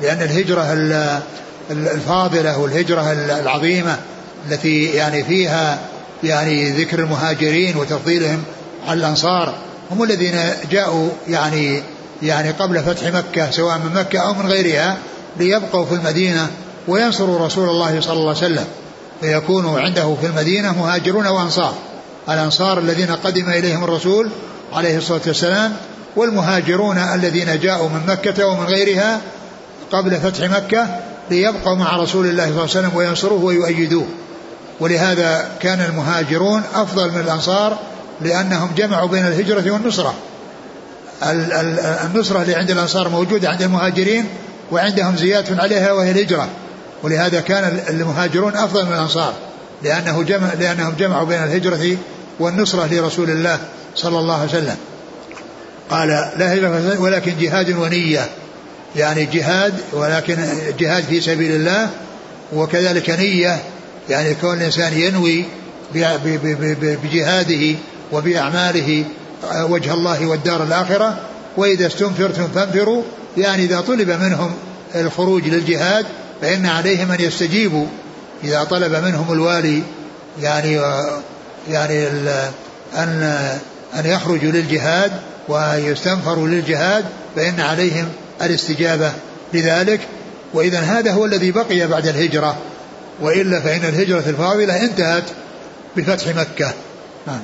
لأن 0.00 0.22
الهجرة 0.22 0.72
الفاضلة 1.70 2.58
والهجرة 2.58 3.12
العظيمة 3.12 3.96
التي 4.50 4.84
يعني 4.84 5.24
فيها 5.24 5.78
يعني 6.24 6.70
ذكر 6.70 6.98
المهاجرين 6.98 7.76
وتفضيلهم 7.76 8.42
على 8.88 9.00
الأنصار 9.00 9.54
هم 9.90 10.02
الذين 10.02 10.34
جاءوا 10.70 11.08
يعني 11.28 11.82
يعني 12.22 12.50
قبل 12.50 12.82
فتح 12.82 13.06
مكة 13.06 13.50
سواء 13.50 13.78
من 13.78 13.94
مكة 13.94 14.18
أو 14.18 14.34
من 14.34 14.46
غيرها 14.46 14.96
ليبقوا 15.38 15.84
في 15.84 15.94
المدينة 15.94 16.50
وينصروا 16.88 17.46
رسول 17.46 17.68
الله 17.68 18.00
صلى 18.00 18.12
الله 18.12 18.28
عليه 18.28 18.38
وسلم. 18.38 18.66
فيكونوا 19.22 19.80
عنده 19.80 20.16
في 20.20 20.26
المدينة 20.26 20.72
مهاجرون 20.72 21.26
وأنصار. 21.26 21.74
الأنصار 22.28 22.78
الذين 22.78 23.10
قدم 23.10 23.50
إليهم 23.50 23.84
الرسول 23.84 24.30
عليه 24.72 24.96
الصلاة 24.96 25.20
والسلام 25.26 25.72
والمهاجرون 26.16 26.98
الذين 26.98 27.60
جاءوا 27.60 27.88
من 27.88 28.00
مكة 28.08 28.46
ومن 28.46 28.64
غيرها 28.64 29.20
قبل 29.92 30.20
فتح 30.20 30.50
مكة 30.50 30.86
ليبقوا 31.30 31.76
مع 31.76 31.96
رسول 31.96 32.26
الله 32.26 32.44
صلى 32.44 32.50
الله 32.50 32.60
عليه 32.60 32.70
وسلم 32.70 32.96
وينصروه 32.96 33.44
ويؤيدوه. 33.44 34.06
ولهذا 34.80 35.48
كان 35.60 35.80
المهاجرون 35.80 36.62
أفضل 36.74 37.12
من 37.12 37.20
الأنصار 37.20 37.78
لأنهم 38.20 38.70
جمعوا 38.76 39.08
بين 39.08 39.26
الهجرة 39.26 39.70
والنصرة. 39.70 40.14
النصرة 42.04 42.42
اللي 42.42 42.54
عند 42.54 42.70
الأنصار 42.70 43.08
موجودة 43.08 43.50
عند 43.50 43.62
المهاجرين 43.62 44.24
وعندهم 44.72 45.16
زيادة 45.16 45.62
عليها 45.62 45.92
وهي 45.92 46.10
الهجرة. 46.10 46.48
ولهذا 47.02 47.40
كان 47.40 47.80
المهاجرون 47.88 48.56
أفضل 48.56 48.86
من 48.86 48.92
الأنصار 48.92 49.34
لأنه 49.82 50.22
جمع 50.22 50.52
لأنهم 50.58 50.94
جمعوا 50.98 51.24
بين 51.24 51.42
الهجرة 51.42 51.96
والنصرة 52.40 52.86
لرسول 52.86 53.30
الله 53.30 53.58
صلى 53.96 54.18
الله 54.18 54.34
عليه 54.34 54.50
وسلم. 54.50 54.76
قال 55.90 56.08
لا 56.36 56.54
هجرة 56.54 57.00
ولكن 57.00 57.32
جهاد 57.40 57.70
ونية. 57.70 58.28
يعني 58.96 59.24
جهاد 59.24 59.74
ولكن 59.92 60.36
جهاد 60.78 61.04
في 61.04 61.20
سبيل 61.20 61.54
الله 61.54 61.90
وكذلك 62.52 63.10
نية 63.10 63.62
يعني 64.10 64.34
كون 64.34 64.58
الإنسان 64.58 64.98
ينوي 64.98 65.44
بجهاده 67.02 67.78
وبأعماله 68.12 69.04
وجه 69.54 69.94
الله 69.94 70.26
والدار 70.26 70.62
الآخرة. 70.62 71.20
وإذا 71.56 71.86
استنفرتم 71.86 72.48
فانفروا 72.54 73.02
يعني 73.36 73.64
إذا 73.64 73.80
طلب 73.80 74.10
منهم 74.10 74.52
الخروج 74.94 75.48
للجهاد 75.48 76.06
فإن 76.42 76.66
عليهم 76.66 77.12
أن 77.12 77.20
يستجيبوا 77.20 77.86
إذا 78.44 78.64
طلب 78.64 78.94
منهم 79.04 79.32
الوالي 79.32 79.82
يعني 80.42 80.80
يعني 81.68 82.08
أن 82.96 83.22
أن 83.94 84.06
يخرجوا 84.06 84.52
للجهاد 84.52 85.12
ويستنفروا 85.48 86.48
للجهاد 86.48 87.04
فإن 87.36 87.60
عليهم 87.60 88.08
الاستجابة 88.42 89.12
لذلك. 89.52 90.00
وإذا 90.54 90.80
هذا 90.80 91.12
هو 91.12 91.24
الذي 91.24 91.52
بقي 91.52 91.86
بعد 91.86 92.06
الهجرة. 92.06 92.56
وإلا 93.20 93.60
فإن 93.60 93.84
الهجرة 93.84 94.24
الفاضلة 94.26 94.84
انتهت 94.84 95.24
بفتح 95.96 96.36
مكة. 96.36 96.72
نعم. 97.26 97.40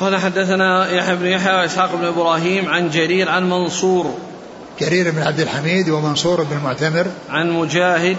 قال 0.00 0.16
حدثنا 0.16 0.90
يحيى 0.90 1.16
بن 1.16 1.26
يحيى 1.26 1.54
وإسحاق 1.54 1.94
بن 1.94 2.04
إبراهيم 2.04 2.68
عن 2.68 2.90
جرير 2.90 3.28
عن 3.28 3.50
منصور 3.50 4.18
جرير 4.80 5.10
بن 5.10 5.22
عبد 5.22 5.40
الحميد 5.40 5.88
ومنصور 5.88 6.42
بن 6.42 6.56
المعتمر. 6.56 7.06
عن 7.30 7.50
مجاهد. 7.50 8.16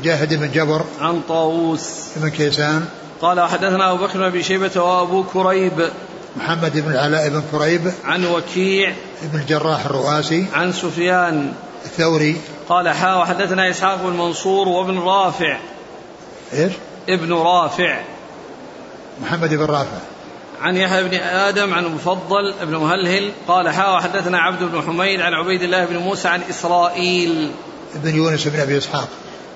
مجاهد 0.00 0.34
بن 0.34 0.50
جبر. 0.50 0.84
عن 1.00 1.20
طاووس. 1.28 1.90
بن 2.16 2.28
كيسان. 2.28 2.84
قال 3.20 3.40
حدثنا 3.40 3.92
أبو 3.92 4.06
بكر 4.06 4.18
بن 4.18 4.24
أبي 4.24 4.42
شيبة 4.42 4.82
وأبو 4.82 5.24
كريب. 5.24 5.90
محمد 6.36 6.72
بن 6.72 6.92
العلاء 6.92 7.28
بن 7.28 7.42
كريب. 7.52 7.92
عن 8.04 8.26
وكيع. 8.26 8.92
بن 9.22 9.38
الجراح 9.38 9.84
الرؤاسي. 9.84 10.46
عن 10.54 10.72
سفيان. 10.72 11.52
الثوري. 11.84 12.36
قال 12.68 12.88
حا 12.88 13.14
وحدثنا 13.14 13.70
إسحاق 13.70 14.02
بن 14.02 14.16
منصور 14.16 14.68
وابن 14.68 14.98
رافع. 14.98 15.58
إيش؟ 16.52 16.72
ابن 17.08 17.32
رافع. 17.32 18.00
محمد 19.22 19.54
بن 19.54 19.64
رافع. 19.64 20.15
عن 20.62 20.76
يحيى 20.76 21.02
بن 21.02 21.14
آدم 21.14 21.74
عن 21.74 21.84
مفضل 21.84 22.54
بن 22.62 22.76
مهلهل 22.76 23.32
قال 23.48 23.68
حا 23.68 23.90
وحدثنا 23.90 24.38
عبد 24.38 24.62
بن 24.62 24.82
حميد 24.82 25.20
عن 25.20 25.34
عبيد 25.34 25.62
الله 25.62 25.84
بن 25.84 25.96
موسى 25.96 26.28
عن 26.28 26.40
إسرائيل. 26.50 27.50
بن 27.94 28.16
يونس 28.16 28.48
بن 28.48 28.60
أبي 28.60 28.78
إسحاق. 28.78 29.08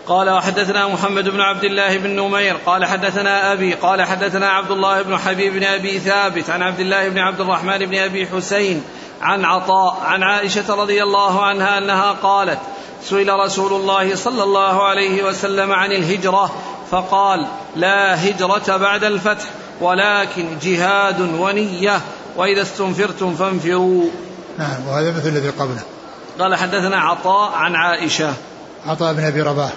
قال 0.07 0.31
وحدثنا 0.31 0.89
محمد 0.89 1.29
بن 1.29 1.41
عبد 1.41 1.65
الله 1.65 1.99
بن 1.99 2.11
نمير. 2.11 2.57
قال 2.67 2.85
حدثنا 2.85 3.53
أبي. 3.53 3.75
قال 3.75 4.03
حدثنا 4.03 4.49
عبد 4.49 4.71
الله 4.71 5.03
بن 5.03 5.19
حبيب 5.19 5.53
بن 5.53 5.65
أبي 5.65 5.99
ثابت 5.99 6.51
عن 6.51 6.63
عبد 6.63 6.81
الله 6.81 7.09
بن 7.09 7.19
عبد 7.19 7.41
الرحمن 7.41 7.79
بن 7.79 7.99
أبي 7.99 8.27
حسين 8.27 8.83
عن 9.23 9.45
عطاء 9.45 10.01
عن 10.05 10.23
عائشة 10.23 10.75
رضي 10.75 11.03
الله 11.03 11.45
عنها 11.45 11.79
أنها 11.79 12.13
قالت 12.13 12.59
سئل 13.03 13.29
رسول 13.29 13.73
الله 13.73 14.17
صلى 14.17 14.43
الله 14.43 14.85
عليه 14.85 15.23
وسلم 15.23 15.73
عن 15.73 15.93
الهجرة 15.93 16.51
فقال 16.91 17.47
لا 17.77 18.29
هجرة 18.29 18.77
بعد 18.77 19.05
الفتح 19.05 19.45
ولكن 19.81 20.59
جهاد 20.62 21.20
ونية 21.20 22.01
وإذا 22.37 22.62
استنفرتم 22.62 23.35
فانفروا. 23.35 24.05
نعم 24.59 24.89
وهذا 24.89 25.11
مثل 25.11 25.28
الذي 25.28 25.49
قبله. 25.49 25.83
قال 26.39 26.57
حدثنا 26.57 27.01
عطاء 27.01 27.53
عن 27.53 27.74
عائشة. 27.74 28.35
عطاء 28.87 29.12
بن 29.12 29.24
أبي 29.24 29.43
رباح. 29.43 29.72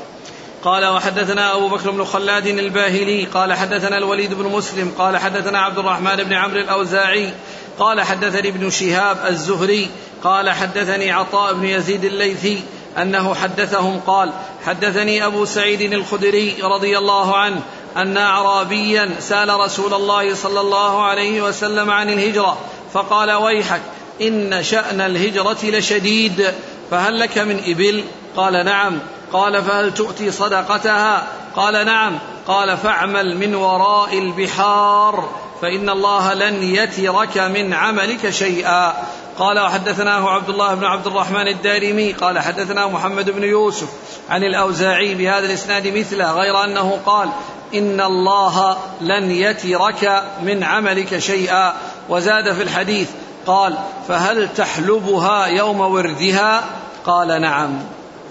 قال 0.64 0.86
وحدثنا 0.86 1.56
أبو 1.56 1.70
بكر 1.70 1.92
بن 1.92 2.04
خلاد 2.04 2.48
الباهلي. 2.48 3.26
قال 3.26 3.54
حدثنا 3.54 3.98
الوليد 3.98 4.34
بن 4.34 4.46
مسلم. 4.46 4.92
قال 4.98 5.18
حدثنا 5.18 5.60
عبد 5.60 5.78
الرحمن 5.78 6.16
بن 6.16 6.34
عمرو 6.34 6.60
الأوزاعي. 6.60 7.34
قال 7.80 8.02
حدثني 8.02 8.50
ابن 8.50 8.70
شهاب 8.70 9.18
الزهري. 9.30 9.90
قال 10.24 10.50
حدثني 10.50 11.12
عطاء 11.12 11.54
بن 11.54 11.66
يزيد 11.66 12.04
الليثي 12.04 12.64
أنه 12.98 13.36
حدثهم. 13.36 14.00
قال 14.08 14.32
حدثني 14.66 15.26
أبو 15.26 15.46
سعيد 15.46 15.94
الخدري 15.94 16.56
رضي 16.64 16.98
الله 16.98 17.38
عنه 17.38 17.62
أن 17.98 18.18
أعرابيا 18.18 19.10
سأل 19.20 19.60
رسول 19.60 19.94
الله 19.94 20.36
صلى 20.36 20.62
الله 20.62 21.04
عليه 21.04 21.42
وسلم 21.42 21.92
عن 21.92 22.10
الهجرة 22.10 22.58
فقال 22.94 23.32
ويحك 23.32 23.82
إن 24.22 24.64
شأن 24.64 25.02
الهجرة 25.02 25.58
لشديد 25.64 26.54
فهل 26.92 27.20
لك 27.20 27.38
من 27.38 27.62
إبل؟ 27.68 28.04
قال 28.38 28.66
نعم. 28.66 29.00
قال 29.34 29.64
فهل 29.64 29.94
تؤتي 29.94 30.32
صدقتها؟ 30.32 31.28
قال 31.56 31.86
نعم. 31.86 32.20
قال 32.48 32.78
فاعمل 32.78 33.38
من 33.38 33.56
وراء 33.56 34.18
البحار 34.18 35.30
فإن 35.62 35.90
الله 35.90 36.34
لن 36.34 36.64
يترك 36.64 37.38
من 37.38 37.74
عملك 37.74 38.30
شيئا. 38.30 38.94
قال 39.40 39.60
وحدثناه 39.60 40.30
عبد 40.30 40.50
الله 40.50 40.74
بن 40.74 40.86
عبد 40.86 41.08
الرحمن 41.08 41.48
الدارمي. 41.48 42.14
قال 42.14 42.40
حدثنا 42.40 42.88
محمد 42.88 43.30
بن 43.30 43.44
يوسف 43.44 43.90
عن 44.30 44.44
الأوزاعي 44.44 45.16
بهذا 45.16 45.46
الإسناد 45.46 45.88
مثله 45.88 46.32
غير 46.32 46.64
أنه 46.64 47.00
قال 47.06 47.30
إن 47.74 48.02
الله 48.02 48.78
لن 49.02 49.32
يترك 49.32 50.24
من 50.44 50.64
عملك 50.64 51.18
شيئا. 51.18 51.74
وزاد 52.10 52.54
في 52.54 52.64
الحديث 52.64 53.08
قال 53.46 53.78
فهل 54.08 54.50
تحلبها 54.58 55.46
يوم 55.46 55.80
وردها؟ 55.80 56.64
قال 57.06 57.42
نعم. 57.42 57.80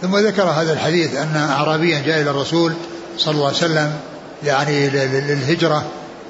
ثم 0.02 0.16
ذكر 0.16 0.42
هذا 0.42 0.72
الحديث 0.72 1.16
أن 1.16 1.36
أعرابيا 1.36 2.02
جاء 2.06 2.20
إلى 2.20 2.30
الرسول 2.30 2.72
صلى 3.18 3.34
الله 3.34 3.46
عليه 3.46 3.56
وسلم 3.56 3.92
يعني 4.44 4.88
للهجرة 4.90 5.84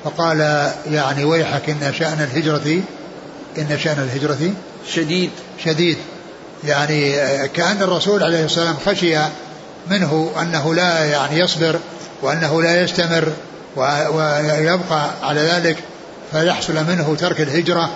فقال 0.05 0.71
يعني 0.91 1.25
ويحك 1.25 1.71
إن 1.71 1.95
شأن 1.95 2.29
الهجرة 2.31 2.83
إن 3.59 3.79
شأن 3.79 3.99
الهجرة 3.99 4.53
شديد. 4.93 5.31
شديد. 5.65 5.99
يعني 6.65 7.13
كأن 7.49 7.83
الرسول 7.83 8.23
عليه 8.23 8.45
السلام 8.45 8.77
خشي 8.87 9.19
منه 9.91 10.33
أنه 10.41 10.75
لا 10.75 11.05
يعني 11.05 11.39
يصبر 11.39 11.79
وأنه 12.23 12.62
لا 12.62 12.83
يستمر 12.83 13.33
ويبقى 13.77 15.11
على 15.23 15.41
ذلك 15.41 15.77
فيحصل 16.33 16.75
منه 16.75 17.16
ترك 17.18 17.41
الهجرة 17.41 17.91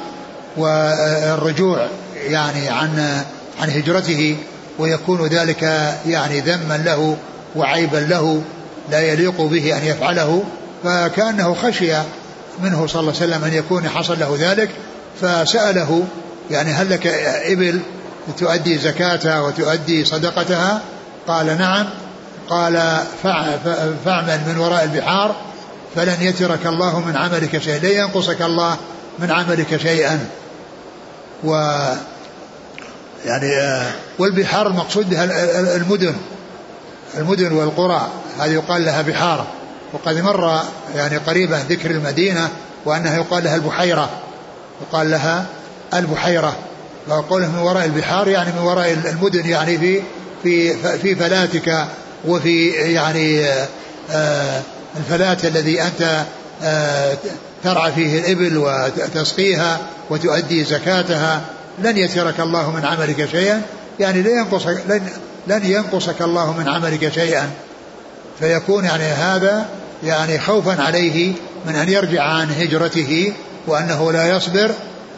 والرجوع 0.57 1.87
يعني 2.29 2.68
عن 2.68 3.22
عن 3.61 3.70
هجرته 3.70 4.37
ويكون 4.79 5.27
ذلك 5.27 5.62
يعني 6.07 6.41
ذما 6.41 6.83
له 6.85 7.16
وعيبا 7.57 7.97
له 7.97 8.43
لا 8.91 9.01
يليق 9.01 9.41
به 9.41 9.77
أن 9.77 9.85
يفعله. 9.85 10.45
فكأنه 10.85 11.55
خشي 11.55 11.93
منه 12.62 12.87
صلى 12.87 13.01
الله 13.01 13.12
عليه 13.20 13.33
وسلم 13.33 13.45
أن 13.45 13.53
يكون 13.55 13.89
حصل 13.89 14.18
له 14.18 14.37
ذلك 14.41 14.70
فسأله 15.20 16.05
يعني 16.51 16.72
هل 16.72 16.91
لك 16.91 17.07
إبل 17.47 17.81
تؤدي 18.39 18.79
زكاتها 18.79 19.41
وتؤدي 19.41 20.05
صدقتها؟ 20.05 20.81
قال 21.29 21.59
نعم. 21.59 21.87
قال 22.51 23.03
فاعمل 24.05 24.40
من 24.47 24.59
وراء 24.59 24.84
البحار 24.84 25.36
فلن 25.97 26.16
يترك 26.20 26.66
الله 26.66 27.01
من 27.01 27.16
عملك 27.16 27.59
شيئا 27.59 27.78
لن 27.78 27.99
ينقصك 27.99 28.42
الله 28.42 28.76
من 29.18 29.30
عملك 29.30 29.76
شيئا. 29.76 30.28
و 31.44 31.53
يعني 33.24 33.57
آه، 33.57 33.92
والبحار 34.18 34.66
المقصود 34.66 35.11
بها 35.11 35.24
المدن 35.76 36.14
المدن 37.16 37.53
والقرى 37.53 38.09
هذه 38.38 38.51
يقال 38.51 38.84
لها 38.84 39.03
بحار 39.03 39.47
وقد 39.92 40.20
مر 40.20 40.61
يعني 40.94 41.16
قريبا 41.16 41.57
ذكر 41.68 41.90
المدينة 41.90 42.49
وأنها 42.84 43.16
يقال 43.16 43.44
لها 43.44 43.57
البحيرة. 43.57 44.11
يقال 44.82 45.11
لها 45.11 45.47
البحيرة. 45.94 46.57
وقوله 47.09 47.47
من 47.47 47.59
وراء 47.59 47.84
البحار 47.84 48.28
يعني 48.28 48.53
من 48.53 48.62
وراء 48.62 48.92
المدن 48.92 49.47
يعني 49.47 49.78
في 49.78 50.03
في 50.42 50.74
في 50.99 51.14
فلاتك 51.14 51.86
وفي 52.27 52.68
يعني 52.68 53.45
آه، 53.45 53.68
آه، 54.11 54.62
الفلات 54.97 55.45
الذي 55.45 55.83
أنت 55.83 56.24
ترعى 57.64 57.93
فيه 57.93 58.18
الإبل 58.18 58.59
وتسقيها 58.59 59.79
وتؤدي 60.11 60.64
زكاتها 60.64 61.41
لن 61.79 61.97
يترك 61.97 62.41
الله 62.41 62.70
من 62.70 62.85
عملك 62.85 63.29
شيئا. 63.31 63.62
يعني 64.01 64.22
لن 64.22 64.39
ينقصك 64.39 64.83
لن, 64.89 65.03
لن 65.47 65.64
ينقصك 65.64 66.22
الله 66.22 66.53
من 66.53 66.68
عملك 66.68 67.12
شيئا. 67.12 67.51
فيكون 68.39 68.85
يعني 68.85 69.05
هذا 69.05 69.66
يعني 70.05 70.39
خوفا 70.39 70.83
عليه 70.83 71.33
من 71.66 71.77
أن 71.77 71.89
يرجع 71.89 72.22
عن 72.22 72.51
هجرته 72.51 73.33
وأنه 73.66 74.12
لا 74.12 74.37
يصبر 74.37 74.70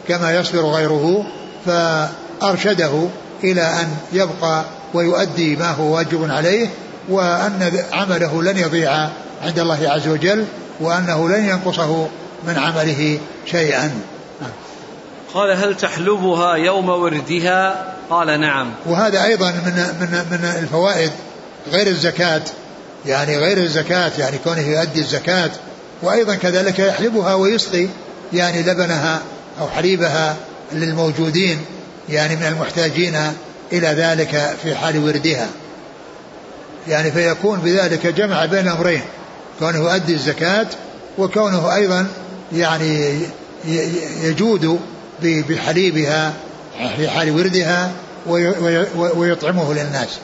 كما 0.07 0.35
يصبر 0.35 0.61
غيره. 0.61 1.25
فأرشده 1.65 3.07
إلى 3.43 3.61
أن 3.61 3.87
يبقى 4.13 4.65
ويؤدي 4.93 5.55
ما 5.55 5.71
هو 5.71 5.95
واجب 5.95 6.31
عليه. 6.31 6.67
وأن 7.09 7.83
عمله 7.93 8.43
لن 8.43 8.57
يضيع 8.57 9.09
عند 9.43 9.59
الله 9.59 9.89
عز 9.89 10.07
وجل 10.07 10.45
وأنه 10.79 11.29
لن 11.29 11.49
ينقصه 11.49 12.07
من 12.47 12.57
عمله 12.57 13.19
شيئا. 13.45 13.91
قال 15.33 15.51
هل 15.51 15.77
تحلبها 15.77 16.55
يوم 16.55 16.89
وردها؟ 16.89 17.93
قال 18.09 18.39
نعم. 18.41 18.71
وهذا 18.85 19.25
أيضا 19.25 19.51
من, 19.51 19.73
من, 20.01 20.25
من 20.31 20.53
الفوائد 20.63 21.11
غير 21.71 21.87
الزكاة. 21.87 22.41
يعني 23.05 23.37
غير 23.37 23.57
الزكاة 23.57 24.11
يعني 24.19 24.37
كونه 24.37 24.67
يؤدي 24.67 24.99
الزكاة. 24.99 25.51
وأيضا 26.01 26.35
كذلك 26.35 26.79
يحلبها 26.79 27.33
ويسقي 27.33 27.87
يعني 28.33 28.61
لبنها 28.61 29.19
أو 29.61 29.67
حليبها 29.67 30.35
للموجودين 30.71 31.65
يعني 32.09 32.35
من 32.35 32.43
المحتاجين 32.43 33.15
إلى 33.73 33.87
ذلك 33.87 34.55
في 34.63 34.75
حال 34.75 35.03
وردها. 35.03 35.47
يعني 36.89 37.11
فيكون 37.11 37.59
بذلك 37.59 38.07
جمع 38.07 38.45
بين 38.45 38.67
الأمرين 38.67 39.01
كونه 39.59 39.77
يؤدي 39.77 40.13
الزكاة 40.13 40.67
وكونه 41.17 41.75
أيضا 41.75 42.07
يعني 42.53 43.19
يجود 44.23 44.79
بحليبها 45.21 46.33
في 46.97 47.09
حال 47.09 47.31
وردها 47.31 47.91
ويطعمه 48.95 49.73
للناس. 49.73 50.19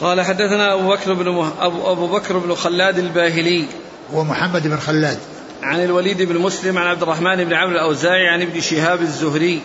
قال 0.00 0.20
حدثنا 0.20 0.74
أبو 0.74 0.88
بكر 0.88 1.14
بن 1.14 1.28
مه... 1.28 1.52
أبو, 1.60 1.92
أبو 1.92 2.06
بكر 2.06 2.38
بن 2.38 2.54
خلاد 2.54 2.98
الباهلي. 2.98 3.66
ومحمد 4.12 4.68
بن 4.68 4.78
خلاد. 4.78 5.18
عن 5.62 5.84
الوليد 5.84 6.22
بن 6.22 6.38
مسلم 6.38 6.78
عن 6.78 6.86
عبد 6.86 7.02
الرحمن 7.02 7.44
بن 7.44 7.52
عمرو 7.52 7.72
الأوزاعي 7.72 8.28
عن 8.28 8.42
ابن 8.42 8.60
شهاب 8.60 9.02
الزهري. 9.02 9.60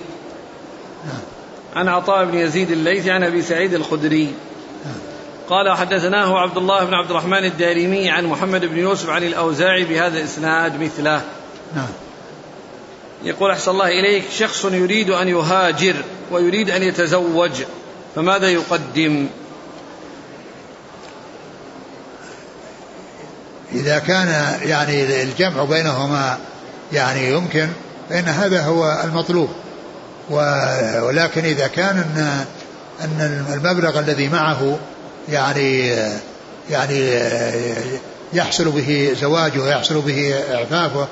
عن 1.75 1.87
عطاء 1.87 2.25
بن 2.25 2.37
يزيد 2.37 2.71
الليثي 2.71 3.11
عن 3.11 3.23
أبي 3.23 3.41
سعيد 3.41 3.73
الخدري. 3.73 4.33
قال 5.49 5.77
حدثناه 5.77 6.39
عبد 6.39 6.57
الله 6.57 6.83
بن 6.83 6.93
عبد 6.93 7.09
الرحمن 7.09 7.45
الدارمي 7.45 8.09
عن 8.09 8.25
محمد 8.25 8.65
بن 8.65 8.77
يوسف 8.77 9.09
عن 9.09 9.23
الأوزاعي 9.23 9.83
بهذا 9.83 10.19
الإسناد 10.19 10.81
مثله. 10.81 11.21
نعم. 11.75 11.87
يقول 13.23 13.51
أحسن 13.51 13.71
الله 13.71 13.87
إليك 13.87 14.23
شخص 14.37 14.65
يريد 14.65 15.09
أن 15.09 15.27
يهاجر 15.27 15.95
ويريد 16.31 16.69
أن 16.69 16.83
يتزوج 16.83 17.51
فماذا 18.15 18.49
يقدم؟ 18.49 19.27
إذا 23.73 23.99
كان 23.99 24.57
يعني 24.65 25.23
الجمع 25.23 25.63
بينهما 25.63 26.37
يعني 26.93 27.31
يمكن 27.31 27.69
فإن 28.09 28.23
هذا 28.23 28.61
هو 28.61 29.01
المطلوب. 29.03 29.49
ولكن 30.29 31.45
إذا 31.45 31.67
كان 31.67 31.97
أن 31.97 32.45
أن 33.01 33.45
المبلغ 33.53 33.99
الذي 33.99 34.27
معه 34.27 34.79
يعني 35.29 35.95
يعني 36.69 37.19
يحصل 38.33 38.71
به 38.71 39.15
زواجه 39.21 39.59
ويحصل 39.59 40.01
به 40.01 40.35
إعفافه 40.53 41.07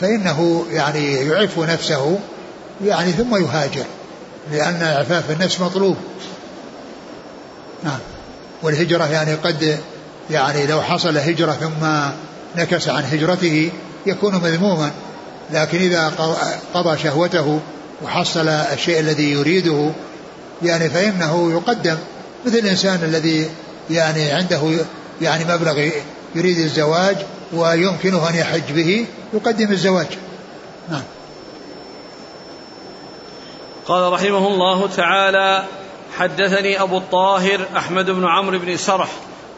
فإنه 0.00 0.66
يعني 0.70 1.14
يعف 1.14 1.58
نفسه 1.58 2.18
يعني 2.84 3.12
ثم 3.12 3.36
يهاجر 3.44 3.84
لأن 4.52 4.82
إعفاف 4.82 5.30
النفس 5.30 5.60
مطلوب. 5.60 5.96
نعم. 7.84 7.98
والهجرة 8.62 9.04
يعني 9.04 9.34
قد 9.34 9.78
يعني 10.30 10.66
لو 10.66 10.82
حصل 10.82 11.18
هجرة 11.18 11.52
ثم 11.52 11.86
نكس 12.60 12.88
عن 12.88 13.04
هجرته 13.04 13.70
يكون 14.06 14.34
مذموما 14.34 14.90
لكن 15.52 15.78
إذا 15.78 16.12
قضى 16.74 16.98
شهوته 16.98 17.60
وحصل 18.02 18.48
الشيء 18.48 19.00
الذي 19.00 19.30
يريده 19.32 19.90
يعني 20.62 20.90
فإنه 20.90 21.52
يقدم 21.52 21.96
مثل 22.46 22.58
الإنسان 22.58 22.98
الذي 23.02 23.50
يعني 23.90 24.32
عنده 24.32 24.60
يعني 25.22 25.44
مبلغ 25.44 25.88
يريد 26.34 26.58
الزواج 26.58 27.16
ويمكنه 27.52 28.28
أن 28.28 28.34
يحج 28.34 28.72
به 28.72 29.06
يقدم 29.34 29.72
الزواج. 29.72 30.06
نعم. 30.88 31.02
قال 33.86 34.12
رحمه 34.12 34.46
الله 34.48 34.88
تعالى 34.96 35.64
حدثني 36.18 36.82
أبو 36.82 36.98
الطاهر 36.98 37.60
أحمد 37.76 38.10
بن 38.10 38.26
عمرو 38.26 38.58
بن 38.58 38.76
سرح 38.76 39.08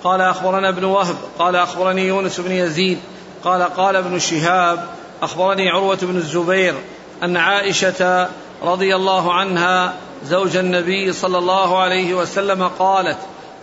قال 0.04 0.20
أخبرنا 0.20 0.68
ابن 0.68 0.84
وهب 0.84 1.16
قال 1.38 1.56
أخبرني 1.56 2.06
يونس 2.06 2.40
بن 2.40 2.52
يزيد 2.52 2.98
قال 3.44 3.62
قال 3.62 3.96
ابن 3.96 4.18
شهاب 4.18 4.84
أخبرني 5.22 5.68
عروة 5.68 5.98
بن 6.02 6.16
الزبير 6.16 6.74
أن 7.22 7.36
عائشة 7.36 8.28
رضي 8.62 8.96
الله 8.96 9.32
عنها 9.32 9.94
زوج 10.24 10.56
النبي 10.56 11.12
صلى 11.12 11.38
الله 11.38 11.78
عليه 11.78 12.14
وسلم 12.14 12.68
قالت 12.78 13.18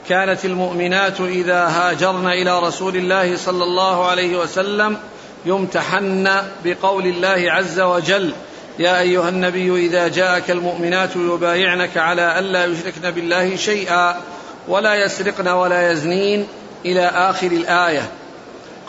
كانت 0.10 0.46
المؤمنات 0.46 1.22
إذا 1.22 1.68
هاجرن 1.68 2.28
إلى 2.28 2.60
رسول 2.60 2.96
الله 2.96 3.38
صلى 3.38 3.64
الله 3.64 4.06
عليه 4.06 4.38
وسلم 4.38 4.98
يمتحن 5.46 6.30
بقول 6.66 7.06
الله 7.06 7.52
عز 7.52 7.80
وجل 7.80 8.34
يا 8.80 9.00
أيها 9.00 9.30
النبي 9.30 9.88
إذا 9.88 10.08
جاءك 10.08 10.52
المؤمنات 10.52 11.16
يبايعنك 11.16 11.98
على 11.98 12.40
الا 12.40 12.66
يشركن 12.66 13.12
بالله 13.12 13.56
شيئا 13.56 14.22
ولا 14.68 14.96
يسرقن 14.96 15.48
ولا 15.48 15.92
يزنين 15.92 16.48
إلى 16.86 17.06
آخر 17.06 17.48
الآية. 17.48 18.12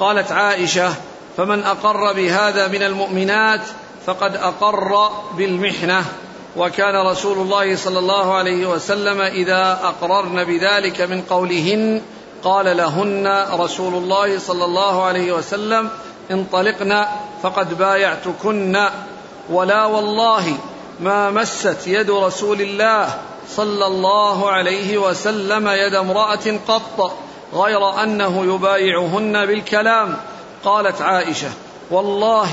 قالت 0.01 0.33
عائشة 0.33 0.95
فمن 1.37 1.63
أقر 1.63 2.13
بهذا 2.13 2.69
من 2.69 2.83
المؤمنات 2.83 3.61
فقد 4.07 4.37
أقر 4.37 5.11
بالمحنة 5.37 6.05
وكان 6.57 7.07
رسول 7.07 7.39
الله 7.39 7.77
صلى 7.77 7.99
الله 7.99 8.35
عليه 8.35 8.67
وسلم 8.67 9.21
إذا 9.21 9.79
أقررن 9.83 10.45
بذلك 10.45 11.01
من 11.01 11.23
قولهن 11.23 12.03
قال 12.45 12.77
لهن 12.77 13.47
رسول 13.53 13.95
الله 13.95 14.39
صلى 14.39 14.65
الله 14.65 15.05
عليه 15.05 15.33
وسلم 15.33 15.89
انطلقن 16.31 17.05
فقد 17.43 17.79
بايعتكن 17.79 18.89
ولا 19.51 19.85
والله 19.85 20.57
ما 21.01 21.31
مست 21.31 21.87
يد 21.87 22.11
رسول 22.11 22.61
الله 22.61 23.09
صلى 23.49 23.87
الله 23.87 24.51
عليه 24.51 24.99
وسلم 24.99 25.69
يد 25.69 25.95
امرأة 25.95 26.59
قط 26.69 27.13
غير 27.55 28.03
أنه 28.03 28.55
يبايعهن 28.55 29.47
بالكلام. 29.47 30.17
قالت 30.65 31.03
عائشة 31.03 31.49
والله 31.91 32.49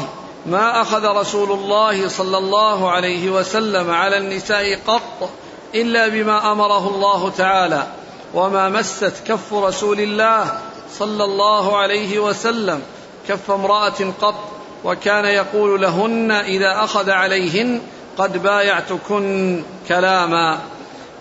ما 0.45 0.81
أخذ 0.81 1.05
رسول 1.05 1.51
الله 1.51 2.07
صلى 2.07 2.37
الله 2.37 2.91
عليه 2.91 3.29
وسلم 3.29 3.91
على 3.91 4.17
النساء 4.17 4.79
قط 4.87 5.29
إلا 5.75 6.07
بما 6.07 6.51
أمره 6.51 6.87
الله 6.87 7.29
تعالى 7.29 7.87
وما 8.33 8.69
مست 8.69 9.13
كف 9.27 9.53
رسول 9.53 9.99
الله 9.99 10.59
صلى 10.91 11.23
الله 11.23 11.77
عليه 11.77 12.19
وسلم 12.19 12.81
كف 13.27 13.51
امرأة 13.51 14.13
قط 14.21 14.35
وكان 14.83 15.25
يقول 15.25 15.81
لهن 15.81 16.31
إذا 16.31 16.83
أخذ 16.83 17.09
عليهن 17.09 17.81
قد 18.17 18.43
بايعتكن 18.43 19.63
كلاما. 19.87 20.59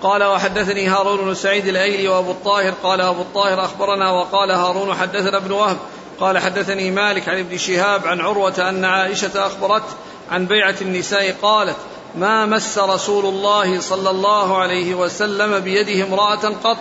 قال 0.03 0.25
وحدثني 0.25 0.87
هارون 0.87 1.17
بن 1.17 1.35
سعيد 1.35 1.67
الأيلي 1.67 2.09
وأبو 2.09 2.31
الطاهر 2.31 2.73
قال 2.83 3.01
أبو 3.01 3.23
الطاهر 3.23 3.65
أخبرنا 3.65 4.11
وقال 4.11 4.51
هارون 4.51 4.95
حدثنا 4.95 5.37
ابن 5.37 5.53
وهب 5.53 5.77
قال 6.21 6.39
حدثني 6.39 6.91
مالك 6.91 7.29
عن 7.29 7.39
ابن 7.39 7.59
شهاب 7.59 8.07
عن 8.07 8.21
عروة 8.21 8.69
أن 8.69 8.85
عائشة 8.85 9.47
أخبرت 9.47 9.83
عن 10.31 10.47
بيعة 10.47 10.75
النساء 10.83 11.35
قالت 11.43 11.77
ما 12.15 12.47
مس 12.47 12.79
رسول 12.79 13.25
الله 13.25 13.81
صلى 13.81 14.11
الله 14.11 14.59
عليه 14.59 14.95
وسلم 14.95 15.59
بيده 15.59 16.05
امرأة 16.05 16.49
قط 16.65 16.77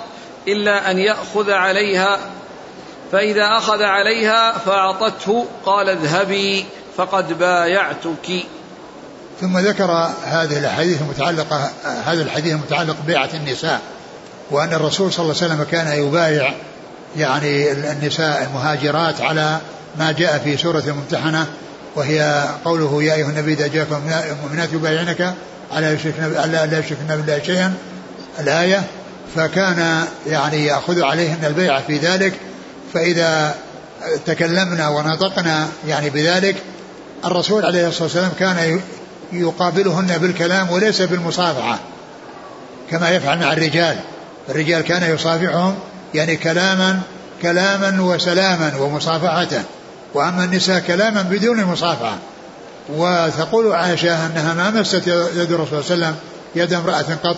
إلا 0.47 0.91
أن 0.91 0.99
يأخذ 0.99 1.51
عليها 1.51 2.19
فإذا 3.11 3.57
أخذ 3.57 3.83
عليها 3.83 4.57
فأعطته 4.57 5.45
قال 5.65 5.89
اذهبي 5.89 6.65
فقد 6.97 7.39
بايعتك. 7.39 8.45
ثم 9.41 9.57
ذكر 9.57 9.91
هذه 10.23 10.57
الأحاديث 10.57 11.01
المتعلقة 11.01 11.71
هذا 12.05 12.21
الحديث 12.21 12.53
المتعلق 12.53 12.95
ببيعة 13.03 13.29
النساء 13.33 13.81
وأن 14.51 14.73
الرسول 14.73 15.13
صلى 15.13 15.23
الله 15.23 15.35
عليه 15.41 15.53
وسلم 15.53 15.63
كان 15.71 16.07
يبايع 16.07 16.53
يعني 17.17 17.71
النساء 17.71 18.43
المهاجرات 18.43 19.21
على 19.21 19.57
ما 19.99 20.11
جاء 20.11 20.37
في 20.37 20.57
سورة 20.57 20.83
الممتحنة 20.87 21.47
وهي 21.95 22.45
قوله 22.65 23.03
يا 23.03 23.13
أيها 23.13 23.29
النبي 23.29 23.53
إذا 23.53 23.67
جاءكم 23.67 24.01
المؤمنات 24.31 24.73
يبايعنك 24.73 25.33
على 25.71 25.97
لا 26.51 26.79
يشركن 26.79 27.07
بالله 27.07 27.41
شيئا 27.45 27.73
الآية. 28.39 28.83
فكان 29.35 30.05
يعني 30.27 30.65
يأخذ 30.65 31.01
عليهن 31.01 31.45
البيعة 31.45 31.81
في 31.87 31.97
ذلك 31.97 32.33
فإذا 32.93 33.55
تكلمنا 34.25 34.89
ونطقنا 34.89 35.67
يعني 35.87 36.09
بذلك 36.09 36.55
الرسول 37.25 37.65
عليه 37.65 37.87
الصلاة 37.87 38.03
والسلام 38.03 38.31
كان 38.39 38.81
يقابلهن 39.33 40.17
بالكلام 40.17 40.71
وليس 40.71 41.01
بالمصافحة 41.01 41.79
كما 42.91 43.09
يفعل 43.09 43.39
مع 43.39 43.53
الرجال. 43.53 43.99
الرجال 44.49 44.81
كان 44.81 45.15
يصافحهم 45.15 45.75
يعني 46.13 46.35
كلاما 46.35 47.01
كلاما 47.41 48.01
وسلاما 48.01 48.71
ومصافحة. 48.79 49.63
وأما 50.13 50.43
النساء 50.43 50.79
كلاما 50.79 51.21
بدون 51.21 51.59
المصافحة 51.59 52.17
وتقول 52.89 53.73
عائشة 53.73 54.25
أنها 54.25 54.53
ما 54.53 54.81
مست 54.81 55.07
يد 55.07 55.51
الرسول 55.51 55.83
صلى 55.83 55.95
الله 55.95 56.05
عليه 56.05 56.15
وسلم 56.15 56.15
يد 56.55 56.73
امرأة 56.73 57.17
قط 57.23 57.37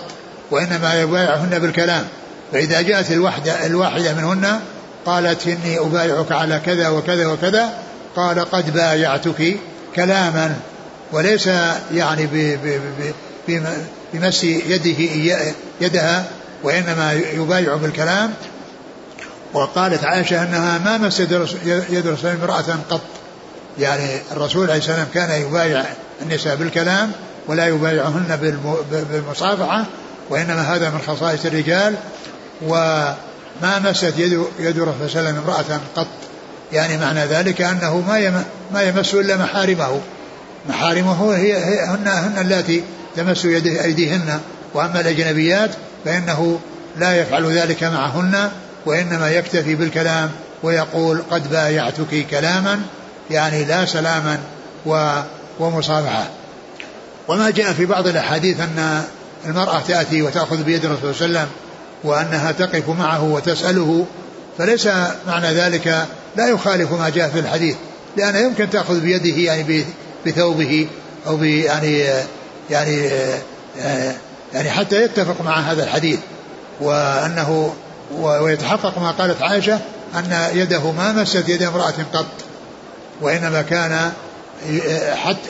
وإنما 0.51 1.01
يبايعهن 1.01 1.59
بالكلام. 1.59 2.03
فإذا 2.51 2.81
جاءت 2.81 3.11
الوحدة 3.11 3.65
الواحدة 3.65 4.13
منهن 4.13 4.59
قالت 5.05 5.47
إني 5.47 5.79
أبايعك 5.79 6.31
على 6.31 6.61
كذا 6.65 6.89
وكذا 6.89 7.27
وكذا 7.27 7.69
قال 8.15 8.39
قد 8.39 8.73
بايعتك 8.73 9.55
كلاما. 9.95 10.55
وليس 11.11 11.49
يعني 11.93 12.27
بمس 14.13 14.43
يده 14.43 14.97
يدها 15.81 16.25
وإنما 16.63 17.13
يبايع 17.13 17.75
بالكلام 17.75 18.33
وقالت 19.53 20.03
عائشة 20.03 20.43
أنها 20.43 20.77
ما 20.77 20.97
مس 20.97 21.19
يد 21.89 22.05
الرسول 22.05 22.29
امرأة 22.29 22.77
قط. 22.89 23.01
يعني 23.79 24.21
الرسول 24.31 24.69
عليه 24.69 24.79
السلام 24.79 25.07
كان 25.13 25.41
يبايع 25.41 25.85
النساء 26.21 26.55
بالكلام 26.55 27.11
ولا 27.47 27.67
يبايعهن 27.67 28.55
بالمصافحة 29.11 29.85
وإنما 30.29 30.61
هذا 30.61 30.89
من 30.89 30.99
خصائص 31.07 31.45
الرجال. 31.45 31.95
وما 32.61 33.15
مست 33.79 34.13
يد 34.17 34.43
يد 34.59 34.87
صلى 35.07 35.19
الله 35.19 35.29
امرأة 35.29 35.79
قط. 35.95 36.07
يعني 36.71 36.97
معنى 36.97 37.25
ذلك 37.25 37.61
أنه 37.61 38.03
ما 38.07 38.43
ما 38.73 38.81
يمس 38.81 39.13
إلا 39.13 39.37
محارمه. 39.37 40.01
محارمه 40.69 41.35
هي, 41.35 41.57
هي 41.57 41.85
هن 41.85 42.07
هن 42.07 42.41
اللاتي 42.41 42.83
تمس 43.15 43.45
يده 43.45 43.83
أيديهن. 43.83 44.39
وأما 44.73 44.99
الأجنبيات 44.99 45.69
فإنه 46.05 46.59
لا 46.97 47.21
يفعل 47.21 47.57
ذلك 47.57 47.83
معهن. 47.83 48.51
وإنما 48.85 49.31
يكتفي 49.31 49.75
بالكلام 49.75 50.31
ويقول 50.63 51.21
قد 51.31 51.49
بايعتك 51.49 52.27
كلاما 52.31 52.81
يعني 53.31 53.63
لا 53.63 53.85
سلاما 53.85 54.39
ومصافحة 55.59 56.29
وما 57.27 57.49
جاء 57.49 57.73
في 57.73 57.85
بعض 57.85 58.07
الأحاديث 58.07 58.59
أن 58.59 59.03
المرأة 59.45 59.79
تأتي 59.79 60.21
وتأخذ 60.21 60.63
بيد 60.63 60.85
الرسول 60.85 61.15
صلى 61.15 61.25
الله 61.25 61.39
عليه 61.39 61.49
وسلم 61.49 61.63
وأنها 62.03 62.51
تقف 62.51 62.89
معه 62.89 63.23
وتسأله 63.23 64.05
فليس 64.57 64.87
معنى 65.27 65.53
ذلك 65.53 66.05
لا 66.35 66.47
يخالف 66.47 66.91
ما 66.91 67.09
جاء 67.09 67.29
في 67.29 67.39
الحديث 67.39 67.75
لأنها 68.17 68.41
يمكن 68.41 68.69
تأخذ 68.69 68.99
بيده 68.99 69.41
يعني 69.41 69.85
بثوبه 70.25 70.87
أو 71.27 71.43
يعني 71.43 72.03
يعني 72.69 73.09
يعني 74.53 74.69
حتى 74.69 75.03
يتفق 75.03 75.41
مع 75.41 75.59
هذا 75.59 75.83
الحديث 75.83 76.19
وأنه 76.81 77.73
ويتحقق 78.19 78.99
ما 78.99 79.11
قالت 79.11 79.41
عائشة 79.41 79.79
أن 80.15 80.49
يده 80.53 80.91
ما 80.91 81.11
مست 81.11 81.49
يد 81.49 81.63
امرأة 81.63 81.93
قط 82.13 82.25
وإنما 83.21 83.61
كان 83.61 84.11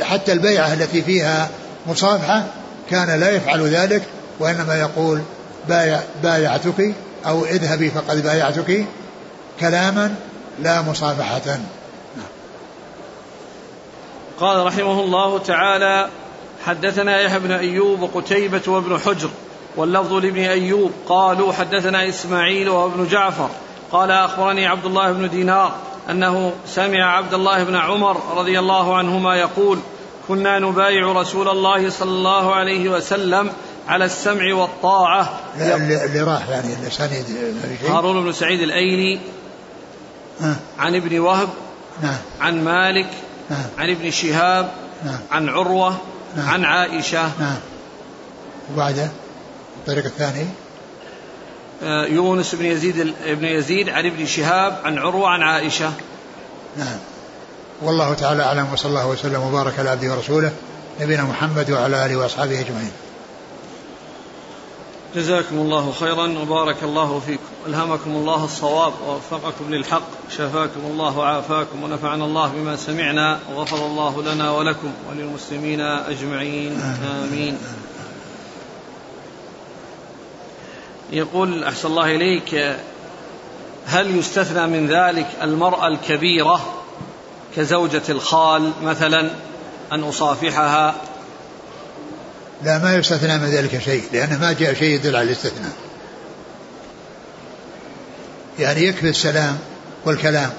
حتى 0.02 0.32
البيعة 0.32 0.74
التي 0.74 1.02
فيها 1.02 1.50
مصافحة 1.88 2.44
كان 2.90 3.20
لا 3.20 3.30
يفعل 3.32 3.62
ذلك 3.62 4.04
وإنما 4.40 4.80
يقول 4.80 5.22
بايع 5.70 6.00
بايعتك 6.24 6.94
أو 7.26 7.46
اذهبي 7.46 7.90
فقد 7.90 8.24
بايعتك 8.24 8.86
كلاما 9.60 10.16
لا 10.60 10.82
مصافحة. 10.82 11.60
قال 14.40 14.66
رحمه 14.66 15.00
الله 15.00 15.40
تعالى 15.40 16.10
حدثنا 16.66 17.22
يحيى 17.22 17.40
بن 17.40 17.52
أيوب 17.52 18.02
وقتيبة 18.02 18.62
وابن 18.68 19.00
حجر 19.00 19.30
واللفظ 19.78 20.14
لابن 20.14 20.44
أيوب 20.44 20.92
قالوا 21.08 21.54
حدثنا 21.54 22.10
إسماعيل 22.10 22.70
وابن 22.70 23.08
جعفر 23.08 23.50
قال 23.92 24.12
أخبرني 24.12 24.68
عبد 24.68 24.86
الله 24.86 25.12
بن 25.12 25.30
دينار 25.30 25.76
أنه 26.10 26.54
سمع 26.68 27.18
عبد 27.18 27.34
الله 27.34 27.64
بن 27.64 27.76
عمر 27.76 28.18
رضي 28.36 28.60
الله 28.60 28.98
عنهما 28.98 29.36
يقول 29.36 29.80
كنا 30.28 30.60
نبايع 30.60 31.12
رسول 31.12 31.50
الله 31.50 31.90
صلى 31.90 32.12
الله 32.12 32.56
عليه 32.56 32.90
وسلم 32.90 33.50
على 33.88 34.06
السمع 34.06 34.54
والطاعة. 34.56 35.40
اللي 35.58 36.22
راح 36.22 36.50
يعني 36.50 36.74
الأسانيد 36.74 37.26
هارون 37.88 38.24
بن 38.24 38.32
سعيد 38.32 38.62
الأيلي. 38.62 39.20
عن 40.80 40.96
ابن 40.96 41.20
وهب 41.20 41.50
نعم 42.02 42.18
عن 42.42 42.64
مالك 42.64 43.10
نعم 43.50 43.66
عن 43.78 43.90
ابن 43.90 44.12
شهاب 44.12 44.72
نعم 45.06 45.20
عن 45.32 45.50
عروة 45.50 45.98
نعم 46.38 46.50
عن 46.50 46.66
عائشة. 46.66 47.32
نعم 47.40 47.58
وبعده؟ 48.74 49.12
الطريق 49.88 50.06
الثاني. 50.06 50.46
آه، 51.84 52.06
يونس 52.06 52.56
بن 52.56 52.66
يزيد 52.66 53.14
بن 53.26 53.46
يزيد 53.46 53.90
عن 53.90 54.06
ابن 54.06 54.26
شهاب 54.26 54.80
عن 54.84 54.98
عروة 54.98 55.30
عن 55.30 55.42
عائشة. 55.42 55.92
نعم. 56.78 56.98
والله 57.82 58.14
تعالى 58.14 58.44
أعلم 58.44 58.68
وصلى 58.74 58.90
الله 58.90 59.08
وسلم 59.08 59.42
وبارك 59.42 59.80
على 59.80 59.90
عبده 59.90 60.12
ورسوله 60.12 60.52
نبينا 61.02 61.24
محمد 61.24 61.72
وعلى 61.72 62.06
آله 62.06 62.16
وأصحابه 62.16 62.60
أجمعين. 62.60 62.92
جزاكم 65.16 65.56
الله 65.56 65.92
خيرا 66.00 66.40
وبارك 66.40 66.84
الله 66.84 67.22
فيكم. 67.26 67.44
ألهمكم 67.68 68.12
الله 68.12 68.46
الصواب 68.46 68.94
ووفقكم 69.08 69.74
للحق. 69.74 70.08
شفاكم 70.30 70.80
الله 70.84 71.18
وعافاكم 71.18 71.84
ونفعنا 71.84 72.26
الله 72.26 72.48
بما 72.48 72.76
سمعنا 72.76 73.40
وغفر 73.54 73.86
الله 73.86 74.24
لنا 74.24 74.52
ولكم 74.52 74.92
وللمسلمين 75.10 75.82
أجمعين. 75.82 76.82
آمين. 77.24 77.58
يقول 81.14 81.64
أحسن 81.64 81.88
الله 81.88 82.16
إليك 82.16 82.78
هل 83.86 84.18
يستثنى 84.18 84.68
من 84.68 84.88
ذلك 84.88 85.28
المرأة 85.42 85.88
الكبيرة 85.88 86.84
كزوجة 87.56 88.02
الخال 88.10 88.72
مثلا 88.84 89.30
أن 89.92 90.04
أصافحها؟ 90.04 90.96
لا 92.64 92.78
ما 92.78 92.96
يستثنى 92.96 93.38
من 93.38 93.46
ذلك 93.46 93.82
شيء 93.82 94.04
لأنه 94.14 94.40
ما 94.40 94.54
جاء 94.54 94.74
شيء 94.74 94.90
يدل 94.90 95.16
على 95.16 95.26
الاستثناء. 95.26 95.72
يعني 98.60 98.84
يكفي 98.84 99.10
السلام 99.10 99.60
والكلام 100.06 100.50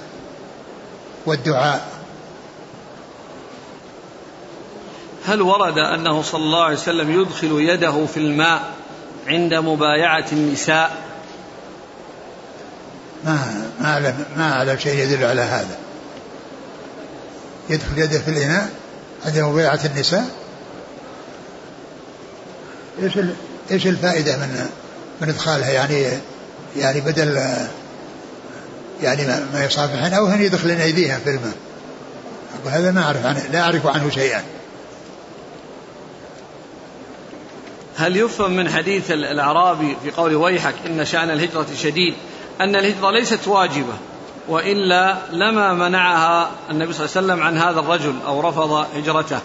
والدعاء. 1.26 1.88
هل 5.26 5.42
ورد 5.42 5.78
أنه 5.78 6.22
صلى 6.22 6.42
الله 6.42 6.64
عليه 6.64 6.76
وسلم 6.76 7.20
يدخل 7.20 7.60
يده 7.60 8.06
في 8.06 8.16
الماء 8.16 8.83
عند 9.28 9.54
مبايعة 9.54 10.26
النساء. 10.32 10.96
ما 13.24 13.64
ما 13.80 13.92
أعلم 13.92 14.24
ما 14.36 14.52
أعلم 14.52 14.78
شيء 14.78 14.98
يدل 14.98 15.24
على 15.24 15.40
هذا. 15.40 15.76
يدخل 17.70 17.98
يده 17.98 18.18
في 18.18 18.28
الإناء 18.28 18.70
عند 19.26 19.38
مبايعة 19.38 19.80
النساء. 19.84 20.24
إيش 23.02 23.18
إيش 23.70 23.86
الفائدة 23.86 24.36
من 24.36 24.66
من 25.20 25.28
إدخالها؟ 25.28 25.70
يعني 25.70 26.08
يعني 26.76 27.00
بدل 27.00 27.40
يعني 29.02 29.26
ما 29.26 29.64
يصافحن 29.64 30.14
أو 30.14 30.26
هن 30.26 30.42
يدخلن 30.42 30.80
أيديها 30.80 31.18
في 31.18 31.30
الماء. 31.30 31.54
هذا 32.70 32.90
ما 32.90 33.02
أعرف 33.02 33.26
عنه 33.26 33.42
لا 33.52 33.60
أعرف 33.60 33.86
عنه 33.86 34.10
شيئا. 34.10 34.42
هل 37.96 38.16
يفهم 38.16 38.56
من 38.56 38.68
حديث 38.70 39.10
الأعرابي 39.10 39.96
في 40.04 40.10
قول 40.10 40.34
ويحك 40.34 40.74
إن 40.86 41.04
شأن 41.04 41.30
الهجرة 41.30 41.66
شديد؟ 41.82 42.14
أن 42.60 42.76
الهجرة 42.76 43.10
ليست 43.10 43.48
واجبة 43.48 43.94
وإلا 44.48 45.16
لما 45.32 45.72
منعها 45.72 46.50
النبي 46.70 46.92
صلى 46.92 47.06
الله 47.06 47.16
عليه 47.16 47.26
وسلم 47.26 47.42
عن 47.42 47.58
هذا 47.58 47.80
الرجل 47.80 48.14
أو 48.26 48.40
رفض 48.40 48.86
هجرته. 48.96 49.38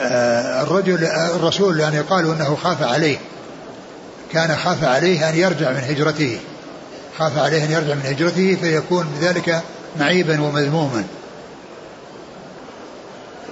آه، 0.00 0.62
الرجل 0.62 1.04
الرسول 1.04 1.80
يعني 1.80 2.00
قالوا 2.00 2.34
إنه 2.34 2.56
خاف 2.56 2.82
عليه 2.82 3.18
كان 4.32 4.56
خاف 4.56 4.84
عليه 4.84 5.28
أن 5.28 5.36
يرجع 5.36 5.70
من 5.70 5.80
هجرته 5.88 6.38
خاف 7.18 7.38
عليه 7.38 7.64
أن 7.64 7.70
يرجع 7.70 7.94
من 7.94 8.02
هجرته 8.04 8.56
فيكون 8.60 9.06
بذلك 9.20 9.62
معيبا 9.96 10.40
ومذموما. 10.40 11.04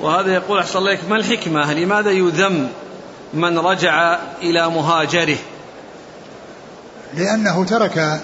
وهذا 0.01 0.35
يقول 0.35 0.59
أحسن 0.59 0.79
الله 0.79 0.99
ما 1.09 1.17
الحكمة؟ 1.17 1.73
لماذا 1.73 2.11
يذم 2.11 2.69
من 3.35 3.59
رجع 3.59 4.19
إلى 4.43 4.71
مهاجره؟ 4.71 5.37
لأنه 7.15 7.65
ترك 7.65 8.21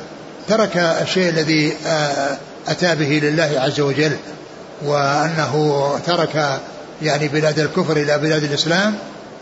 ترك 0.49 0.77
الشيء 0.77 1.29
الذي 1.29 1.73
آه، 1.87 2.37
أتى 2.69 2.95
به 2.95 3.21
لله 3.23 3.53
عز 3.57 3.81
وجل 3.81 4.17
وأنه 4.85 5.91
ترك 6.07 6.61
يعني 7.03 7.29
بلاد 7.29 7.59
الكفر 7.59 7.97
إلى 7.97 8.19
بلاد 8.19 8.45
الإسلام 8.45 8.95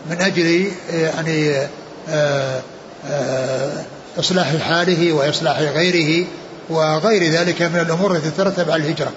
من 0.09 0.21
أجل 0.21 0.71
يعني 0.93 1.67
آه، 2.09 2.61
آه، 3.09 3.71
إصلاح 4.19 4.57
حاله 4.57 5.13
وإصلاح 5.13 5.59
غيره 5.59 6.27
وغير 6.69 7.31
ذلك 7.31 7.61
من 7.61 7.79
الأمور 7.79 8.15
التي 8.15 8.29
تترتب 8.29 8.71
على 8.71 8.83
الهجرة. 8.83 9.11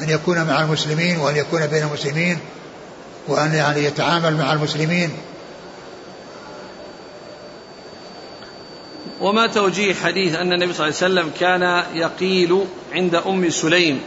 أن 0.00 0.10
يكون 0.10 0.44
مع 0.44 0.62
المسلمين 0.62 1.18
وأن 1.18 1.36
يكون 1.36 1.66
بين 1.66 1.82
المسلمين 1.82 2.38
وأن 3.28 3.54
يعني 3.54 3.84
يتعامل 3.84 4.36
مع 4.36 4.52
المسلمين. 4.52 5.10
وما 9.20 9.46
توجيه 9.46 9.94
حديث 9.94 10.34
أن 10.34 10.52
النبي 10.52 10.72
صلى 10.72 10.88
الله 10.88 10.98
عليه 11.02 11.14
وسلم 11.14 11.30
كان 11.40 11.82
يقيل 11.94 12.64
عند 12.92 13.14
أم 13.14 13.50
سليم 13.50 14.00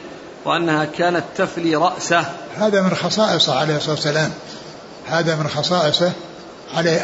وأنها 0.46 0.86
كانت 0.86 1.24
تفلي 1.38 1.76
رأسه. 1.76 2.26
هذا 2.58 2.82
من 2.82 2.96
خصائصه 2.96 3.60
عليه 3.60 3.76
الصلاة 3.76 3.96
والسلام. 3.96 4.32
هذا 5.08 5.36
من 5.36 5.48
خصائصه 5.48 6.12
عليه, 6.74 7.02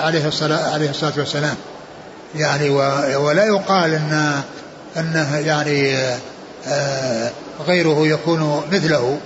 عليه, 0.00 0.26
الصلاة, 0.26 0.72
عليه 0.72 0.90
الصلاة 0.90 1.12
والسلام. 1.16 1.56
يعني 2.34 2.70
ولا 3.16 3.44
يقال 3.44 3.94
أن 3.94 4.42
أنه 4.96 5.36
يعني 5.36 5.96
آه، 6.66 7.30
غيره 7.66 8.06
يكون 8.06 8.62
مثله 8.72 9.18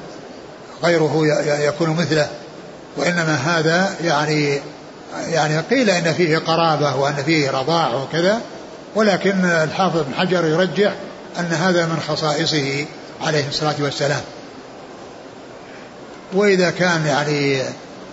غيره 0.84 1.26
يكون 1.60 1.90
مثله 1.90 2.28
وإنما 2.96 3.34
هذا 3.34 3.94
يعني 4.04 4.60
يعني 5.28 5.58
قيل 5.58 5.90
إن 5.90 6.12
فيه 6.12 6.38
قرابة 6.38 6.96
وأن 6.96 7.14
فيه 7.14 7.50
رضاع 7.50 7.94
وكذا 7.94 8.40
ولكن 8.94 9.44
الحافظ 9.44 10.00
بن 10.00 10.14
حجر 10.14 10.44
يرجح 10.44 10.92
أن 11.38 11.52
هذا 11.52 11.86
من 11.86 12.00
خصائصه 12.08 12.86
عليه 13.22 13.48
الصلاة 13.48 13.74
والسلام. 13.80 14.20
وإذا 16.32 16.70
كان 16.70 17.06
يعني 17.06 17.62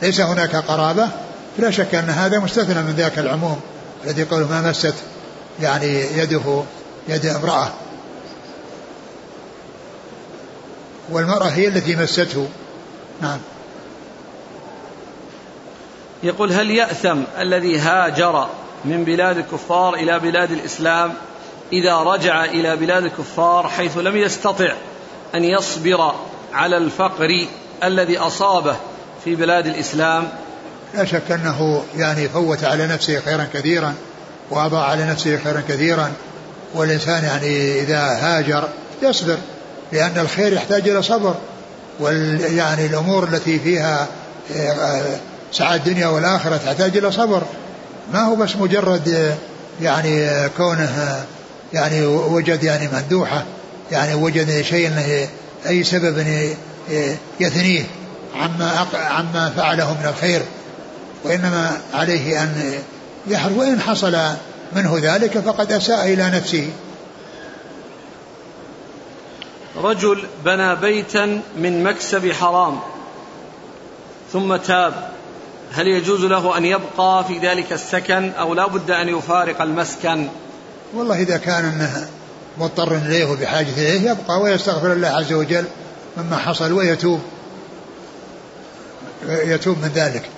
ليس 0.02 0.22
هناك 0.22 0.56
قرابة 0.56 1.08
فلا 1.58 1.72
شك 1.72 1.96
أن 1.96 2.10
هذا 2.10 2.40
مستثنى 2.40 2.82
من 2.82 2.94
ذاك 2.98 3.20
العموم 3.20 3.60
الذي 4.06 4.24
قال 4.24 4.50
ما 4.50 4.62
مست 4.62 4.94
يعني 5.62 6.02
يده 6.18 6.64
يد 7.08 7.26
امرأة. 7.26 7.68
والمرأة 11.12 11.48
هي 11.48 11.68
التي 11.68 11.96
مسته. 11.96 12.48
نعم. 13.22 13.40
يقول 16.24 16.52
هل 16.52 16.72
يأثم 16.72 17.18
الذي 17.40 17.80
هاجر 17.80 18.48
من 18.86 19.04
بلاد 19.04 19.38
الكفار 19.38 19.94
إلى 19.94 20.20
بلاد 20.20 20.52
الإسلام 20.52 21.14
إذا 21.74 21.98
رجع 21.98 22.46
إلى 22.46 22.76
بلاد 22.76 23.04
الكفار 23.04 23.68
حيث 23.68 23.98
لم 23.98 24.16
يستطع 24.16 24.74
أن 25.36 25.44
يصبر 25.44 26.14
على 26.54 26.78
الفقر 26.78 27.48
الذي 27.84 28.18
أصابه 28.18 28.76
في 29.24 29.36
بلاد 29.36 29.68
الإسلام؟ 29.68 30.30
لا 30.94 31.06
شك 31.06 31.32
أنه 31.32 31.84
يعني 31.98 32.30
فوت 32.30 32.64
على 32.64 32.88
نفسه 32.88 33.20
خيرا 33.20 33.48
كثيرا 33.54 33.94
وأضاع 34.50 34.84
على 34.84 35.06
نفسه 35.06 35.38
خيرا 35.38 35.64
كثيرا 35.70 36.12
والإنسان 36.74 37.24
يعني 37.24 37.82
إذا 37.82 38.00
هاجر 38.00 38.70
يصبر. 39.02 39.38
لأن 39.92 40.18
الخير 40.18 40.54
يحتاج 40.54 40.90
إلى 40.90 41.04
صبر 41.04 41.36
وال 42.00 42.54
يعني 42.58 42.86
الأمور 42.86 43.24
التي 43.24 43.60
فيها 43.60 44.08
آه، 44.58 45.02
سعادة 45.52 45.76
الدنيا 45.76 46.08
والآخرة 46.08 46.58
تحتاج 46.58 46.98
إلى 46.98 47.12
صبر. 47.12 47.44
ما 48.14 48.20
هو 48.20 48.36
بس 48.36 48.56
مجرد 48.56 49.36
يعني 49.82 50.30
كونه 50.58 51.24
يعني 51.74 52.06
وجد 52.06 52.64
يعني 52.64 52.88
مندوحة 52.94 53.44
يعني 53.92 54.14
وجد 54.14 54.62
شيء 54.62 54.92
أي 55.68 55.84
سبب 55.84 56.26
يثنيه 57.40 57.84
عما 58.36 58.88
عما 58.94 59.54
فعله 59.58 59.94
من 59.94 60.10
الخير. 60.10 60.42
وإنما 61.24 61.78
عليه 61.94 62.44
أن 62.44 62.74
يحرص 63.28 63.54
وإن 63.58 63.82
حصل 63.82 64.18
منه 64.76 65.00
ذلك 65.02 65.40
فقد 65.40 65.72
أساء 65.72 66.14
إلى 66.14 66.30
نفسه. 66.30 66.70
رجل 69.78 70.24
بنى 70.46 70.76
بيتا 70.76 71.42
من 71.58 71.84
مكسب 71.84 72.32
حرام 72.32 72.80
ثم 74.34 74.56
تاب. 74.56 75.10
هل 75.74 75.88
يجوز 75.88 76.26
له 76.26 76.58
أن 76.58 76.66
يبقى 76.66 77.26
في 77.28 77.38
ذلك 77.38 77.74
السكن 77.74 78.32
أو 78.40 78.54
لا 78.54 78.68
بد 78.68 78.92
أن 78.92 79.10
يفارق 79.10 79.62
المسكن؟ 79.62 80.28
والله 80.94 81.22
إذا 81.22 81.38
كان 81.38 81.90
مضطر 82.58 82.96
إليه 82.96 83.26
وبحاجة 83.26 83.74
إليه 83.78 84.12
يبقى 84.12 84.42
ويستغفر 84.42 84.94
الله 84.94 85.08
عز 85.08 85.34
وجل 85.34 85.66
مما 86.18 86.38
حصل 86.38 86.72
ويتوب. 86.72 87.22
يتوب 89.28 89.78
من 89.78 89.92
ذلك. 89.96 90.30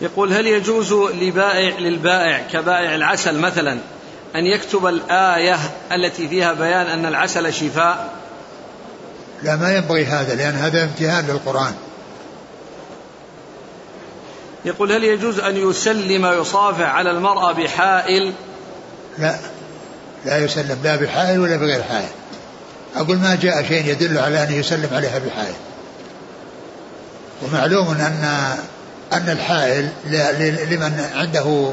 يقول 0.00 0.32
هل 0.32 0.46
يجوز 0.46 0.92
لبائع 0.92 1.78
للبائع 1.78 2.38
كبائع 2.52 2.94
العسل 2.94 3.38
مثلا 3.38 3.78
أن 4.36 4.46
يكتب 4.46 4.86
الآية 4.86 5.58
التي 5.92 6.28
فيها 6.28 6.52
بيان 6.52 6.86
أن 6.86 7.06
العسل 7.06 7.52
شفاء. 7.52 8.10
لا 9.42 9.56
ما 9.56 9.76
ينبغي 9.76 10.04
هذا 10.04 10.34
لأن 10.34 10.54
هذا 10.54 10.84
امتهان 10.84 11.26
للقرآن. 11.26 11.74
يقول 14.64 14.92
هل 14.92 15.04
يجوز 15.04 15.38
أن 15.38 15.70
يسلم 15.70 16.26
يصافح 16.26 16.94
على 16.94 17.10
المرأة 17.10 17.52
بحائل؟ 17.52 18.32
لا 19.18 19.36
لا 20.24 20.38
يسلم 20.38 20.78
لا 20.84 20.96
بحائل 20.96 21.40
ولا 21.40 21.56
بغير 21.56 21.82
حائل. 21.82 22.08
أقول 22.96 23.16
ما 23.16 23.38
جاء 23.42 23.62
شيء 23.62 23.86
يدل 23.86 24.18
على 24.18 24.42
أن 24.42 24.52
يسلم 24.52 24.88
عليها 24.92 25.18
بحائل. 25.18 25.54
ومعلوم 27.42 27.90
أن 27.90 28.56
أن 29.12 29.28
الحائل 29.28 29.88
لمن 30.70 31.10
عنده 31.14 31.72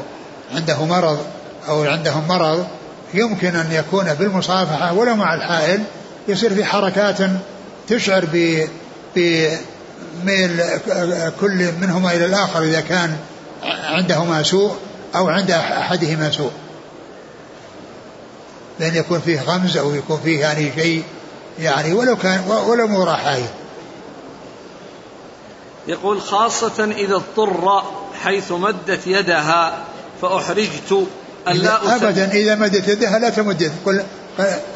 عنده 0.54 0.84
مرض 0.84 1.26
أو 1.68 1.82
عندهم 1.82 2.28
مرض 2.28 2.66
يمكن 3.14 3.56
أن 3.56 3.72
يكون 3.72 4.14
بالمصافحة 4.14 4.92
ولو 4.92 5.16
مع 5.16 5.34
الحائل 5.34 5.82
يصير 6.28 6.54
في 6.54 6.64
حركات 6.64 7.18
تشعر 7.88 8.24
بميل 9.14 10.62
كل 11.40 11.72
منهما 11.80 12.12
إلى 12.12 12.24
الآخر 12.24 12.62
إذا 12.62 12.80
كان 12.80 13.16
عندهما 13.84 14.42
سوء 14.42 14.76
أو 15.16 15.28
عند 15.28 15.50
أحدهما 15.50 16.30
سوء. 16.30 16.52
لأن 18.80 18.94
يكون 18.94 19.20
فيه 19.20 19.40
غمز 19.40 19.76
أو 19.76 19.94
يكون 19.94 20.20
فيه 20.24 20.40
يعني 20.40 20.72
شيء 20.76 21.02
يعني 21.58 21.92
ولو 21.92 22.16
كان 22.16 22.40
ولو 22.66 22.86
مو 22.86 23.04
راحاية 23.04 23.50
يقول 25.88 26.20
خاصة 26.20 26.84
إذا 26.84 27.14
اضطر 27.14 27.82
حيث 28.22 28.52
مدت 28.52 29.06
يدها 29.06 29.84
فأحرجت 30.22 31.06
ألا 31.48 31.96
أبدا 31.96 32.32
إذا 32.32 32.54
مدت 32.54 32.88
يدها 32.88 33.18
لا 33.18 33.30
تمد 33.30 33.62
يدها 33.62 34.04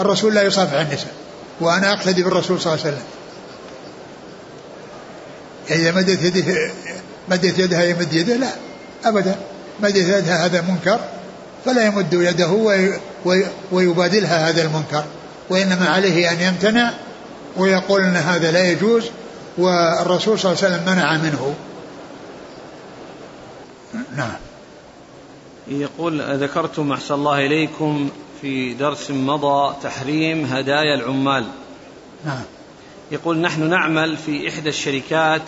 الرسول 0.00 0.34
لا 0.34 0.42
يصافح 0.42 0.80
النساء 0.80 1.12
وأنا 1.60 1.92
أقتدي 1.92 2.22
بالرسول 2.22 2.60
صلى 2.60 2.72
الله 2.72 2.84
عليه 2.84 2.96
وسلم. 2.96 3.06
إذا 5.70 5.92
مدت 5.92 6.22
يده 6.22 6.70
مدت 7.28 7.58
يدها 7.58 7.84
يمد 7.84 8.12
يده 8.12 8.34
لا 8.36 8.48
أبدا. 9.04 9.36
مدت 9.80 9.96
يدها 9.96 10.46
هذا 10.46 10.60
منكر 10.60 11.00
فلا 11.64 11.86
يمد 11.86 12.12
يده 12.12 12.80
ويبادلها 13.72 14.48
هذا 14.48 14.62
المنكر. 14.62 15.04
وإنما 15.50 15.88
عليه 15.88 16.30
أن 16.30 16.40
يمتنع 16.40 16.92
ويقول 17.56 18.02
أن 18.02 18.16
هذا 18.16 18.50
لا 18.50 18.70
يجوز 18.70 19.04
والرسول 19.58 20.38
صلى 20.38 20.52
الله 20.52 20.64
عليه 20.64 20.74
وسلم 20.74 20.94
منع 20.94 21.16
منه. 21.16 21.54
نعم. 24.16 24.36
يقول 25.68 26.20
ذكرتم 26.22 26.92
أحسن 26.92 27.14
الله 27.14 27.46
إليكم 27.46 28.10
في 28.40 28.74
درس 28.74 29.10
مضى 29.10 29.74
تحريم 29.82 30.44
هدايا 30.44 30.94
العمال. 30.94 31.46
نعم. 32.24 32.42
يقول 33.10 33.38
نحن 33.38 33.70
نعمل 33.70 34.16
في 34.16 34.48
إحدى 34.48 34.68
الشركات 34.68 35.42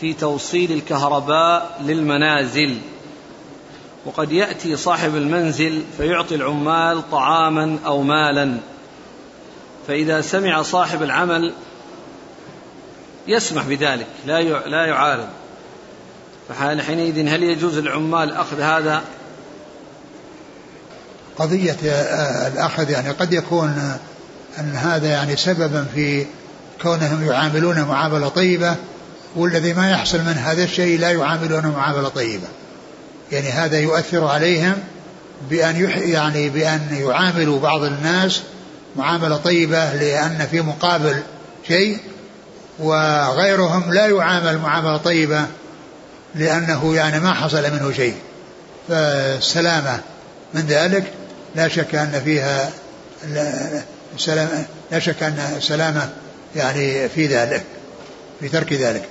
في 0.00 0.12
توصيل 0.12 0.72
الكهرباء 0.72 1.82
للمنازل 1.84 2.78
وقد 4.04 4.32
يأتي 4.32 4.76
صاحب 4.76 5.16
المنزل 5.16 5.82
فيعطي 5.96 6.34
العمال 6.34 7.10
طعاما 7.10 7.78
أو 7.86 8.02
مالا 8.02 8.58
فإذا 9.88 10.20
سمع 10.20 10.62
صاحب 10.62 11.02
العمل 11.02 11.52
يسمح 13.28 13.66
بذلك 13.66 14.06
لا 14.26 14.42
لا 14.68 14.86
يعارض. 14.86 15.28
فحينئذ 16.48 17.28
هل 17.28 17.42
يجوز 17.42 17.78
للعمال 17.78 18.32
أخذ 18.32 18.60
هذا؟ 18.60 19.02
قضية 21.38 21.76
آه، 21.86 22.48
الأخذ 22.48 22.90
يعني 22.90 23.10
قد 23.10 23.32
يكون 23.32 23.98
أن 24.58 24.76
هذا 24.76 25.08
يعني 25.08 25.36
سببا 25.36 25.86
في 25.94 26.26
كونهم 26.82 27.24
يعاملون 27.26 27.82
معاملة 27.82 28.28
طيبة 28.28 28.76
والذي 29.36 29.72
ما 29.74 29.90
يحصل 29.90 30.18
من 30.18 30.38
هذا 30.38 30.64
الشيء 30.64 31.00
لا 31.00 31.10
يعاملون 31.10 31.66
معاملة 31.66 32.08
طيبة. 32.08 32.46
يعني 33.32 33.48
هذا 33.48 33.78
يؤثر 33.78 34.24
عليهم 34.24 34.74
بأن 35.50 35.90
يعني 35.96 36.48
بأن 36.48 36.88
يعاملوا 36.92 37.60
بعض 37.60 37.82
الناس 37.82 38.40
معاملة 38.96 39.36
طيبة 39.36 39.94
لأن 39.94 40.46
في 40.50 40.60
مقابل 40.60 41.22
شيء 41.68 41.98
وغيرهم 42.78 43.92
لا 43.92 44.06
يعامل 44.06 44.58
معاملة 44.58 44.96
طيبة 44.96 45.46
لأنه 46.34 46.94
يعني 46.94 47.20
ما 47.20 47.34
حصل 47.34 47.62
منه 47.62 47.92
شيء. 47.92 48.14
فالسلامة 48.88 50.00
من 50.54 50.60
ذلك. 50.60 51.12
لا 51.54 51.68
شك 51.68 51.94
أن 51.94 52.22
فيها 52.24 52.70
لا 54.90 54.98
شك 54.98 55.22
أن 55.22 55.54
السلامة 55.56 56.10
يعني 56.56 57.08
في 57.08 57.26
ذلك 57.26 57.64
في 58.40 58.48
ترك 58.48 58.72
ذلك. 58.72 59.08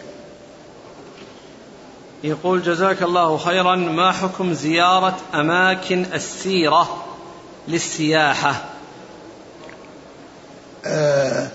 يقول 2.24 2.64
جزاك 2.64 3.02
الله 3.02 3.38
خيرا 3.38 3.76
ما 3.76 4.12
حكم 4.12 4.54
زيارة 4.54 5.18
أماكن 5.34 6.06
السيرة 6.14 7.06
للسياحة؟ 7.68 8.66
آه 10.86 11.48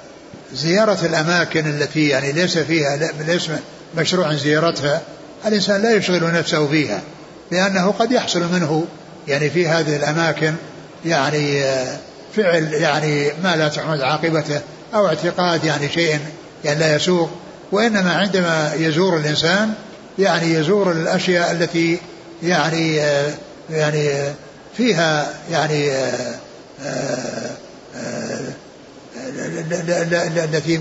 زيارة 0.52 1.06
الأماكن 1.06 1.66
التي 1.66 2.08
يعني 2.08 2.32
ليس 2.32 2.58
فيها 2.58 2.96
ليس 3.26 3.50
مشروع 3.96 4.34
زيارتها 4.34 5.02
الإنسان 5.46 5.82
لا 5.82 5.94
يشغل 5.94 6.32
نفسه 6.34 6.66
فيها 6.66 7.02
لأنه 7.50 7.90
قد 7.98 8.12
يحصل 8.12 8.52
منه 8.52 8.86
يعني 9.28 9.50
في 9.50 9.68
هذه 9.68 9.96
الأماكن 9.96 10.54
يعني 11.06 11.62
فعل 12.36 12.72
يعني 12.72 13.32
ما 13.44 13.56
لا 13.56 13.68
تحمد 13.68 14.00
عاقبته 14.00 14.60
أو 14.94 15.06
اعتقاد 15.06 15.64
يعني 15.64 15.88
شيء 15.88 16.18
يعني 16.64 16.80
لا 16.80 16.96
يسوق 16.96 17.30
وإنما 17.72 18.14
عندما 18.14 18.72
يزور 18.76 19.16
الإنسان 19.16 19.72
يعني 20.18 20.54
يزور 20.54 20.92
الأشياء 20.92 21.52
التي 21.52 21.98
يعني 22.42 22.96
يعني 23.70 24.10
فيها 24.76 25.34
يعني 25.50 25.90
التي 30.44 30.80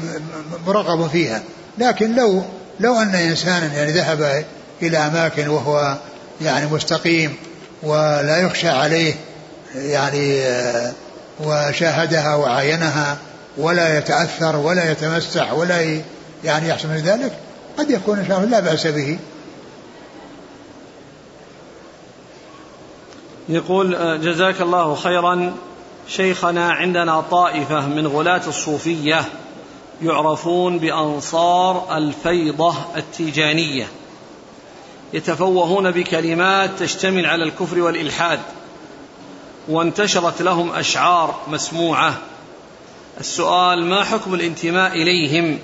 مرغب 0.68 1.10
فيها. 1.10 1.44
لكن 1.78 2.16
لو 2.16 2.44
لو 2.80 3.02
أن 3.02 3.16
إنسانا 3.16 3.74
يعني 3.74 3.92
ذهب 3.92 4.46
إلى 4.82 4.98
أماكن 4.98 5.48
وهو 5.48 5.98
يعني 6.42 6.66
مستقيم 6.66 7.36
ولا 7.84 8.38
يخشى 8.38 8.70
عليه 8.70 9.14
يعني 9.76 10.44
وشاهدها 11.40 12.36
وعاينها 12.36 13.18
ولا 13.58 13.98
يتأثر 13.98 14.56
ولا 14.56 14.92
يتمسح 14.92 15.54
ولا 15.54 16.02
يعني 16.44 16.70
يحصل 16.70 16.88
من 16.88 16.98
ذلك 16.98 17.32
قد 17.78 17.90
يكون 17.90 18.20
إن 18.20 18.28
شاء 18.28 18.38
الله 18.38 18.50
لا 18.50 18.60
بأس 18.60 18.88
به. 18.88 19.20
يقول 23.50 23.96
آه، 23.96 24.16
جزاك 24.16 24.62
الله 24.62 24.96
خيرا. 24.96 25.54
شيخنا 26.08 26.72
عندنا 26.72 27.22
طائفة 27.22 27.88
من 27.88 28.08
غلاة 28.08 28.42
الصوفية 28.48 29.26
يعرفون 30.02 30.80
بأنصار 30.80 31.98
الفيضة 31.98 32.76
التيجانية 32.98 33.88
يتفوهون 35.14 35.92
بكلمات 35.92 36.70
تشتمل 36.80 37.26
على 37.26 37.44
الكفر 37.44 37.80
والإلحاد. 37.80 38.40
وانتشرت 39.68 40.42
لهم 40.42 40.72
أشعار 40.72 41.40
مسموعة. 41.48 42.18
السؤال 43.20 43.86
ما 43.86 44.04
حكم 44.04 44.34
الانتماء 44.34 44.92
إليهم؟ 44.92 45.60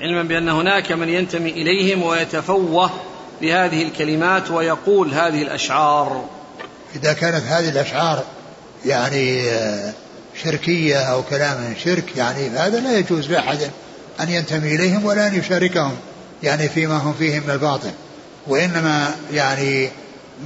علما 0.00 0.22
بأن 0.22 0.48
هناك 0.48 0.92
من 0.92 1.08
ينتمي 1.08 1.50
إليهم 1.50 2.02
ويتفوه 2.02 2.90
بهذه 3.40 3.82
الكلمات 3.82 4.50
ويقول 4.50 5.14
هذه 5.14 5.42
الأشعار. 5.42 6.24
إذا 6.96 7.12
كانت 7.12 7.44
هذه 7.44 7.68
الأشعار 7.68 8.24
يعني 8.86 9.50
آه، 9.50 9.92
شركية 10.44 10.96
أو 10.96 11.22
كلام 11.22 11.74
شرك 11.84 12.16
يعني 12.16 12.48
هذا 12.48 12.80
لا 12.80 12.98
يجوز 12.98 13.30
لأحد 13.30 13.70
أن 14.20 14.28
ينتمي 14.28 14.74
إليهم 14.74 15.04
ولا 15.04 15.26
أن 15.26 15.34
يشاركهم 15.34 15.96
يعني 16.42 16.68
فيما 16.68 16.96
هم 16.96 17.12
فيه 17.12 17.40
من 17.40 17.50
الباطل. 17.50 17.90
وإنما 18.46 19.14
يعني 19.32 19.90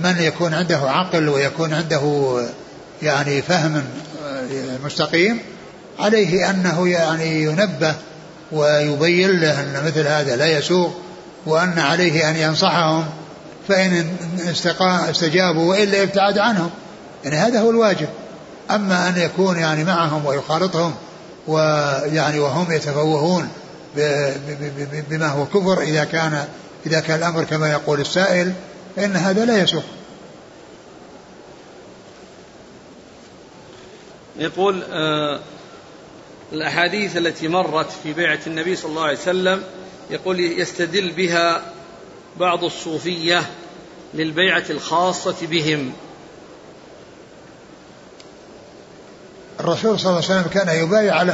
من 0.03 0.17
يكون 0.21 0.55
عنده 0.55 0.77
عقل 0.77 1.29
ويكون 1.29 1.75
عنده 1.75 2.37
يعني 3.05 3.43
فهم 3.43 3.85
مستقيم 4.85 5.39
عليه 5.99 6.51
أنه 6.51 6.89
يعني 6.89 7.43
ينبه 7.43 7.95
ويبين 8.53 9.41
له 9.41 9.61
أن 9.61 9.83
مثل 9.87 10.07
هذا 10.07 10.37
لا 10.37 10.59
يسوق 10.59 11.01
وأن 11.47 11.79
عليه 11.79 12.31
أن 12.31 12.37
ينصحهم 12.37 13.05
فإن 13.69 14.17
استجابوا 15.11 15.71
وإلا 15.71 16.03
يبتعد 16.03 16.39
عنهم. 16.39 16.71
يعني 17.25 17.37
هذا 17.37 17.61
هو 17.61 17.71
الواجب. 17.71 18.09
أما 18.71 19.09
أن 19.09 19.17
يكون 19.17 19.59
يعني 19.59 19.85
معهم 19.85 20.27
ويخالطهم 20.27 20.95
ويعني 21.47 22.39
وهم 22.39 22.73
يتفوهون 22.73 23.49
بما 25.11 25.27
هو 25.29 25.47
كفر 25.47 25.81
إذا 25.81 26.05
كان 26.05 26.45
إذا 26.87 27.01
كان 27.01 27.19
الأمر 27.19 27.45
كما 27.45 27.71
يقول 27.71 28.01
السائل 28.01 28.53
فإن 28.97 29.17
هذا 29.17 29.45
لا 29.45 29.63
يسوق 29.63 29.85
يقول 34.39 34.83
آه 34.93 35.41
الأحاديث 36.53 37.17
التي 37.17 37.49
مرت 37.49 37.87
في 38.03 38.13
بيعة 38.13 38.39
النبي 38.47 38.77
صلى 38.77 38.91
الله 38.91 39.05
عليه 39.05 39.19
وسلم 39.19 39.63
يقول 40.11 40.41
يستدل 40.41 41.11
بها 41.11 41.63
بعض 42.41 42.65
الصوفية 42.65 43.43
للبيعة 44.15 44.65
الخاصة 44.71 45.37
بهم. 45.43 45.93
الرسول 49.61 50.01
صلى 50.01 50.11
الله 50.11 50.31
عليه 50.31 50.41
وسلم 50.41 50.53
كان 50.53 50.85
يبايع 50.85 51.15
على 51.15 51.33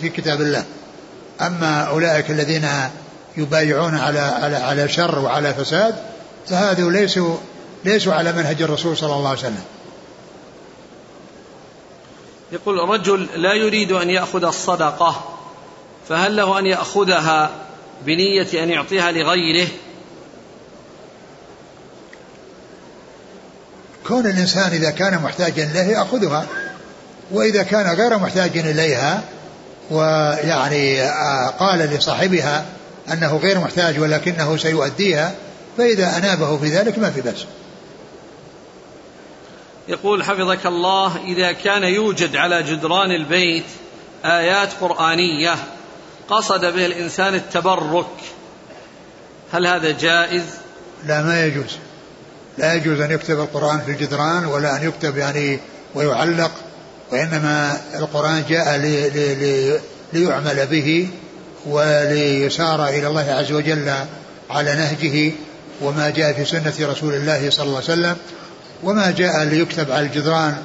في 0.00 0.08
كتاب 0.08 0.40
الله. 0.40 0.64
أما 1.40 1.82
أولئك 1.82 2.30
الذين 2.30 2.68
يبايعون 3.36 3.94
على 3.94 4.18
على 4.18 4.56
على 4.56 4.88
شر 4.88 5.18
وعلى 5.18 5.54
فساد 5.54 5.94
فهذو 6.48 6.90
ليسوا 6.90 7.36
ليسوا 7.84 8.14
على 8.14 8.32
منهج 8.32 8.62
الرسول 8.62 8.96
صلى 8.96 9.14
الله 9.14 9.28
عليه 9.28 9.38
وسلم. 9.38 9.64
يقول 12.52 12.88
رجل 12.88 13.28
لا 13.34 13.54
يريد 13.54 13.92
أن 13.92 14.10
يأخذ 14.10 14.44
الصدقة 14.44 15.36
فهل 16.08 16.36
له 16.36 16.58
أن 16.58 16.66
يأخذها 16.66 17.50
بنية 18.06 18.62
أن 18.62 18.70
يعطيها 18.70 19.12
لغيره؟ 19.12 19.68
كون 24.06 24.26
الإنسان 24.26 24.70
إذا 24.70 24.90
كان 24.90 25.22
محتاجا 25.22 25.64
إليه 25.64 25.96
يأخذها 25.96 26.46
وإذا 27.30 27.62
كان 27.62 27.94
غير 27.94 28.18
محتاج 28.18 28.58
إليها 28.58 29.22
ويعني 29.90 31.02
آه، 31.02 31.46
قال 31.46 31.78
لصاحبها 31.78 32.64
أنه 33.12 33.36
غير 33.36 33.58
محتاج 33.58 34.00
ولكنه 34.00 34.56
سيؤديها 34.56 35.34
فإذا 35.78 36.16
أنابه 36.16 36.58
في 36.58 36.66
ذلك 36.66 36.98
ما 36.98 37.10
في 37.10 37.20
بأس. 37.20 37.46
يقول 39.88 40.24
حفظك 40.24 40.66
الله 40.66 41.16
إذا 41.24 41.52
كان 41.52 41.84
يوجد 41.84 42.36
على 42.36 42.62
جدران 42.62 43.10
البيت 43.10 43.64
آيات 44.24 44.68
قرآنية 44.80 45.54
قصد 46.28 46.60
به 46.60 46.86
الإنسان 46.86 47.34
التبرك 47.34 48.06
هل 49.52 49.66
هذا 49.66 49.90
جائز؟ 49.90 50.42
لا 51.06 51.22
ما 51.22 51.44
يجوز 51.44 51.76
لا 52.58 52.74
يجوز 52.74 53.00
أن 53.00 53.10
يكتب 53.10 53.40
القرآن 53.40 53.80
في 53.80 53.90
الجدران 53.90 54.46
ولا 54.46 54.76
أن 54.76 54.88
يكتب 54.88 55.16
يعني 55.16 55.60
ويعلق 55.94 56.50
وإنما 57.12 57.80
القرآن 57.94 58.44
جاء 58.48 58.76
لي 58.76 59.10
لي 59.10 59.34
لي 59.34 59.80
ليعمل 60.12 60.66
به 60.66 61.08
وليسار 61.66 62.88
إلى 62.88 63.06
الله 63.06 63.30
عز 63.30 63.52
وجل 63.52 63.92
على 64.50 64.74
نهجه 64.74 65.32
وما 65.80 66.10
جاء 66.10 66.32
في 66.32 66.44
سنة 66.44 66.90
رسول 66.90 67.14
الله 67.14 67.50
صلى 67.50 67.64
الله 67.66 67.76
عليه 67.76 67.84
وسلم 67.84 68.16
وما 68.82 69.10
جاء 69.10 69.44
ليكتب 69.44 69.90
على 69.90 70.06
الجدران 70.06 70.56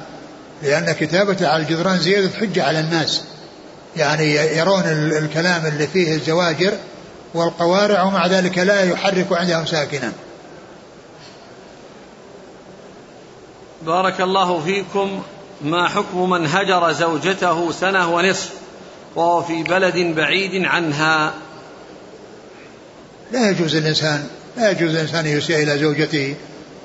لأن 0.62 0.92
كتابة 0.92 1.48
على 1.48 1.62
الجدران 1.62 1.98
زيادة 1.98 2.30
حجة 2.40 2.64
على 2.64 2.80
الناس. 2.80 3.22
يعني 3.96 4.34
يرون 4.34 4.82
الكلام 4.86 5.66
اللي 5.66 5.86
فيه 5.86 6.14
الزواجر 6.14 6.72
والقوارع 7.34 8.02
ومع 8.02 8.26
ذلك 8.26 8.58
لا 8.58 8.82
يحرك 8.82 9.26
عندهم 9.32 9.66
ساكنا. 9.66 10.12
بارك 13.86 14.20
الله 14.20 14.60
فيكم. 14.60 15.22
ما 15.64 15.88
حكم 15.88 16.30
من 16.30 16.46
هجر 16.46 16.92
زوجته 16.92 17.72
سنة 17.72 18.14
ونصف 18.14 18.50
وهو 19.16 19.42
في 19.42 19.62
بلد 19.62 19.96
بعيد 19.96 20.64
عنها؟ 20.64 21.34
لا 23.32 23.50
يجوز 23.50 23.76
الإنسان 23.76 24.26
لا 24.56 24.70
يجوز 24.70 24.90
الإنسان 24.90 25.26
يسيء 25.26 25.62
إلى 25.62 25.78
زوجته. 25.78 26.34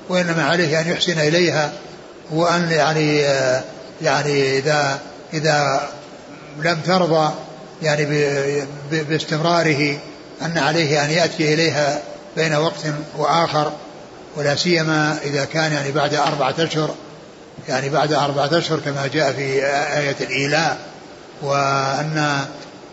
وإنما 0.10 0.44
عليه 0.44 0.82
أن 0.82 0.92
يحسن 0.92 1.20
إليها 1.20 1.72
وأن 2.32 2.72
يعني 2.72 3.18
يعني 4.02 4.58
إذا 4.58 5.00
إذا 5.34 5.90
لم 6.64 6.80
ترضى 6.86 7.34
يعني 7.82 8.06
باستمراره 8.92 9.98
أن 10.42 10.58
عليه 10.58 11.06
أن 11.06 11.10
يأتي 11.10 11.54
إليها 11.54 12.02
بين 12.36 12.56
وقت 12.56 12.86
وآخر 13.18 13.72
ولا 14.36 14.56
سيما 14.56 15.18
إذا 15.24 15.46
كان 15.46 15.72
يعني 15.72 15.92
بعد 15.92 16.14
أربعة 16.14 16.56
أشهر 16.60 16.96
يعني 17.70 17.90
بعد 17.90 18.14
أربعة 18.14 18.58
أشهر 18.58 18.80
كما 18.80 19.08
جاء 19.14 19.32
في 19.32 19.66
آية 19.98 20.16
الإيلاء 20.22 20.78
وأن 21.42 22.46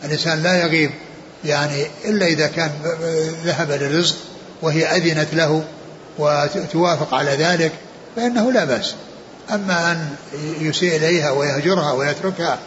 الإنسان 0.04 0.42
لا 0.42 0.62
يغيب 0.62 0.90
يعني 1.44 1.86
إلا 2.04 2.26
إذا 2.26 2.46
كان 2.46 2.70
ذهب 3.44 3.70
للرزق 3.70 4.16
وهي 4.62 4.86
أذنت 4.86 5.34
له 5.34 5.64
وتوافق 6.18 7.14
على 7.14 7.30
ذلك 7.30 7.72
فإنه 8.16 8.52
لا 8.52 8.64
بأس. 8.64 8.94
أما 9.50 9.92
أن 9.92 10.16
يسيء 10.60 10.96
إليها 10.96 11.30
ويهجرها 11.30 11.92
ويتركها 11.92 12.58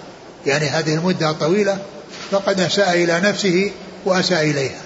يعني 0.46 0.66
هذه 0.66 0.94
المدة 0.94 1.30
الطويلة 1.30 1.78
فقد 2.32 2.60
أساء 2.60 3.04
إلى 3.04 3.20
نفسه 3.20 3.72
وأساء 4.06 4.44
إليها. 4.44 4.82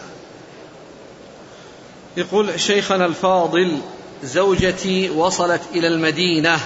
يقول 2.18 2.60
شيخنا 2.60 3.06
الفاضل 3.06 3.78
زوجتي 4.24 5.10
وصلت 5.10 5.62
إلى 5.76 5.88
المدينة 5.88 6.60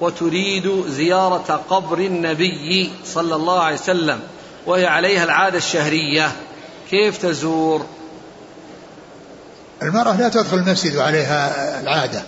وتريد 0.00 0.84
زيارة 0.88 1.64
قبر 1.68 1.98
النبي 1.98 2.90
صلى 3.06 3.34
الله 3.34 3.60
عليه 3.60 3.76
وسلم 3.76 4.20
وهي 4.66 4.86
عليها 4.86 5.24
العادة 5.24 5.58
الشهرية. 5.58 6.32
كيف 6.90 7.16
تزور؟ 7.16 7.86
المرأة 9.84 10.16
لا 10.16 10.28
تدخل 10.28 10.56
المسجد 10.56 10.96
وعليها 10.96 11.80
العادة. 11.80 12.22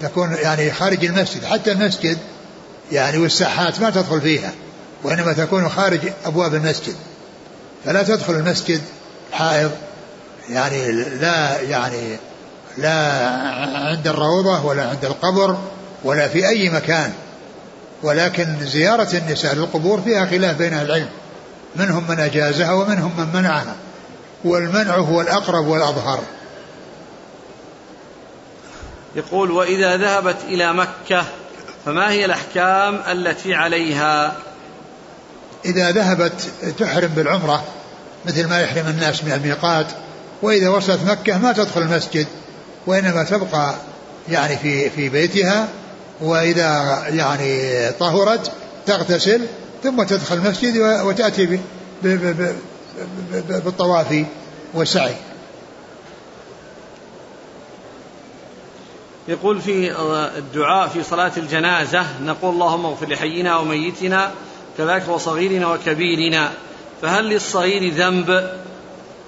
تكون 0.00 0.36
يعني 0.42 0.72
خارج 0.72 1.04
المسجد 1.04 1.44
حتى 1.44 1.72
المسجد 1.72 2.18
يعني 2.92 3.18
والساحات 3.18 3.80
ما 3.80 3.90
تدخل 3.90 4.20
فيها 4.20 4.52
وإنما 5.02 5.32
تكون 5.32 5.68
خارج 5.68 6.00
أبواب 6.24 6.54
المسجد. 6.54 6.94
فلا 7.84 8.02
تدخل 8.02 8.34
المسجد 8.34 8.80
حائض 9.32 9.70
يعني 10.50 10.92
لا 10.92 11.60
يعني 11.60 12.16
لا 12.78 13.12
عند 13.78 14.08
الروضة 14.08 14.64
ولا 14.64 14.88
عند 14.88 15.04
القبر 15.04 15.58
ولا 16.04 16.28
في 16.28 16.48
أي 16.48 16.70
مكان. 16.70 17.12
ولكن 18.02 18.56
زيارة 18.62 19.16
النساء 19.16 19.54
للقبور 19.54 20.00
فيها 20.02 20.26
خلاف 20.26 20.56
بين 20.56 20.74
العلم 20.74 21.08
منهم 21.76 22.04
من 22.08 22.20
أجازها 22.20 22.72
ومنهم 22.72 23.12
من 23.18 23.40
منعها. 23.40 23.74
والمنع 24.44 24.96
هو 24.96 25.20
الأقرب 25.20 25.66
والأظهر. 25.66 26.20
يقول 29.16 29.50
وإذا 29.50 29.96
ذهبت 29.96 30.36
إلى 30.48 30.72
مكة 30.72 31.24
فما 31.86 32.10
هي 32.10 32.24
الأحكام 32.24 33.00
التي 33.10 33.54
عليها؟ 33.54 34.36
إذا 35.64 35.90
ذهبت 35.90 36.50
تحرم 36.78 37.10
بالعمرة 37.16 37.64
مثل 38.26 38.48
ما 38.48 38.60
يحرم 38.60 38.86
الناس 38.88 39.24
من 39.24 39.32
الميقات 39.32 39.86
وإذا 40.42 40.68
وصلت 40.68 41.00
مكة 41.06 41.38
ما 41.38 41.52
تدخل 41.52 41.82
المسجد 41.82 42.26
وإنما 42.86 43.24
تبقى 43.24 43.74
يعني 44.28 44.56
في 44.56 44.90
في 44.90 45.08
بيتها 45.08 45.68
وإذا 46.20 47.02
يعني 47.08 47.90
طهرت 47.90 48.52
تغتسل 48.86 49.46
ثم 49.82 50.02
تدخل 50.02 50.36
المسجد 50.36 50.76
وتأتي 50.76 51.60
بالطواف 53.64 54.24
والسعي. 54.74 55.14
يقول 59.28 59.60
في 59.60 59.92
الدعاء 60.38 60.88
في 60.88 61.02
صلاة 61.02 61.32
الجنازة 61.36 62.06
نقول 62.22 62.54
اللهم 62.54 62.86
اغفر 62.86 63.08
لحينا 63.08 63.56
وميتنا 63.56 64.30
كذلك 64.78 65.08
وصغيرنا 65.08 65.72
وكبيرنا. 65.72 66.50
فهل 67.02 67.24
للصغير 67.24 67.92
ذنب؟ 67.94 68.50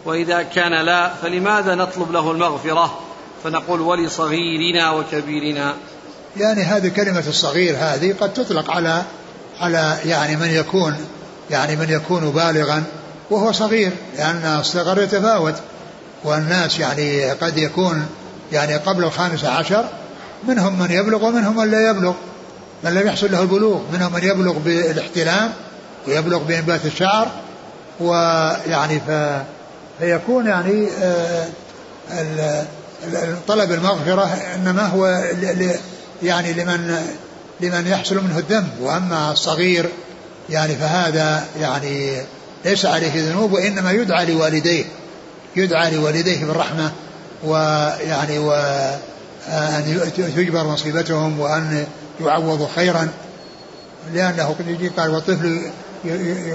وإذا 0.05 0.43
كان 0.43 0.85
لا 0.87 1.15
فلماذا 1.23 1.75
نطلب 1.75 2.13
له 2.13 2.31
المغفرة؟ 2.31 2.99
فنقول 3.45 3.81
ولصغيرنا 3.81 4.91
وكبيرنا. 4.91 5.75
يعني 6.37 6.63
هذه 6.63 6.89
كلمة 6.89 7.25
الصغير 7.29 7.77
هذه 7.79 8.15
قد 8.21 8.33
تطلق 8.33 8.71
على 8.71 9.03
على 9.61 9.99
يعني 10.05 10.37
من 10.37 10.51
يكون 10.51 10.97
يعني 11.51 11.77
من 11.77 11.91
يكون 11.91 12.31
بالغا 12.31 12.85
وهو 13.31 13.53
صغير 13.53 13.93
لأن 14.17 14.59
الصغر 14.61 15.03
يتفاوت 15.03 15.55
والناس 16.25 16.79
يعني 16.79 17.31
قد 17.31 17.59
يكون 17.59 18.07
يعني 18.55 18.77
قبل 18.77 19.05
الخامسة 19.05 19.51
عشر 19.51 19.85
منهم 20.49 20.79
من 20.79 20.91
يبلغ 20.91 21.25
ومنهم 21.25 21.57
من 21.57 21.71
لا 21.71 21.91
يبلغ. 21.91 22.13
من 22.85 22.95
لم 22.95 23.07
يحصل 23.07 23.33
له 23.33 23.43
البلوغ 23.43 23.81
منهم 23.93 24.13
من 24.13 24.25
يبلغ 24.25 24.59
بالاحتلام 24.59 25.53
ويبلغ 26.09 26.39
بإنبات 26.39 26.87
الشعر. 26.87 27.29
ويعني 28.01 29.01
ف 29.01 29.11
فيكون 30.01 30.47
يعني 30.47 30.89
آه 31.03 31.47
طلب 33.49 33.73
المغفرة 33.73 34.25
إنما 34.55 34.87
هو 34.87 35.25
يعني 36.23 36.53
لمن 36.53 36.99
لمن 37.61 37.87
يحصل 37.87 38.25
منه 38.25 38.39
الذنب. 38.39 38.69
وأما 38.81 39.33
الصغير 39.33 39.89
يعني 40.51 40.77
فهذا 40.77 41.45
يعني 41.61 42.23
ليس 42.65 42.87
عليه 42.87 43.31
ذنوب 43.31 43.53
وإنما 43.53 43.93
يدعى 43.93 44.27
لوالديه. 44.27 44.85
يدعى 45.57 45.97
لوالديه 45.97 46.45
بالرحمة. 46.45 46.93
ويعني 47.45 48.39
وأن 48.39 50.13
تجبر 50.37 50.65
مصيبتهم 50.65 51.41
وأن 51.41 51.87
يعوضوا 52.21 52.69
خيرا. 52.77 53.09
لأنه 54.13 54.55
يجي 54.67 54.89
قال 54.89 55.11
والطفل 55.11 55.71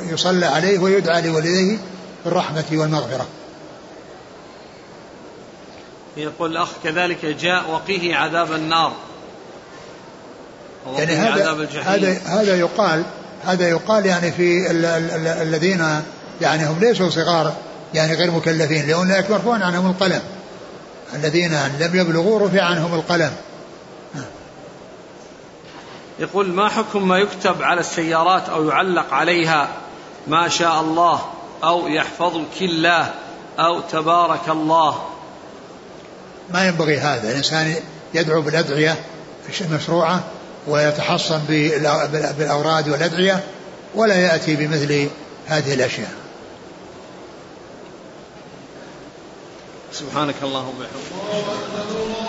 يصلى 0.10 0.46
عليه 0.46 0.80
ويدعى 0.80 1.22
لوالديه 1.22 1.78
بالرحمة 2.26 2.66
والمغفرة. 2.72 3.26
يقول 6.18 6.52
الأخ 6.52 6.70
كذلك 6.84 7.26
جاء 7.26 7.72
وقيه 7.72 8.16
عذاب 8.16 8.52
النار. 8.52 8.94
يعني 10.98 11.16
هذا 11.16 11.32
عذاب 11.32 11.60
الجحيم. 11.60 11.88
هذا 11.88 12.18
هذا 12.26 12.56
يقال 12.56 13.04
هذا 13.46 13.70
يقال 13.70 14.06
يعني 14.06 14.32
في 14.32 14.72
ال 14.72 14.86
ال 14.86 15.28
الذين 15.28 16.02
يعني 16.42 16.68
هم 16.68 16.80
ليسوا 16.80 17.10
صغار 17.10 17.56
يعني 17.94 18.14
غير 18.14 18.32
مكلفين 18.32 18.88
لأن 18.88 19.24
مرفوع 19.30 19.56
عنهم 19.56 19.90
القلم. 19.90 20.22
الذين 21.14 21.54
لم 21.80 21.96
يبلغوا 21.96 22.48
رفع 22.48 22.62
عنهم 22.62 22.94
القلم. 22.94 23.32
يقول 26.20 26.50
ما 26.50 26.70
حكم 26.70 27.08
ما 27.08 27.18
يكتب 27.18 27.62
على 27.62 27.80
السيارات 27.80 28.50
أو 28.50 28.70
يعلق 28.70 29.14
عليها 29.14 29.70
ما 30.28 30.50
شاء 30.50 30.82
الله 30.82 31.22
أو 31.64 31.88
يحفظك 31.88 32.62
الله 32.62 33.14
أو 33.60 33.80
تبارك 33.80 34.50
الله؟ 34.50 35.04
ما 36.54 36.68
ينبغي 36.68 36.98
هذا. 36.98 37.32
الإنسان 37.32 37.76
يدعو 38.14 38.42
بالأدعية 38.42 38.96
المشروعة 39.62 40.24
ويتحصن 40.68 41.40
بالأوراد 42.38 42.90
والأدعية 42.90 43.44
ولا 43.96 44.16
يأتي 44.16 44.56
بمثل 44.56 45.10
هذه 45.48 45.74
الأشياء. 45.74 46.12
سبحانك 50.00 50.36
اللهم 50.44 50.76
وبحمدك. 50.80 52.29